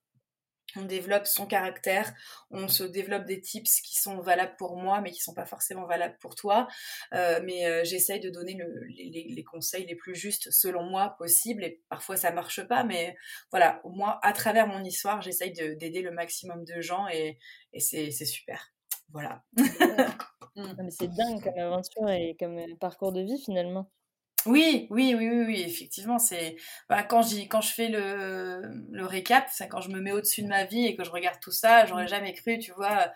on 0.76 0.84
développe 0.84 1.28
son 1.28 1.46
caractère, 1.46 2.14
on 2.52 2.68
se 2.68 2.84
développe 2.84 3.26
des 3.26 3.42
tips 3.42 3.82
qui 3.82 3.98
sont 3.98 4.20
valables 4.20 4.56
pour 4.58 4.78
moi, 4.78 5.02
mais 5.02 5.12
qui 5.12 5.22
sont 5.22 5.34
pas 5.34 5.46
forcément 5.46 5.86
valables 5.86 6.18
pour 6.20 6.36
toi. 6.36 6.68
Euh, 7.14 7.40
mais 7.44 7.66
euh, 7.66 7.84
j'essaye 7.84 8.20
de 8.20 8.30
donner 8.30 8.58
les, 8.90 9.44
conseils 9.44 9.86
les 9.86 9.96
plus 9.96 10.16
justes 10.16 10.50
selon 10.52 10.84
moi 10.84 11.16
possible, 11.18 11.64
et 11.64 11.82
parfois 11.90 12.18
ça 12.18 12.32
marche 12.32 12.66
pas, 12.68 12.84
mais 12.84 13.16
voilà, 13.52 13.82
au 13.84 13.90
moins 13.90 14.20
à 14.22 14.34
travers 14.34 14.68
mon 14.68 14.84
histoire, 14.84 15.22
j'essaye 15.22 15.54
d'aider 15.54 16.02
le 16.02 16.12
maximum 16.12 16.64
de 16.66 16.82
gens, 16.82 17.08
et, 17.08 17.38
et 17.74 17.80
c'est 17.80 18.12
super. 18.12 18.74
Voilà. 19.12 19.44
c'est 20.90 21.08
dingue 21.14 21.44
comme 21.44 21.58
aventure 21.60 22.10
et 22.10 22.36
comme 22.40 22.60
parcours 22.80 23.12
de 23.12 23.22
vie 23.22 23.42
finalement. 23.44 23.92
Oui, 24.46 24.88
oui, 24.90 25.16
oui, 25.18 25.30
oui, 25.30 25.44
oui, 25.46 25.62
effectivement, 25.66 26.20
c'est 26.20 26.58
bah, 26.90 27.04
quand 27.04 27.22
je 27.22 27.38
quand 27.48 27.62
je 27.62 27.74
fais 27.74 27.88
le 27.88 28.62
le 28.92 29.06
récap, 29.06 29.48
c'est 29.52 29.68
quand 29.70 29.80
je 29.82 29.90
me 29.90 30.02
mets 30.02 30.12
au-dessus 30.12 30.44
de 30.44 30.48
ma 30.48 30.66
vie 30.66 30.86
et 30.86 30.96
que 30.96 31.04
je 31.04 31.12
regarde 31.12 31.40
tout 31.40 31.52
ça, 31.52 31.86
j'aurais 31.86 32.06
mmh. 32.06 32.08
jamais 32.10 32.34
cru, 32.34 32.60
tu 32.60 32.72
vois, 32.74 33.12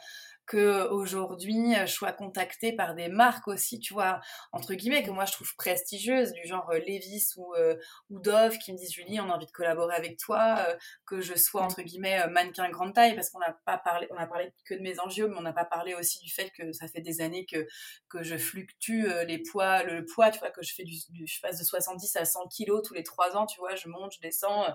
que 0.47 0.87
aujourd'hui 0.87 1.75
je 1.85 1.91
sois 1.91 2.13
contactée 2.13 2.71
par 2.73 2.95
des 2.95 3.09
marques 3.09 3.47
aussi, 3.47 3.79
tu 3.79 3.93
vois, 3.93 4.21
entre 4.53 4.73
guillemets, 4.73 5.03
que 5.03 5.11
moi 5.11 5.25
je 5.25 5.33
trouve 5.33 5.53
prestigieuses, 5.57 6.31
du 6.31 6.47
genre 6.47 6.69
euh, 6.71 6.79
Levis 6.79 7.33
ou, 7.35 7.53
euh, 7.55 7.75
ou 8.09 8.19
Dove, 8.19 8.57
qui 8.57 8.71
me 8.71 8.77
disent 8.77 8.91
Julie, 8.91 9.19
on 9.19 9.29
a 9.29 9.35
envie 9.35 9.45
de 9.45 9.51
collaborer 9.51 9.95
avec 9.95 10.17
toi, 10.17 10.65
euh, 10.67 10.75
que 11.05 11.21
je 11.21 11.35
sois 11.35 11.61
entre 11.61 11.81
guillemets 11.81 12.27
mannequin 12.29 12.69
grande 12.69 12.93
taille, 12.93 13.13
parce 13.13 13.29
qu'on 13.29 13.39
n'a 13.39 13.57
pas 13.65 13.77
parlé, 13.77 14.07
on 14.11 14.15
a 14.15 14.25
parlé 14.25 14.53
que 14.65 14.73
de 14.73 14.79
mes 14.79 14.99
enjeux, 14.99 15.27
mais 15.27 15.35
on 15.37 15.41
n'a 15.41 15.53
pas 15.53 15.65
parlé 15.65 15.93
aussi 15.93 16.19
du 16.19 16.31
fait 16.31 16.49
que 16.51 16.71
ça 16.71 16.87
fait 16.87 17.01
des 17.01 17.21
années 17.21 17.45
que 17.45 17.67
que 18.09 18.23
je 18.23 18.37
fluctue 18.37 19.05
les 19.27 19.39
poids, 19.39 19.83
le 19.83 20.05
poids, 20.05 20.31
tu 20.31 20.39
vois, 20.39 20.49
que 20.51 20.63
je 20.63 20.73
fais 20.73 20.83
du, 20.83 20.95
je 21.25 21.41
passe 21.41 21.59
de 21.59 21.65
70 21.65 22.15
à 22.15 22.23
100 22.25 22.47
kilos 22.47 22.81
tous 22.87 22.93
les 22.93 23.03
trois 23.03 23.35
ans, 23.35 23.45
tu 23.45 23.59
vois, 23.59 23.75
je 23.75 23.89
monte, 23.89 24.13
je 24.13 24.21
descends, 24.21 24.65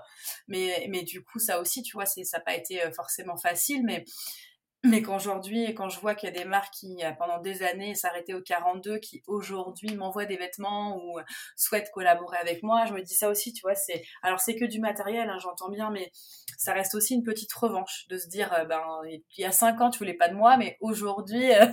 mais 0.48 0.87
mais 0.90 1.02
du 1.02 1.24
coup 1.24 1.38
ça 1.38 1.61
aussi, 1.61 1.82
tu 1.82 1.94
vois, 1.94 2.04
ça 2.04 2.20
n'a 2.20 2.40
pas 2.40 2.54
été 2.54 2.80
forcément 2.94 3.37
facile, 3.38 3.82
mais 3.85 4.04
mais 4.85 5.03
qu'aujourd'hui, 5.03 5.75
quand 5.75 5.88
je 5.88 6.01
vois 6.01 6.14
qu'il 6.14 6.29
y 6.29 6.33
a 6.33 6.35
des 6.38 6.45
marques 6.45 6.73
qui, 6.73 6.99
pendant 7.18 7.38
des 7.40 7.62
années, 7.62 7.95
s'arrêtaient 7.95 8.35
au 8.35 8.42
42, 8.42 8.99
qui 8.99 9.23
aujourd'hui 9.27 9.95
m'envoient 9.95 10.25
des 10.25 10.37
vêtements 10.37 10.97
ou 10.97 11.21
souhaitent 11.57 11.90
collaborer 11.92 12.38
avec 12.38 12.62
moi, 12.62 12.85
je 12.87 12.92
me 12.92 13.03
dis 13.03 13.14
ça 13.14 13.29
aussi, 13.29 13.53
tu 13.53 13.62
vois, 13.62 13.75
c'est, 13.75 14.03
alors 14.23 14.40
c'est 14.40 14.57
que 14.57 14.64
du 14.64 14.81
matériel, 14.81 15.29
hein, 15.29 15.38
j'entends 15.40 15.71
bien, 15.71 15.90
mais 15.90 16.11
ça 16.59 16.73
reste 16.73 16.95
aussi 16.95 17.14
une 17.14 17.25
petite 17.25 17.53
revanche 17.53 18.07
de 18.09 18.16
se 18.16 18.29
dire, 18.29 18.53
euh, 18.53 18.64
ben, 18.64 18.83
il 19.07 19.23
y 19.38 19.45
a 19.45 19.53
cinq 19.53 19.81
ans, 19.81 19.90
tu 19.90 19.99
voulais 19.99 20.14
pas 20.14 20.29
de 20.29 20.35
moi, 20.35 20.57
mais 20.57 20.77
aujourd'hui, 20.81 21.53
euh, 21.53 21.66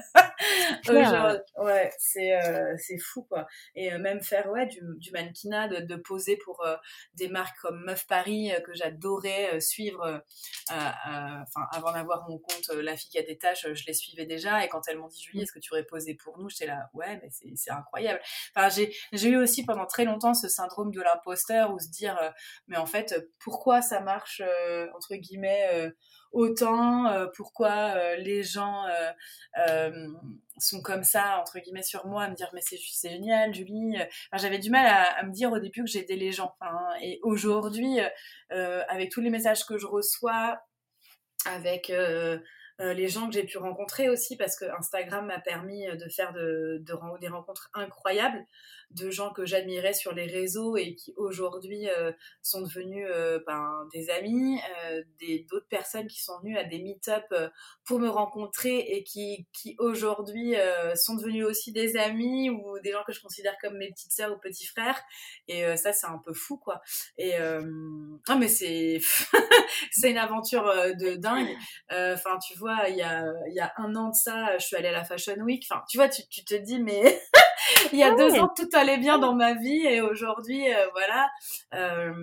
ouais, 1.57 1.91
c'est, 1.97 2.33
euh, 2.41 2.75
c'est 2.77 2.97
fou, 2.97 3.23
quoi. 3.23 3.45
Et 3.75 3.95
même 3.97 4.21
faire, 4.21 4.49
ouais, 4.49 4.65
du, 4.67 4.79
du 4.97 5.11
mannequinat, 5.11 5.67
de, 5.67 5.79
de 5.81 5.95
poser 5.95 6.37
pour 6.37 6.65
des 7.13 7.27
marques 7.27 7.57
comme 7.61 7.83
Meuf 7.85 8.07
Paris, 8.07 8.51
que 8.65 8.73
j'adorais 8.73 9.59
suivre, 9.59 10.23
enfin, 10.69 11.67
avant 11.71 11.91
d'avoir 11.91 12.27
mon 12.29 12.37
compte, 12.37 12.69
la 12.75 12.95
fille 12.99 13.09
qui 13.09 13.17
a 13.17 13.23
des 13.23 13.37
tâches, 13.37 13.65
je 13.73 13.85
les 13.85 13.93
suivais 13.93 14.25
déjà. 14.25 14.63
Et 14.63 14.69
quand 14.69 14.81
elles 14.87 14.97
m'ont 14.97 15.07
dit, 15.07 15.21
Julie, 15.21 15.41
est-ce 15.41 15.51
que 15.51 15.59
tu 15.59 15.73
aurais 15.73 15.85
posé 15.85 16.15
pour 16.15 16.37
nous? 16.37 16.49
J'étais 16.49 16.67
là, 16.67 16.89
ouais, 16.93 17.19
mais 17.21 17.29
c'est 17.55 17.71
incroyable. 17.71 18.19
Enfin, 18.55 18.69
j'ai 18.69 19.29
eu 19.29 19.37
aussi 19.37 19.65
pendant 19.65 19.85
très 19.85 20.05
longtemps 20.05 20.33
ce 20.33 20.47
syndrome 20.47 20.91
de 20.91 21.01
l'imposteur 21.01 21.73
ou 21.73 21.79
se 21.79 21.89
dire, 21.89 22.17
euh, 22.21 22.29
mais 22.67 22.77
en 22.77 22.85
fait, 22.85 23.15
pourquoi 23.39 23.81
ça 23.81 24.01
marche, 24.01 24.41
euh, 24.45 24.87
entre 24.95 25.15
guillemets, 25.15 25.69
euh, 25.73 25.91
autant 26.31 27.27
Pourquoi 27.35 28.15
les 28.17 28.43
gens 28.43 28.85
sont 30.59 30.81
comme 30.81 31.03
ça, 31.03 31.39
entre 31.39 31.57
guillemets, 31.57 31.81
sur 31.81 32.05
moi, 32.05 32.25
à 32.25 32.29
me 32.29 32.35
dire, 32.35 32.49
mais 32.53 32.61
c'est 32.61 33.09
génial, 33.09 33.51
Julie. 33.51 33.97
J'avais 34.33 34.59
du 34.59 34.69
mal 34.69 34.85
à, 34.85 35.23
me 35.23 35.31
dire 35.31 35.51
au 35.51 35.57
début 35.57 35.81
que 35.81 35.89
j'aidais 35.89 36.17
les 36.17 36.31
gens. 36.31 36.55
et 37.01 37.19
aujourd'hui, 37.23 37.97
avec 38.51 39.09
tous 39.11 39.21
les 39.21 39.31
messages 39.31 39.65
que 39.65 39.79
je 39.79 39.87
reçois, 39.87 40.61
avec 41.47 41.91
les 42.79 43.09
gens 43.09 43.27
que 43.27 43.33
j'ai 43.33 43.43
pu 43.43 43.57
rencontrer 43.57 44.09
aussi, 44.09 44.37
parce 44.37 44.57
que 44.57 44.65
Instagram 44.77 45.27
m'a 45.27 45.39
permis 45.39 45.85
de 45.85 46.09
faire 46.09 46.33
de, 46.33 46.83
des 47.19 47.27
rencontres 47.27 47.69
incroyables 47.73 48.45
de 48.91 49.11
gens 49.11 49.31
que 49.31 49.45
j'admirais 49.45 49.93
sur 49.93 50.13
les 50.13 50.25
réseaux 50.25 50.75
et 50.75 50.95
qui 50.95 51.13
aujourd'hui 51.15 51.87
euh, 51.89 52.11
sont 52.41 52.61
devenus 52.61 53.07
euh, 53.09 53.39
ben, 53.45 53.87
des 53.93 54.09
amis, 54.09 54.59
euh, 54.87 55.03
d'autres 55.49 55.67
personnes 55.67 56.07
qui 56.07 56.21
sont 56.21 56.39
venues 56.39 56.57
à 56.57 56.63
des 56.63 56.79
meet-up 56.79 57.25
pour 57.85 57.99
me 57.99 58.09
rencontrer 58.09 58.79
et 58.79 59.03
qui, 59.03 59.47
qui 59.53 59.75
aujourd'hui 59.79 60.55
sont 60.95 61.15
devenus 61.15 61.45
aussi 61.45 61.71
des 61.71 61.97
amis 61.97 62.49
ou 62.49 62.79
des 62.79 62.91
gens 62.91 63.03
que 63.05 63.13
je 63.13 63.21
considère 63.21 63.55
comme 63.61 63.77
mes 63.77 63.89
petites 63.89 64.11
sœurs 64.11 64.31
ou 64.31 64.39
petits 64.39 64.65
frères. 64.65 64.99
Et 65.47 65.75
ça, 65.77 65.93
c'est 65.93 66.07
un 66.07 66.19
peu 66.23 66.33
fou, 66.33 66.57
quoi. 66.57 66.81
Et 67.17 67.35
ah, 67.37 68.35
mais 68.35 68.47
c'est 68.47 68.99
c'est 69.91 70.11
une 70.11 70.17
aventure 70.17 70.65
de 70.95 71.15
dingue. 71.15 71.55
Enfin, 71.89 72.37
tu 72.39 72.57
vois, 72.57 72.68
il 72.87 72.95
y 72.95 73.01
a, 73.01 73.25
y 73.47 73.59
a 73.59 73.73
un 73.77 73.95
an 73.95 74.09
de 74.09 74.15
ça, 74.15 74.57
je 74.57 74.65
suis 74.65 74.75
allée 74.75 74.89
à 74.89 74.93
la 74.93 75.03
Fashion 75.03 75.35
Week. 75.41 75.65
Enfin, 75.69 75.83
tu 75.89 75.97
vois, 75.97 76.09
tu, 76.09 76.21
tu 76.29 76.43
te 76.43 76.55
dis, 76.55 76.79
mais 76.79 77.01
il 77.93 77.99
y 77.99 78.03
a 78.03 78.13
deux 78.15 78.39
ans, 78.39 78.49
tout 78.55 78.69
allait 78.73 78.97
bien 78.97 79.19
dans 79.19 79.33
ma 79.35 79.53
vie 79.53 79.85
et 79.85 80.01
aujourd'hui, 80.01 80.73
euh, 80.73 80.87
voilà, 80.91 81.29
euh, 81.73 82.13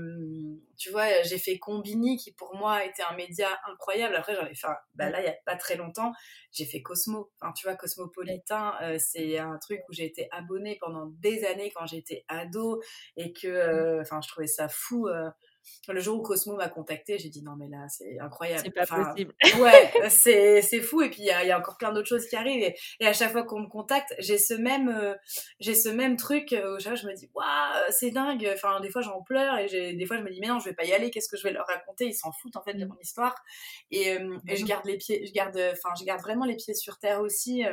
tu 0.77 0.91
vois, 0.91 1.23
j'ai 1.23 1.39
fait 1.39 1.59
Combini 1.59 2.17
qui 2.17 2.33
pour 2.33 2.55
moi 2.57 2.85
était 2.85 3.03
un 3.03 3.15
média 3.17 3.49
incroyable. 3.71 4.15
Après, 4.17 4.35
j'en 4.35 4.47
ai 4.47 4.55
fait, 4.55 4.67
bah 4.95 5.11
là, 5.11 5.21
il 5.21 5.27
y 5.27 5.29
a 5.29 5.37
pas 5.45 5.57
très 5.57 5.77
longtemps, 5.77 6.13
j'ai 6.53 6.65
fait 6.65 6.83
Cosmo. 6.83 7.31
Enfin, 7.41 7.53
tu 7.53 7.67
vois, 7.67 7.77
Cosmopolitain, 7.77 8.75
euh, 8.83 8.97
c'est 8.99 9.39
un 9.39 9.59
truc 9.59 9.81
où 9.89 9.93
j'ai 9.93 10.05
été 10.05 10.29
abonnée 10.33 10.79
pendant 10.81 11.07
des 11.21 11.45
années 11.45 11.73
quand 11.75 11.87
j'étais 11.87 12.25
ado 12.29 12.83
et 13.17 13.33
que, 13.33 14.01
enfin, 14.01 14.21
je 14.21 14.29
trouvais 14.29 14.47
ça 14.47 14.69
fou 14.69 15.09
le 15.89 16.01
jour 16.01 16.19
où 16.19 16.23
Cosmo 16.23 16.57
m'a 16.57 16.69
contacté, 16.69 17.19
j'ai 17.19 17.29
dit 17.29 17.43
non 17.43 17.57
mais 17.57 17.69
là 17.69 17.87
c'est 17.89 18.19
incroyable. 18.19 18.63
C'est 18.65 18.71
pas 18.71 18.87
possible. 18.87 19.35
ouais, 19.61 19.93
c'est 20.09 20.63
c'est 20.63 20.81
fou 20.81 21.03
et 21.03 21.11
puis 21.11 21.23
il 21.23 21.27
y 21.27 21.31
a, 21.31 21.45
y 21.45 21.51
a, 21.51 21.59
encore 21.59 21.77
plein 21.77 21.93
d'autres 21.93 22.09
choses 22.09 22.27
qui 22.27 22.37
arrivent 22.37 22.63
et, 22.63 22.77
et 23.01 23.07
à 23.07 23.13
chaque 23.13 23.33
fois 23.33 23.45
qu'on 23.45 23.61
me 23.61 23.69
contacte, 23.69 24.15
j'ai 24.19 24.39
ce 24.39 24.55
même 24.55 24.89
euh, 24.89 25.15
j'ai 25.61 25.75
ce 25.75 25.89
même 25.89 26.17
truc 26.17 26.53
où 26.53 26.79
je 26.79 27.07
me 27.07 27.15
dis 27.15 27.31
waouh 27.35 27.47
c'est 27.91 28.11
dingue. 28.11 28.51
Enfin 28.55 28.81
des 28.81 28.91
fois 28.91 29.03
j'en 29.03 29.23
pleure 29.23 29.59
et 29.59 29.69
j'ai 29.69 29.95
des 29.95 30.07
fois 30.07 30.17
je 30.17 30.23
me 30.23 30.31
dis 30.31 30.41
mais 30.41 30.49
non 30.49 30.59
je 30.59 30.67
vais 30.67 30.75
pas 30.75 30.85
y 30.85 30.93
aller. 30.93 31.11
Qu'est-ce 31.11 31.29
que 31.29 31.37
je 31.37 31.43
vais 31.43 31.53
leur 31.53 31.67
raconter? 31.67 32.07
Ils 32.07 32.15
s'en 32.15 32.33
foutent 32.33 32.57
en 32.57 32.63
fait 32.63 32.75
de 32.75 32.85
mmh. 32.85 32.89
mon 32.89 32.99
histoire 33.01 33.35
et, 33.91 34.13
euh, 34.13 34.39
et 34.49 34.57
je 34.57 34.65
mmh. 34.65 34.69
garde 34.69 34.87
les 34.87 34.97
pieds, 34.99 35.27
je 35.27 35.33
garde 35.33 35.57
enfin 35.73 35.91
je 35.99 36.05
garde 36.05 36.21
vraiment 36.21 36.45
les 36.45 36.57
pieds 36.57 36.75
sur 36.75 36.99
terre 36.99 37.21
aussi. 37.21 37.65
Euh, 37.65 37.73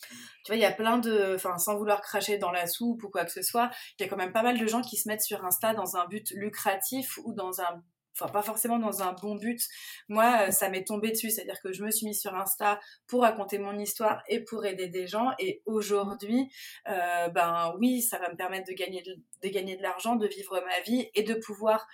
tu 0.00 0.52
vois, 0.52 0.56
il 0.56 0.62
y 0.62 0.64
a 0.64 0.72
plein 0.72 0.98
de, 0.98 1.34
enfin, 1.34 1.58
sans 1.58 1.76
vouloir 1.76 2.00
cracher 2.00 2.38
dans 2.38 2.50
la 2.50 2.66
soupe 2.66 3.02
ou 3.04 3.10
quoi 3.10 3.24
que 3.24 3.32
ce 3.32 3.42
soit, 3.42 3.70
il 3.98 4.02
y 4.02 4.06
a 4.06 4.08
quand 4.08 4.16
même 4.16 4.32
pas 4.32 4.42
mal 4.42 4.58
de 4.58 4.66
gens 4.66 4.80
qui 4.80 4.96
se 4.96 5.08
mettent 5.08 5.22
sur 5.22 5.44
Insta 5.44 5.74
dans 5.74 5.96
un 5.96 6.06
but 6.06 6.30
lucratif 6.32 7.18
ou 7.24 7.32
dans 7.34 7.60
un 7.60 7.82
enfin 8.18 8.30
pas 8.30 8.42
forcément 8.42 8.78
dans 8.78 9.02
un 9.02 9.12
bon 9.12 9.36
but. 9.36 9.62
Moi, 10.08 10.46
euh, 10.48 10.50
ça 10.50 10.68
m'est 10.68 10.84
tombé 10.84 11.10
dessus, 11.10 11.30
c'est-à-dire 11.30 11.60
que 11.62 11.72
je 11.72 11.84
me 11.84 11.90
suis 11.90 12.06
mise 12.06 12.20
sur 12.20 12.34
Insta 12.34 12.80
pour 13.06 13.22
raconter 13.22 13.58
mon 13.58 13.78
histoire 13.78 14.22
et 14.28 14.40
pour 14.40 14.64
aider 14.66 14.88
des 14.88 15.06
gens. 15.06 15.30
Et 15.38 15.62
aujourd'hui, 15.66 16.50
euh, 16.88 17.28
ben 17.28 17.74
oui, 17.78 18.02
ça 18.02 18.18
va 18.18 18.30
me 18.30 18.36
permettre 18.36 18.68
de 18.68 18.74
gagner 18.74 19.02
de, 19.02 19.48
gagner 19.48 19.76
de 19.76 19.82
l'argent, 19.82 20.16
de 20.16 20.26
vivre 20.26 20.60
ma 20.60 20.80
vie 20.80 21.08
et 21.14 21.22
de 21.22 21.34
pouvoir 21.34 21.86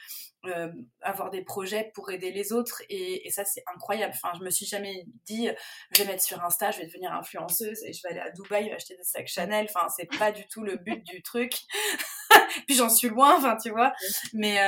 euh, 0.47 0.73
avoir 1.01 1.31
des 1.31 1.43
projets 1.43 1.91
pour 1.95 2.11
aider 2.11 2.31
les 2.31 2.53
autres. 2.53 2.83
Et, 2.89 3.31
ça, 3.31 3.45
c'est 3.45 3.65
incroyable. 3.75 4.15
Enfin, 4.15 4.37
je 4.39 4.45
me 4.45 4.51
suis 4.51 4.67
jamais 4.67 5.07
dit, 5.27 5.49
je 5.93 6.03
vais 6.03 6.09
mettre 6.09 6.23
sur 6.23 6.43
Insta, 6.45 6.71
je 6.71 6.79
vais 6.79 6.87
devenir 6.87 7.13
influenceuse 7.13 7.83
et 7.85 7.93
je 7.93 8.01
vais 8.03 8.11
aller 8.11 8.21
à 8.21 8.31
Dubaï 8.31 8.71
acheter 8.73 8.97
des 8.97 9.05
sacs 9.05 9.29
Chanel. 9.29 9.67
Enfin, 9.69 9.89
c'est 9.89 10.09
pas 10.19 10.33
du 10.33 10.47
tout 10.49 10.63
le 10.63 10.77
but 10.77 11.03
du 11.05 11.23
truc. 11.23 11.53
Puis 12.67 12.77
j'en 12.77 12.89
suis 12.89 13.09
loin, 13.09 13.37
enfin, 13.37 13.57
tu 13.57 13.71
vois. 13.71 13.93
Mais 14.33 14.59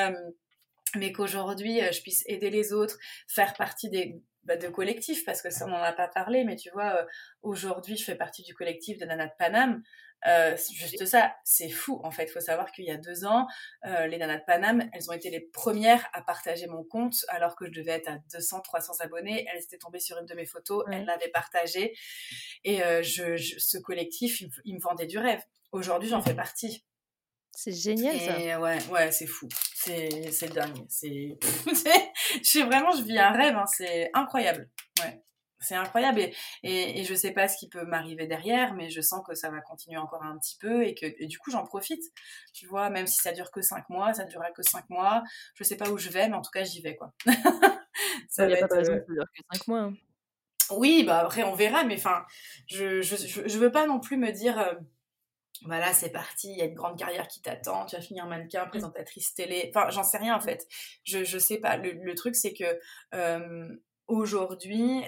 mais 0.97 1.12
qu'aujourd'hui 1.12 1.80
euh, 1.82 1.92
je 1.92 2.03
puisse 2.03 2.24
aider 2.26 2.51
les 2.51 2.72
autres, 2.72 2.99
faire 3.28 3.55
partie 3.55 3.90
des 3.90 4.20
bah, 4.44 4.57
de 4.57 4.68
collectifs 4.68 5.24
parce 5.24 5.42
que 5.42 5.51
ça 5.51 5.66
on 5.66 5.68
n'en 5.68 5.82
a 5.82 5.92
pas 5.92 6.09
parlé, 6.09 6.44
mais 6.44 6.57
tu 6.57 6.70
vois 6.70 7.01
euh, 7.01 7.05
aujourd'hui 7.42 7.97
je 7.97 8.05
fais 8.05 8.14
partie 8.14 8.42
du 8.42 8.55
collectif 8.55 8.99
de 8.99 9.05
Nana 9.05 9.26
de 9.26 9.32
Paname. 9.38 9.82
Euh, 10.26 10.57
juste 10.72 11.05
ça, 11.05 11.36
c'est 11.44 11.68
fou 11.68 12.01
en 12.03 12.11
fait. 12.11 12.24
Il 12.24 12.30
faut 12.30 12.40
savoir 12.40 12.72
qu'il 12.72 12.86
y 12.86 12.90
a 12.90 12.97
deux 12.97 13.26
ans, 13.26 13.47
les 13.84 14.16
Nanas 14.16 14.38
de 14.38 14.44
Paname, 14.47 14.88
elles 14.92 15.11
ont 15.11 15.12
été 15.12 15.30
les 15.30 15.40
premières 15.40 16.09
à 16.14 16.22
partager 16.22 16.66
mon 16.66 16.82
compte 16.84 17.24
alors 17.28 17.55
que 17.55 17.66
je 17.66 17.70
devais 17.70 17.92
être 17.92 18.09
à 18.09 18.18
200, 18.32 18.62
300 18.62 18.94
abonnés. 19.01 19.47
Elles 19.53 19.62
étaient 19.62 19.78
tombées 19.78 20.01
sur 20.01 20.16
une 20.18 20.24
de 20.24 20.34
mes 20.34 20.47
photos, 20.47 20.84
elles 20.90 21.05
l'avaient 21.05 21.28
partagée 21.28 21.94
et 22.64 22.78
je, 23.03 23.36
ce 23.36 23.78
collectif, 23.78 24.40
il, 24.40 24.51
il 24.64 24.76
me 24.76 24.80
vendait 24.80 25.07
du 25.07 25.18
rêve. 25.18 25.42
Aujourd'hui, 25.70 26.09
j'en 26.09 26.22
fais 26.22 26.34
partie. 26.34 26.82
C'est 27.57 27.72
génial 27.72 28.20
ça. 28.20 28.61
Ouais, 28.61 28.78
ouais, 28.90 29.11
c'est 29.12 29.26
fou. 29.26 29.48
C'est, 29.74 30.30
c'est 30.30 30.52
dingue. 30.52 30.84
C'est, 30.88 31.38
je 31.40 32.42
suis 32.42 32.62
vraiment, 32.62 32.90
je 32.92 33.02
vis 33.02 33.18
un 33.18 33.32
rêve. 33.32 33.57
Hein. 33.57 33.64
C'est 33.66 34.11
incroyable. 34.12 34.68
Ouais. 35.00 35.22
C'est 35.59 35.74
incroyable 35.74 36.20
et, 36.20 36.34
et, 36.62 37.00
et, 37.00 37.04
je 37.04 37.14
sais 37.14 37.32
pas 37.32 37.48
ce 37.48 37.57
qui 37.57 37.70
peut 37.70 37.86
m'arriver 37.86 38.26
derrière, 38.26 38.74
mais 38.74 38.90
je 38.90 39.00
sens 39.00 39.22
que 39.26 39.34
ça 39.34 39.48
va 39.48 39.62
continuer 39.62 39.96
encore 39.96 40.22
un 40.22 40.36
petit 40.38 40.59
peu 40.61 40.84
et 40.84 40.94
que 40.94 41.07
et 41.07 41.26
du 41.26 41.38
coup 41.38 41.50
j'en 41.50 41.64
profite. 41.64 42.02
Tu 42.52 42.66
vois, 42.66 42.90
même 42.90 43.07
si 43.07 43.16
ça 43.16 43.32
dure 43.32 43.50
que 43.50 43.62
cinq 43.62 43.88
mois, 43.88 44.12
ça 44.12 44.26
ne 44.26 44.28
durera 44.28 44.50
que 44.50 44.62
cinq 44.62 44.88
mois. 44.90 45.22
Je 45.54 45.64
sais 45.64 45.78
pas 45.78 45.88
où 45.88 45.96
je 45.96 46.11
vais, 46.11 46.28
mais 46.28 46.34
en 46.34 46.42
tout 46.42 46.50
cas 46.50 46.62
j'y 46.62 46.82
vais 46.82 46.94
quoi. 46.94 47.14
ça 48.28 48.46
Il 48.46 48.54
a 48.54 48.59
pas 48.59 48.66
de 48.66 48.74
raison 48.74 48.92
euh, 48.92 48.98
que 48.98 49.07
ça 49.07 49.12
dure 49.14 49.24
que 49.34 49.42
cinq 49.50 49.66
mois. 49.66 49.80
Hein. 49.80 49.94
Oui, 50.72 51.04
bah 51.04 51.20
après 51.20 51.42
on 51.42 51.54
verra, 51.54 51.84
mais 51.84 51.96
enfin, 51.96 52.26
je, 52.66 53.00
je, 53.00 53.16
je, 53.16 53.59
veux 53.59 53.72
pas 53.72 53.86
non 53.86 53.98
plus 53.98 54.18
me 54.18 54.32
dire. 54.32 54.59
Euh, 54.59 54.74
voilà, 55.64 55.92
c'est 55.92 56.11
parti, 56.11 56.52
il 56.52 56.59
y 56.59 56.62
a 56.62 56.66
une 56.66 56.74
grande 56.74 56.98
carrière 56.98 57.28
qui 57.28 57.40
t'attend, 57.40 57.86
tu 57.86 57.96
vas 57.96 58.02
finir 58.02 58.26
mannequin, 58.26 58.66
présentatrice 58.66 59.34
télé, 59.34 59.70
enfin 59.74 59.90
j'en 59.90 60.02
sais 60.02 60.18
rien 60.18 60.36
en 60.36 60.40
fait, 60.40 60.66
je, 61.04 61.24
je 61.24 61.38
sais 61.38 61.59
pas, 61.59 61.76
le, 61.76 62.14
truc 62.14 62.36
c'est 62.36 62.52
que 62.52 62.78
aujourd'hui, 64.07 65.02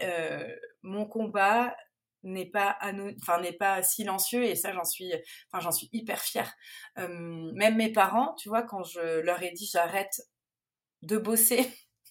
mon 0.83 1.07
combat 1.07 1.75
n'est 2.23 2.51
pas 2.51 2.77
enfin 2.83 3.41
pas 3.59 3.83
silencieux 3.83 4.45
et 4.45 4.57
ça 4.57 4.73
j'en 4.73 4.85
suis 4.85 5.13
j'en 5.59 5.71
suis 5.71 5.89
hyper 5.93 6.21
fière. 6.21 6.53
Même 6.97 7.77
mes 7.77 7.93
parents 7.93 8.35
tu 8.39 8.49
vois 8.49 8.63
quand 8.63 8.83
je 8.83 9.21
leur 9.21 9.43
ai 9.43 9.53
dit 9.53 9.69
j'arrête 9.71 10.21
de 11.03 11.17
bosser 11.17 11.71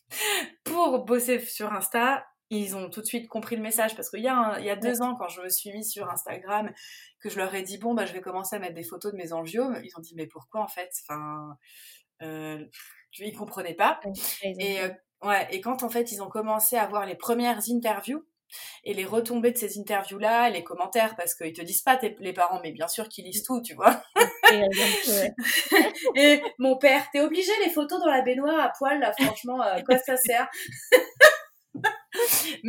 pour 0.64 1.06
bosser 1.06 1.40
sur 1.40 1.74
Insta 1.74 2.26
ils 2.50 2.76
ont 2.76 2.90
tout 2.90 3.02
de 3.02 3.06
suite 3.06 3.28
compris 3.28 3.56
le 3.56 3.62
message. 3.62 3.96
Parce 3.96 4.10
qu'il 4.10 4.22
y, 4.22 4.28
a 4.28 4.58
il 4.60 4.66
y 4.66 4.70
a 4.70 4.76
deux 4.76 5.02
ans 5.02 5.16
quand 5.16 5.28
je 5.28 5.42
me 5.42 5.50
suis 5.50 5.72
mise 5.72 5.92
sur 5.92 6.10
Instagram 6.10 6.72
que 7.20 7.30
je 7.30 7.38
leur 7.38 7.54
ai 7.56 7.64
dit 7.64 7.78
bon 7.78 7.94
bah 7.94 8.06
je 8.06 8.14
vais 8.14 8.22
commencer 8.22 8.56
à 8.56 8.60
mettre 8.60 8.76
des 8.76 8.84
photos 8.84 9.12
de 9.12 9.18
mes 9.18 9.34
angiomes 9.34 9.80
ils 9.84 9.92
ont 9.98 10.02
dit 10.02 10.14
mais 10.16 10.28
pourquoi 10.28 10.62
en 10.62 10.68
fait? 10.68 10.92
Enfin 11.04 11.58
euh, 12.22 12.64
ils 13.20 13.36
comprenaient 13.36 13.76
pas. 13.76 14.00
Et 14.44 14.82
euh, 14.82 14.90
ouais 15.24 15.48
et 15.52 15.62
quand 15.62 15.84
en 15.84 15.90
fait 15.90 16.12
ils 16.12 16.22
ont 16.22 16.30
commencé 16.30 16.78
à 16.78 16.88
voir 16.88 17.06
les 17.06 17.16
premières 17.16 17.60
interviews 17.70 18.26
et 18.86 18.94
les 18.94 19.04
retombées 19.04 19.52
de 19.52 19.58
ces 19.58 19.78
interviews 19.78 20.20
là 20.20 20.50
les 20.50 20.64
commentaires 20.64 21.16
parce 21.18 21.36
qu'ils 21.36 21.54
te 21.54 21.62
disent 21.62 21.82
pas 21.82 22.00
les 22.20 22.34
parents 22.34 22.62
mais 22.64 22.72
bien 22.72 22.88
sûr 22.88 23.10
qu'ils 23.10 23.26
lisent 23.26 23.44
tout 23.44 23.62
tu 23.62 23.76
vois. 23.76 24.02
Et 26.16 26.42
mon 26.58 26.78
père 26.78 27.06
t'es 27.12 27.20
obligé 27.20 27.52
les 27.66 27.70
photos 27.70 28.00
dans 28.00 28.10
la 28.10 28.22
baignoire 28.22 28.60
à 28.60 28.72
poil 28.78 29.00
là 29.00 29.12
franchement 29.20 29.62
euh, 29.62 29.82
quoi 29.86 29.98
ça 29.98 30.16
sert? 30.16 30.48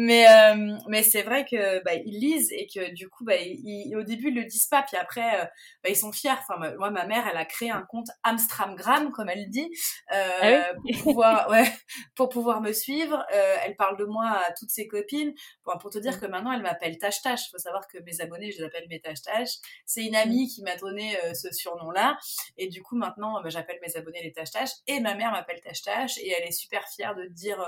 Mais 0.00 0.28
euh, 0.28 0.76
mais 0.86 1.02
c'est 1.02 1.22
vrai 1.22 1.44
que 1.44 1.82
bah, 1.82 1.94
ils 1.94 2.20
lisent 2.20 2.52
et 2.52 2.68
que 2.72 2.94
du 2.94 3.08
coup 3.08 3.24
bah, 3.24 3.34
ils, 3.36 3.96
au 3.96 4.04
début 4.04 4.28
ils 4.28 4.34
le 4.36 4.44
disent 4.44 4.66
pas. 4.66 4.84
Puis 4.84 4.96
après 4.96 5.40
euh, 5.40 5.44
bah, 5.82 5.90
ils 5.90 5.96
sont 5.96 6.12
fiers. 6.12 6.30
Enfin 6.30 6.54
moi 6.78 6.90
ma 6.90 7.04
mère 7.04 7.26
elle 7.28 7.36
a 7.36 7.44
créé 7.44 7.72
un 7.72 7.82
compte 7.82 8.06
Amstramgram 8.22 9.10
comme 9.10 9.28
elle 9.28 9.50
dit 9.50 9.68
euh, 10.12 10.62
ah 10.70 10.72
pour 10.74 11.02
pouvoir 11.02 11.48
ouais 11.50 11.68
pour 12.14 12.28
pouvoir 12.28 12.60
me 12.60 12.72
suivre. 12.72 13.26
Euh, 13.34 13.56
elle 13.64 13.74
parle 13.74 13.98
de 13.98 14.04
moi 14.04 14.40
à 14.46 14.52
toutes 14.52 14.70
ses 14.70 14.86
copines. 14.86 15.34
Pour, 15.64 15.76
pour 15.78 15.90
te 15.90 15.98
dire 15.98 16.16
mm. 16.16 16.20
que 16.20 16.26
maintenant 16.26 16.52
elle 16.52 16.62
m'appelle 16.62 16.96
Tache 16.98 17.20
Tache 17.20 17.50
faut 17.50 17.58
savoir 17.58 17.88
que 17.88 17.98
mes 17.98 18.20
abonnés 18.20 18.52
je 18.52 18.58
les 18.58 18.64
appelle 18.66 18.86
mes 18.88 19.00
Tache 19.00 19.22
Tache 19.22 19.56
c'est 19.84 20.04
une 20.04 20.14
amie 20.14 20.44
mm. 20.44 20.48
qui 20.48 20.62
m'a 20.62 20.76
donné 20.76 21.16
ce 21.34 21.50
surnom 21.50 21.90
là 21.90 22.16
et 22.56 22.68
du 22.68 22.82
coup 22.84 22.94
maintenant 22.94 23.42
bah, 23.42 23.48
j'appelle 23.48 23.80
mes 23.82 23.96
abonnés 23.96 24.22
les 24.22 24.32
Tache 24.32 24.52
Tache 24.52 24.70
et 24.86 25.00
ma 25.00 25.16
mère 25.16 25.32
m'appelle 25.32 25.60
Tache 25.60 25.82
Tache 25.82 26.18
et 26.18 26.30
elle 26.30 26.46
est 26.46 26.52
super 26.52 26.86
fière 26.88 27.16
de 27.16 27.24
dire 27.24 27.58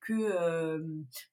que 0.00 0.12
euh, 0.12 0.84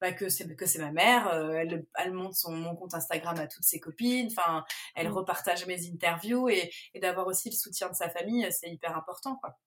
bah, 0.01 0.11
que 0.11 0.30
c'est 0.30 0.55
que 0.55 0.65
c'est 0.65 0.80
ma 0.80 0.91
mère 0.91 1.34
elle, 1.34 1.86
elle 1.95 2.13
monte 2.13 2.36
son 2.36 2.51
mon 2.51 2.76
compte 2.76 2.93
Instagram 2.93 3.38
à 3.39 3.47
toutes 3.47 3.63
ses 3.63 3.80
copines 3.80 4.28
enfin 4.32 4.63
elle 4.95 5.09
mmh. 5.09 5.13
repartage 5.13 5.65
mes 5.68 5.89
interviews 5.89 6.49
et, 6.49 6.72
et 6.93 6.99
d'avoir 6.99 7.28
aussi 7.28 7.49
le 7.49 7.55
soutien 7.55 7.89
de 7.89 7.95
sa 7.95 8.09
famille 8.09 8.47
c'est 8.51 8.70
hyper 8.70 8.95
important 8.95 9.36
quoi. 9.38 9.57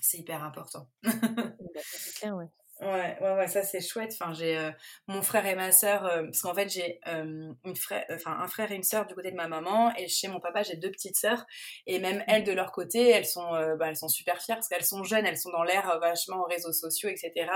C'est 0.00 0.18
hyper 0.18 0.44
important. 0.44 0.88
Bah, 1.02 1.80
c'est 1.82 2.14
clair 2.14 2.36
ouais 2.36 2.50
Ouais, 2.80 3.16
ouais, 3.20 3.34
ouais, 3.36 3.46
ça 3.46 3.62
c'est 3.62 3.80
chouette. 3.80 4.16
Enfin, 4.20 4.32
j'ai 4.32 4.58
euh, 4.58 4.70
mon 5.06 5.22
frère 5.22 5.46
et 5.46 5.54
ma 5.54 5.70
sœur, 5.70 6.04
euh, 6.06 6.24
parce 6.24 6.40
qu'en 6.40 6.54
fait 6.54 6.68
j'ai 6.68 6.98
euh, 7.06 7.52
une 7.64 7.76
frère, 7.76 8.04
enfin 8.10 8.36
un 8.40 8.48
frère 8.48 8.72
et 8.72 8.74
une 8.74 8.82
sœur 8.82 9.06
du 9.06 9.14
côté 9.14 9.30
de 9.30 9.36
ma 9.36 9.46
maman, 9.46 9.94
et 9.96 10.08
chez 10.08 10.26
mon 10.26 10.40
papa 10.40 10.64
j'ai 10.64 10.74
deux 10.76 10.90
petites 10.90 11.16
sœurs, 11.16 11.46
et 11.86 12.00
même 12.00 12.18
mmh. 12.18 12.24
elles 12.26 12.42
de 12.44 12.50
leur 12.52 12.72
côté, 12.72 13.10
elles 13.10 13.26
sont, 13.26 13.48
bah, 13.78 13.86
elles 13.88 13.96
sont 13.96 14.08
super 14.08 14.42
fières 14.42 14.56
parce 14.56 14.66
qu'elles 14.68 14.84
sont 14.84 15.04
jeunes, 15.04 15.24
elles 15.24 15.38
sont 15.38 15.50
dans 15.50 15.62
l'air 15.62 15.98
vachement 16.00 16.40
aux 16.40 16.46
réseaux 16.46 16.72
sociaux, 16.72 17.08
etc. 17.08 17.48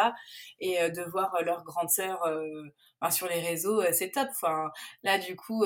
Et 0.61 0.79
de 0.91 1.03
voir 1.11 1.37
leur 1.43 1.65
grande 1.65 1.91
sœur 1.91 2.21
enfin, 3.01 3.11
sur 3.11 3.27
les 3.29 3.41
réseaux, 3.41 3.83
c'est 3.93 4.11
top. 4.13 4.29
Enfin, 4.31 4.71
là 5.03 5.19
du 5.19 5.35
coup 5.37 5.65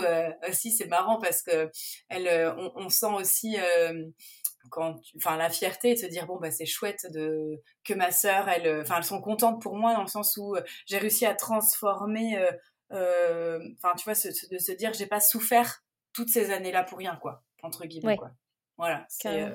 aussi 0.48 0.72
c'est 0.72 0.86
marrant 0.86 1.18
parce 1.20 1.42
que 1.42 1.70
elle, 2.08 2.54
on, 2.56 2.72
on 2.76 2.88
sent 2.88 3.12
aussi 3.14 3.56
quand 4.70 4.96
enfin 5.16 5.36
la 5.36 5.50
fierté 5.50 5.94
de 5.94 5.98
se 5.98 6.06
dire 6.06 6.26
bon 6.26 6.38
bah 6.38 6.50
c'est 6.50 6.66
chouette 6.66 7.06
de 7.10 7.60
que 7.84 7.94
ma 7.94 8.10
sœur 8.10 8.48
elle 8.48 8.80
enfin 8.80 8.96
elles 8.98 9.04
sont 9.04 9.20
contentes 9.20 9.60
pour 9.60 9.76
moi 9.76 9.94
dans 9.94 10.02
le 10.02 10.08
sens 10.08 10.36
où 10.36 10.56
j'ai 10.86 10.98
réussi 10.98 11.26
à 11.26 11.34
transformer 11.34 12.38
enfin 12.90 13.94
tu 13.96 14.04
vois 14.04 14.14
de 14.14 14.58
se 14.58 14.72
dire 14.72 14.92
j'ai 14.92 15.06
pas 15.06 15.20
souffert 15.20 15.82
toutes 16.12 16.28
ces 16.28 16.50
années 16.50 16.72
là 16.72 16.84
pour 16.84 16.98
rien 16.98 17.16
quoi 17.16 17.42
entre 17.62 17.86
guillemets 17.86 18.16
quoi 18.16 18.30
voilà 18.76 19.06
c'est 19.08 19.50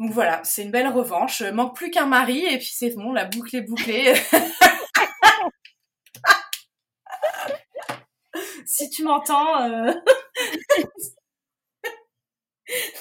donc 0.00 0.10
voilà, 0.10 0.42
c'est 0.42 0.62
une 0.62 0.72
belle 0.72 0.88
revanche. 0.88 1.42
Manque 1.42 1.76
plus 1.76 1.90
qu'un 1.90 2.06
mari 2.06 2.44
et 2.44 2.58
puis 2.58 2.72
c'est 2.72 2.96
bon, 2.96 3.12
la 3.12 3.26
boucle 3.26 3.54
est 3.56 3.62
bouclée. 3.62 4.14
si 8.66 8.90
tu 8.90 9.04
m'entends, 9.04 9.62
euh, 9.62 9.92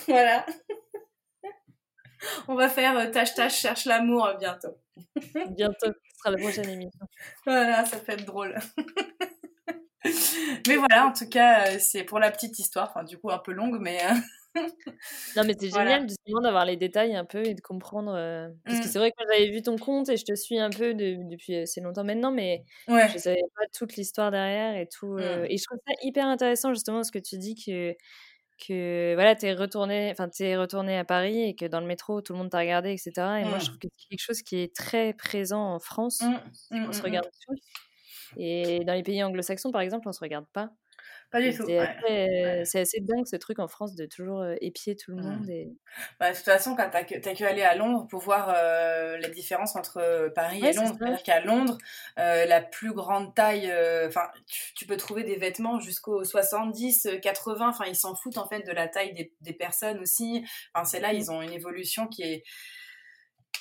voilà. 0.08 0.46
On 2.48 2.56
va 2.56 2.70
faire 2.70 2.98
euh, 2.98 3.12
tâche 3.12 3.34
tâche 3.34 3.60
cherche 3.60 3.86
l'amour 3.86 4.26
euh, 4.26 4.36
bientôt. 4.36 4.78
bientôt, 5.52 5.88
ce 5.88 6.18
sera 6.18 6.32
la 6.32 6.38
prochaine 6.38 6.70
émission. 6.70 7.06
Voilà, 7.46 7.86
ça 7.86 7.98
fait 7.98 8.14
être 8.14 8.26
drôle. 8.26 8.58
mais 10.68 10.76
voilà, 10.76 11.08
en 11.08 11.14
tout 11.14 11.28
cas, 11.28 11.80
c'est 11.80 12.04
pour 12.04 12.20
la 12.20 12.32
petite 12.32 12.58
histoire, 12.60 12.90
enfin 12.90 13.04
du 13.04 13.18
coup 13.18 13.32
un 13.32 13.40
peu 13.40 13.52
longue, 13.52 13.78
mais 13.80 14.00
non, 15.36 15.44
mais 15.46 15.56
c'est 15.60 15.70
génial 15.70 16.08
justement 16.08 16.42
d'avoir 16.42 16.66
les 16.66 16.78
détails 16.78 17.16
un 17.16 17.26
peu 17.26 17.46
et 17.46 17.54
de 17.54 17.62
comprendre. 17.62 18.14
Euh, 18.16 18.50
parce 18.66 18.80
que 18.80 18.86
mmh. 18.86 18.88
c'est 18.88 19.00
vrai 19.00 19.12
que 19.12 19.18
j'avais 19.32 19.50
vu 19.50 19.62
ton 19.62 19.78
compte 19.78 20.10
et 20.10 20.18
je 20.18 20.26
te 20.26 20.36
suis 20.36 20.60
un 20.60 20.70
peu 20.70 20.94
depuis 20.94 21.56
assez 21.56 21.82
longtemps 21.82 22.04
maintenant, 22.04 22.32
mais 22.32 22.64
ouais. 22.88 23.10
je 23.10 23.18
savais 23.18 23.42
pas 23.56 23.66
toute 23.76 23.96
l'histoire 23.96 24.32
derrière 24.32 24.76
et 24.76 24.88
tout. 24.88 25.18
Euh, 25.18 25.44
mmh. 25.44 25.48
Et 25.50 25.58
je 25.58 25.64
trouve 25.64 25.80
ça 25.88 25.94
hyper 26.04 26.28
intéressant 26.28 26.74
justement 26.74 27.04
ce 27.04 27.12
que 27.12 27.20
tu 27.20 27.38
dis 27.38 27.56
que 27.56 27.96
que 28.58 29.14
voilà, 29.16 29.36
t'es 29.36 29.54
retourné, 29.54 30.10
enfin 30.12 30.30
t'es 30.30 30.58
retourné 30.58 30.98
à 30.98 31.06
Paris 31.06 31.42
et 31.44 31.56
que 31.56 31.66
dans 31.66 31.80
le 31.80 31.86
métro 31.86 32.22
tout 32.22 32.34
le 32.34 32.40
monde 32.40 32.50
t'a 32.50 32.60
regardé, 32.60 32.92
etc. 32.92 33.12
Et 33.42 33.46
moi 33.46 33.60
je 33.60 33.66
mmh. 33.66 33.68
trouve 33.68 33.78
que 33.80 33.88
c'est 33.96 34.08
quelque 34.10 34.24
chose 34.24 34.42
qui 34.42 34.58
est 34.58 34.76
très 34.76 35.14
présent 35.14 35.74
en 35.74 35.80
France. 35.80 36.22
on 36.72 36.92
se 36.92 37.02
regarde 37.02 37.28
tous. 37.46 37.60
Et 38.38 38.84
dans 38.86 38.94
les 38.94 39.04
pays 39.04 39.24
anglo-saxons 39.24 39.72
par 39.72 39.82
exemple, 39.82 40.08
on 40.08 40.14
se 40.14 40.20
regarde 40.20 40.46
pas. 40.54 40.70
Pas 41.34 41.42
du 41.42 41.52
tout. 41.52 41.66
C'est 41.66 42.80
assez 42.80 43.00
dingue 43.02 43.26
ce 43.26 43.36
truc 43.36 43.58
en 43.58 43.68
France 43.68 43.96
de 43.96 44.06
toujours 44.06 44.46
épier 44.62 44.96
tout 44.96 45.12
le 45.12 45.18
mmh. 45.18 45.26
monde. 45.26 45.50
Et... 45.50 45.68
Bah, 46.20 46.32
de 46.32 46.36
toute 46.36 46.46
façon, 46.46 46.76
quand 46.76 46.88
t'as 46.92 47.04
que, 47.04 47.16
as 47.16 47.34
que 47.34 47.44
aller 47.44 47.64
à 47.64 47.76
Londres 47.76 48.06
pour 48.08 48.22
voir 48.22 48.54
la 48.54 49.30
différence 49.30 49.76
entre 49.76 50.32
Paris 50.36 50.64
et 50.64 50.74
Londres. 50.74 50.96
C'est-à-dire 51.00 51.24
qu'à 51.24 51.42
Londres, 51.42 51.78
la 52.18 52.62
plus 52.62 52.94
grande 52.94 53.34
taille, 53.34 53.74
enfin, 54.06 54.28
tu, 54.76 54.86
peux 54.86 54.96
trouver 54.96 55.24
des 55.24 55.38
vêtements 55.38 55.80
jusqu'aux 55.80 56.24
70, 56.24 57.10
80, 57.22 57.70
enfin, 57.70 57.86
ils 57.88 57.96
s'en 57.96 58.14
foutent 58.14 58.38
en 58.38 58.48
fait 58.48 58.62
de 58.62 58.72
la 58.72 58.88
taille 58.88 59.14
des, 59.14 59.34
des 59.42 59.54
personnes 59.54 60.00
aussi. 60.00 60.46
Enfin, 60.76 60.86
c'est 60.86 61.00
là, 61.00 61.12
mmh. 61.12 61.18
ils 61.18 61.32
ont 61.32 61.42
une 61.42 61.54
évolution 61.54 62.08
qui 62.08 62.22
est 62.22 62.44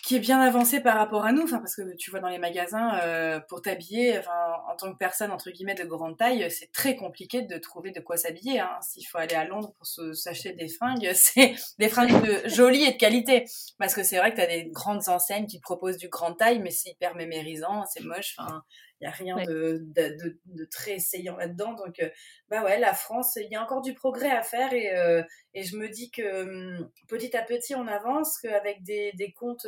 qui 0.03 0.17
est 0.17 0.21
bien 0.21 0.41
avancé 0.41 0.81
par 0.81 0.97
rapport 0.97 1.25
à 1.25 1.33
nous, 1.33 1.43
enfin 1.43 1.59
parce 1.59 1.77
que 1.77 1.95
tu 1.95 2.11
vois 2.11 2.19
dans 2.19 2.29
les 2.29 2.39
magasins 2.39 2.99
euh, 3.03 3.39
pour 3.49 3.63
t'habiller, 3.63 4.19
enfin 4.19 4.33
en 4.69 4.75
tant 4.77 4.93
que 4.93 4.99
personne 4.99 5.31
entre 5.31 5.51
guillemets 5.51 5.77
de 5.77 5.85
grande 5.85 6.17
taille, 6.17 6.51
c'est 6.51 6.73
très 6.73 6.97
compliqué 6.97 7.43
de 7.43 7.57
trouver 7.59 7.93
de 7.93 8.01
quoi 8.01 8.17
s'habiller. 8.17 8.59
Hein. 8.59 8.79
S'il 8.83 9.07
faut 9.07 9.19
aller 9.19 9.37
à 9.37 9.45
Londres 9.45 9.73
pour 9.79 9.87
s'acheter 9.87 10.55
des 10.55 10.69
fringues, 10.69 11.11
c'est 11.15 11.55
des 11.79 11.89
fringues 11.89 12.21
de 12.21 12.49
jolies 12.49 12.83
et 12.83 12.93
de 12.93 12.97
qualité, 12.99 13.45
parce 13.79 13.95
que 13.95 14.03
c'est 14.03 14.19
vrai 14.19 14.33
que 14.33 14.37
tu 14.37 14.43
as 14.43 14.49
des 14.49 14.65
grandes 14.71 15.09
enseignes 15.09 15.47
qui 15.47 15.61
proposent 15.61 15.99
du 15.99 16.09
grande 16.09 16.37
taille, 16.37 16.59
mais 16.59 16.71
c'est 16.71 16.91
hyper 16.91 17.15
mémérisant, 17.15 17.85
c'est 17.87 18.03
moche. 18.03 18.35
Enfin, 18.39 18.63
il 19.03 19.07
n'y 19.07 19.09
a 19.09 19.11
rien 19.11 19.37
de, 19.45 19.83
de, 19.97 20.39
de, 20.47 20.65
très 20.67 20.93
essayant 20.93 21.37
là-dedans. 21.37 21.73
Donc, 21.75 21.99
euh, 22.01 22.09
bah 22.49 22.63
ouais, 22.63 22.79
la 22.79 22.95
France, 22.95 23.37
il 23.37 23.51
y 23.51 23.57
a 23.57 23.63
encore 23.63 23.83
du 23.83 23.95
progrès 23.95 24.31
à 24.31 24.43
faire 24.43 24.73
et, 24.73 24.95
euh, 24.97 25.23
et 25.55 25.65
je 25.65 25.77
me 25.77 25.89
dis 25.89 26.13
que 26.13 26.79
hum, 26.79 26.89
petit 27.09 27.37
à 27.37 27.43
petit, 27.43 27.75
on 27.75 27.89
avance, 27.89 28.39
qu'avec 28.39 28.85
des, 28.85 29.13
des 29.15 29.33
comptes 29.33 29.67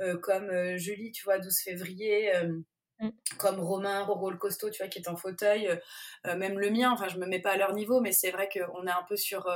euh, 0.00 0.16
comme 0.18 0.76
Julie, 0.76 1.10
tu 1.10 1.24
vois, 1.24 1.38
12 1.40 1.58
février, 1.64 2.32
Mm. 2.98 3.10
comme 3.36 3.60
Romain, 3.60 4.04
Roro 4.04 4.30
le 4.30 4.38
costaud, 4.38 4.70
tu 4.70 4.82
vois, 4.82 4.88
qui 4.88 4.98
est 4.98 5.08
en 5.08 5.16
fauteuil, 5.16 5.68
euh, 5.68 5.76
euh, 6.26 6.36
même 6.36 6.58
le 6.58 6.70
mien, 6.70 6.90
enfin 6.90 7.08
je 7.08 7.18
me 7.18 7.26
mets 7.26 7.40
pas 7.40 7.50
à 7.50 7.56
leur 7.58 7.74
niveau, 7.74 8.00
mais 8.00 8.12
c'est 8.12 8.30
vrai 8.30 8.48
qu'on 8.48 8.86
est 8.86 8.90
un 8.90 9.02
peu 9.06 9.16
sur 9.16 9.46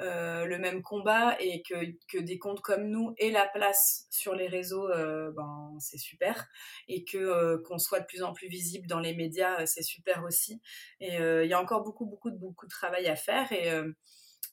euh, 0.00 0.44
le 0.46 0.58
même 0.58 0.80
combat 0.82 1.36
et 1.38 1.62
que, 1.62 2.18
des 2.18 2.38
comptes 2.38 2.62
comme 2.62 2.84
nous 2.88 3.14
aient 3.18 3.30
la 3.30 3.46
place 3.46 4.06
sur 4.10 4.34
les 4.34 4.46
réseaux, 4.46 4.88
ben, 4.88 5.76
c'est 5.80 5.98
super. 5.98 6.48
Et 6.88 7.04
que 7.04 7.56
qu'on 7.64 7.78
soit 7.78 8.00
de 8.00 8.06
plus 8.06 8.22
en 8.22 8.32
plus 8.32 8.48
visible 8.48 8.86
dans 8.86 9.00
les 9.00 9.14
médias, 9.14 9.66
c'est 9.66 9.82
super 9.82 10.24
aussi. 10.24 10.62
Et 11.00 11.16
il 11.16 11.48
y 11.48 11.52
a 11.52 11.60
encore 11.60 11.82
beaucoup, 11.82 12.06
beaucoup, 12.06 12.30
beaucoup 12.30 12.66
de 12.66 12.70
travail 12.70 13.08
à 13.08 13.16
faire 13.16 13.52
et 13.52 13.70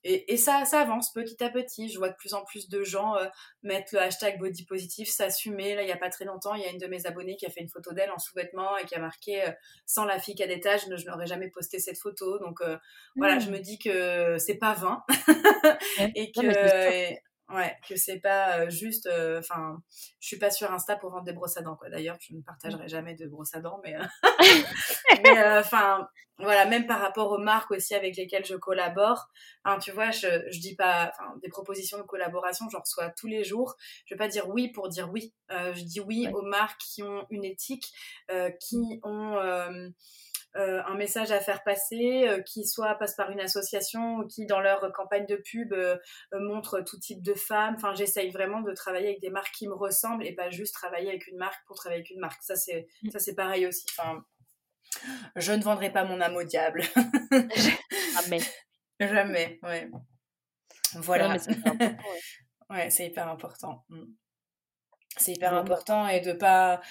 et, 0.07 0.38
ça, 0.38 0.65
ça 0.65 0.81
avance 0.81 1.11
petit 1.11 1.43
à 1.43 1.49
petit. 1.49 1.89
Je 1.89 1.97
vois 1.97 2.09
de 2.09 2.15
plus 2.15 2.36
en 2.36 2.43
plus 2.45 2.69
de 2.69 2.83
gens 2.83 3.15
euh, 3.17 3.25
mettre 3.63 3.89
le 3.93 4.01
hashtag 4.01 4.38
body 4.38 4.63
positif, 4.65 5.09
s'assumer. 5.09 5.73
Là, 5.73 5.81
il 5.81 5.88
n'y 5.88 5.91
a 5.91 5.97
pas 5.97 6.11
très 6.11 6.25
longtemps, 6.25 6.53
il 6.53 6.61
y 6.61 6.65
a 6.65 6.69
une 6.69 6.77
de 6.77 6.86
mes 6.86 7.07
abonnées 7.07 7.36
qui 7.36 7.47
a 7.47 7.49
fait 7.49 7.61
une 7.61 7.69
photo 7.69 7.91
d'elle 7.91 8.11
en 8.11 8.19
sous-vêtements 8.19 8.77
et 8.77 8.86
qui 8.86 8.93
a 8.93 8.99
marqué 8.99 9.41
euh, 9.41 9.51
sans 9.88 10.05
la 10.05 10.19
fille 10.19 10.36
qu'à 10.36 10.45
d'étage, 10.45 10.81
je 10.95 11.09
n'aurais 11.09 11.25
jamais 11.25 11.49
posté 11.49 11.79
cette 11.79 11.97
photo. 11.97 12.38
Donc 12.38 12.61
euh, 12.61 12.77
voilà, 13.15 13.39
je 13.39 13.49
mmh. 13.49 13.53
me 13.53 13.59
dis 13.59 13.79
que 13.79 14.38
c'est 14.38 14.59
pas 14.59 14.73
vain 14.73 15.03
et 16.15 16.31
que 16.31 17.15
Ouais, 17.53 17.75
que 17.87 17.95
c'est 17.95 18.19
pas 18.19 18.57
euh, 18.57 18.69
juste. 18.71 19.05
Euh, 19.05 19.39
enfin, 19.39 19.77
je 20.19 20.27
suis 20.27 20.39
pas 20.39 20.49
sur 20.49 20.71
Insta 20.71 20.95
pour 20.95 21.11
vendre 21.11 21.25
des 21.25 21.33
brosses 21.33 21.57
à 21.57 21.61
dents, 21.61 21.75
quoi. 21.75 21.89
D'ailleurs, 21.89 22.17
je 22.19 22.33
ne 22.33 22.41
partagerai 22.41 22.87
jamais 22.87 23.13
de 23.13 23.27
brosses 23.27 23.53
à 23.53 23.59
dents, 23.59 23.79
mais. 23.83 23.95
Euh, 25.37 25.59
enfin, 25.59 26.07
voilà, 26.39 26.65
même 26.65 26.87
par 26.87 26.99
rapport 26.99 27.31
aux 27.31 27.37
marques 27.37 27.69
aussi 27.69 27.93
avec 27.93 28.17
lesquelles 28.17 28.45
je 28.45 28.55
collabore. 28.55 29.27
Hein, 29.63 29.77
tu 29.77 29.91
vois, 29.91 30.09
je, 30.09 30.27
je 30.49 30.59
dis 30.59 30.75
pas. 30.75 31.11
des 31.43 31.49
propositions 31.49 31.99
de 31.99 32.03
collaboration, 32.03 32.65
j'en 32.71 32.79
reçois 32.79 33.11
tous 33.11 33.27
les 33.27 33.43
jours. 33.43 33.75
Je 34.05 34.15
vais 34.15 34.17
pas 34.17 34.27
dire 34.27 34.49
oui 34.49 34.71
pour 34.71 34.89
dire 34.89 35.11
oui. 35.11 35.31
je 35.49 35.83
dis 35.83 35.99
oui 35.99 36.27
aux 36.33 36.41
marques 36.41 36.81
qui 36.81 37.03
ont 37.03 37.27
une 37.29 37.45
éthique, 37.45 37.93
qui 38.59 38.99
ont 39.03 39.39
euh, 40.56 40.82
un 40.86 40.95
message 40.95 41.32
à 41.32 41.39
faire 41.39 41.64
passer, 41.64 42.28
euh, 42.28 42.41
qui 42.41 42.66
soit 42.66 42.95
passe 42.95 43.16
par 43.16 43.30
une 43.30 43.41
association 43.41 44.18
ou 44.18 44.28
qui 44.28 44.45
dans 44.45 44.62
leur 44.62 44.91
campagne 44.93 45.26
de 45.26 45.36
pub 45.36 45.74
euh, 45.74 45.97
montre 46.32 46.82
tout 46.82 46.97
type 46.97 47.22
de 47.22 47.34
femmes. 47.34 47.76
Enfin, 47.76 47.93
j'essaye 47.93 48.32
vraiment 48.32 48.62
de 48.62 48.72
travailler 48.74 49.08
avec 49.08 49.22
des 49.22 49.30
marques 49.30 49.53
qui 49.53 49.68
me 49.68 49.74
ressemblent 49.74 50.26
et 50.26 50.34
pas 50.34 50.49
juste 50.49 50.74
travailler 50.74 51.10
avec 51.10 51.28
une 51.28 51.38
marque 51.38 51.66
pour 51.68 51.76
travailler 51.76 52.01
avec 52.01 52.12
une 52.12 52.20
marque. 52.20 52.41
Ça 52.41 52.56
c'est 52.56 52.88
mm. 53.03 53.10
ça 53.10 53.20
c'est 53.20 53.36
pareil 53.36 53.68
aussi. 53.68 53.86
Enfin, 53.97 54.24
je 55.36 55.51
ne 55.51 55.62
vendrai 55.62 55.91
pas 55.91 56.06
mon 56.06 56.22
âme 56.22 56.36
au 56.36 56.43
diable. 56.43 56.84
Jamais. 58.14 58.39
Jamais, 58.99 59.60
ouais. 59.64 59.89
Voilà. 60.93 61.36
ouais, 62.70 62.89
c'est 62.89 63.08
hyper 63.08 63.28
important. 63.28 63.84
Mm. 63.89 64.06
C'est 65.18 65.34
hyper 65.34 65.53
important 65.53 66.08
et 66.08 66.22
de 66.22 66.34
pas 66.34 66.82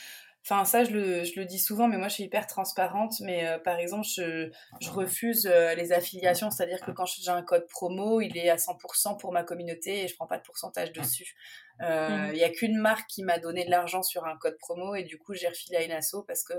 Enfin, 0.46 0.66
ça, 0.66 0.84
je 0.84 0.90
le, 0.90 1.24
je 1.24 1.40
le, 1.40 1.46
dis 1.46 1.58
souvent, 1.58 1.88
mais 1.88 1.96
moi, 1.96 2.08
je 2.08 2.14
suis 2.14 2.24
hyper 2.24 2.46
transparente. 2.46 3.14
Mais 3.20 3.48
euh, 3.48 3.58
par 3.58 3.78
exemple, 3.78 4.06
je, 4.06 4.50
je 4.78 4.90
refuse 4.90 5.46
euh, 5.46 5.74
les 5.74 5.92
affiliations, 5.92 6.50
c'est-à-dire 6.50 6.80
que 6.82 6.90
quand 6.90 7.06
j'ai 7.06 7.30
un 7.30 7.42
code 7.42 7.66
promo, 7.66 8.20
il 8.20 8.36
est 8.36 8.50
à 8.50 8.56
100% 8.56 9.18
pour 9.18 9.32
ma 9.32 9.42
communauté 9.42 10.04
et 10.04 10.08
je 10.08 10.14
prends 10.14 10.26
pas 10.26 10.36
de 10.36 10.42
pourcentage 10.42 10.92
dessus. 10.92 11.34
Euh, 11.80 12.28
il 12.32 12.38
y 12.38 12.44
a 12.44 12.50
qu'une 12.50 12.76
marque 12.76 13.08
qui 13.08 13.22
m'a 13.22 13.38
donné 13.38 13.64
de 13.64 13.70
l'argent 13.70 14.02
sur 14.02 14.26
un 14.26 14.36
code 14.36 14.58
promo 14.58 14.94
et 14.94 15.02
du 15.02 15.18
coup, 15.18 15.32
j'ai 15.32 15.48
refilé 15.48 15.78
à 15.78 15.82
une 15.82 15.92
asso 15.92 16.22
parce 16.26 16.44
que 16.44 16.54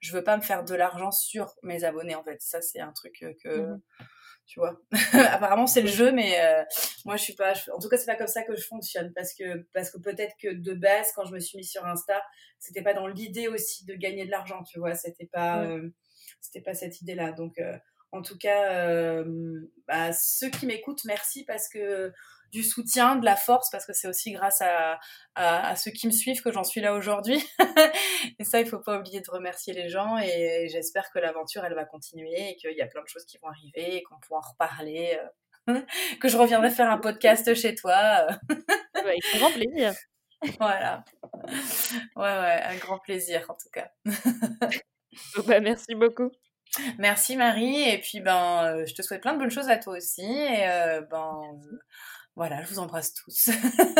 je 0.00 0.12
veux 0.12 0.22
pas 0.22 0.36
me 0.36 0.42
faire 0.42 0.62
de 0.62 0.74
l'argent 0.74 1.10
sur 1.10 1.54
mes 1.62 1.84
abonnés, 1.84 2.14
en 2.14 2.22
fait. 2.22 2.42
Ça, 2.42 2.60
c'est 2.60 2.80
un 2.80 2.92
truc 2.92 3.24
que... 3.42 3.48
Mmh 3.48 3.80
tu 4.50 4.58
vois. 4.58 4.80
Apparemment, 5.12 5.68
c'est 5.68 5.80
le 5.80 5.86
jeu, 5.86 6.10
mais 6.10 6.40
euh, 6.40 6.64
moi, 7.04 7.16
je 7.16 7.22
suis 7.22 7.34
pas. 7.34 7.52
en 7.72 7.78
tout 7.78 7.88
cas, 7.88 7.96
c'est 7.96 8.06
pas 8.06 8.16
comme 8.16 8.26
ça 8.26 8.42
que 8.42 8.56
je 8.56 8.66
fonctionne, 8.66 9.12
parce 9.14 9.32
que 9.32 9.64
parce 9.72 9.90
que 9.90 9.98
peut-être 9.98 10.34
que 10.42 10.52
de 10.52 10.74
base, 10.74 11.12
quand 11.14 11.24
je 11.24 11.32
me 11.32 11.38
suis 11.38 11.56
mise 11.56 11.70
sur 11.70 11.86
Insta, 11.86 12.20
c'était 12.58 12.82
pas 12.82 12.92
dans 12.92 13.06
l'idée 13.06 13.46
aussi 13.46 13.84
de 13.84 13.94
gagner 13.94 14.26
de 14.26 14.30
l'argent, 14.32 14.64
tu 14.64 14.80
vois. 14.80 14.96
C'était 14.96 15.30
pas 15.32 15.62
euh, 15.62 15.88
c'était 16.40 16.62
pas 16.62 16.74
cette 16.74 17.00
idée-là. 17.00 17.30
Donc, 17.30 17.60
euh, 17.60 17.78
en 18.10 18.22
tout 18.22 18.36
cas, 18.36 19.22
bah, 19.86 20.12
ceux 20.12 20.50
qui 20.50 20.66
m'écoutent, 20.66 21.04
merci 21.04 21.44
parce 21.44 21.68
que 21.68 22.12
du 22.52 22.62
soutien, 22.62 23.16
de 23.16 23.24
la 23.24 23.36
force, 23.36 23.70
parce 23.70 23.86
que 23.86 23.92
c'est 23.92 24.08
aussi 24.08 24.32
grâce 24.32 24.60
à, 24.60 24.98
à, 25.34 25.76
ceux 25.76 25.90
qui 25.90 26.06
me 26.06 26.12
suivent 26.12 26.42
que 26.42 26.52
j'en 26.52 26.64
suis 26.64 26.80
là 26.80 26.94
aujourd'hui. 26.94 27.44
et 28.38 28.44
ça, 28.44 28.60
il 28.60 28.66
faut 28.66 28.78
pas 28.78 28.98
oublier 28.98 29.20
de 29.20 29.30
remercier 29.30 29.72
les 29.72 29.88
gens 29.88 30.18
et 30.18 30.68
j'espère 30.70 31.10
que 31.10 31.18
l'aventure, 31.18 31.64
elle 31.64 31.74
va 31.74 31.84
continuer 31.84 32.50
et 32.50 32.56
qu'il 32.56 32.76
y 32.76 32.82
a 32.82 32.86
plein 32.86 33.02
de 33.02 33.08
choses 33.08 33.24
qui 33.24 33.38
vont 33.38 33.48
arriver 33.48 33.96
et 33.96 34.02
qu'on 34.02 34.18
pourra 34.20 34.40
en 34.40 34.50
reparler. 34.50 35.18
Euh, 35.18 35.26
que 36.20 36.28
je 36.28 36.36
reviendrai 36.36 36.70
faire 36.70 36.90
un 36.90 36.98
podcast 36.98 37.54
chez 37.54 37.74
toi. 37.74 37.94
Avec 38.94 39.20
grand 39.36 39.52
plaisir. 39.52 39.94
Voilà. 40.58 41.04
Ouais, 42.16 42.22
ouais, 42.22 42.62
un 42.64 42.76
grand 42.76 42.98
plaisir 42.98 43.44
en 43.50 43.54
tout 43.54 43.68
cas. 43.70 43.90
bah, 45.46 45.60
merci 45.60 45.94
beaucoup. 45.94 46.30
Merci 46.98 47.36
Marie 47.36 47.88
et 47.88 47.98
puis 47.98 48.20
ben 48.20 48.64
euh, 48.64 48.86
je 48.86 48.94
te 48.94 49.02
souhaite 49.02 49.22
plein 49.22 49.34
de 49.34 49.38
bonnes 49.38 49.50
choses 49.50 49.68
à 49.68 49.76
toi 49.76 49.96
aussi 49.96 50.22
et 50.22 50.68
euh, 50.68 51.00
ben 51.02 51.42
voilà, 52.36 52.62
je 52.62 52.68
vous 52.68 52.78
embrasse 52.78 53.14
tous. 53.14 53.50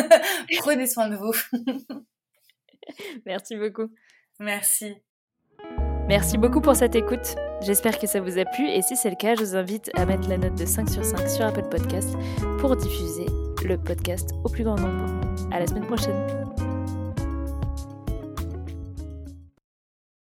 Prenez 0.58 0.86
soin 0.86 1.08
de 1.08 1.16
vous. 1.16 1.32
Merci 3.26 3.56
beaucoup. 3.56 3.90
Merci. 4.38 4.94
Merci 6.08 6.38
beaucoup 6.38 6.60
pour 6.60 6.74
cette 6.74 6.96
écoute. 6.96 7.36
J'espère 7.62 7.98
que 7.98 8.06
ça 8.06 8.20
vous 8.20 8.38
a 8.38 8.44
plu 8.44 8.68
et 8.68 8.82
si 8.82 8.96
c'est 8.96 9.10
le 9.10 9.16
cas, 9.16 9.34
je 9.36 9.44
vous 9.44 9.56
invite 9.56 9.90
à 9.94 10.06
mettre 10.06 10.28
la 10.28 10.38
note 10.38 10.56
de 10.56 10.66
5 10.66 10.88
sur 10.88 11.04
5 11.04 11.28
sur 11.28 11.44
Apple 11.44 11.68
Podcast 11.68 12.16
pour 12.58 12.74
diffuser 12.76 13.26
le 13.64 13.76
podcast 13.76 14.30
au 14.44 14.48
plus 14.48 14.64
grand 14.64 14.76
nombre. 14.76 15.06
À 15.52 15.60
la 15.60 15.66
semaine 15.66 15.86
prochaine. 15.86 16.49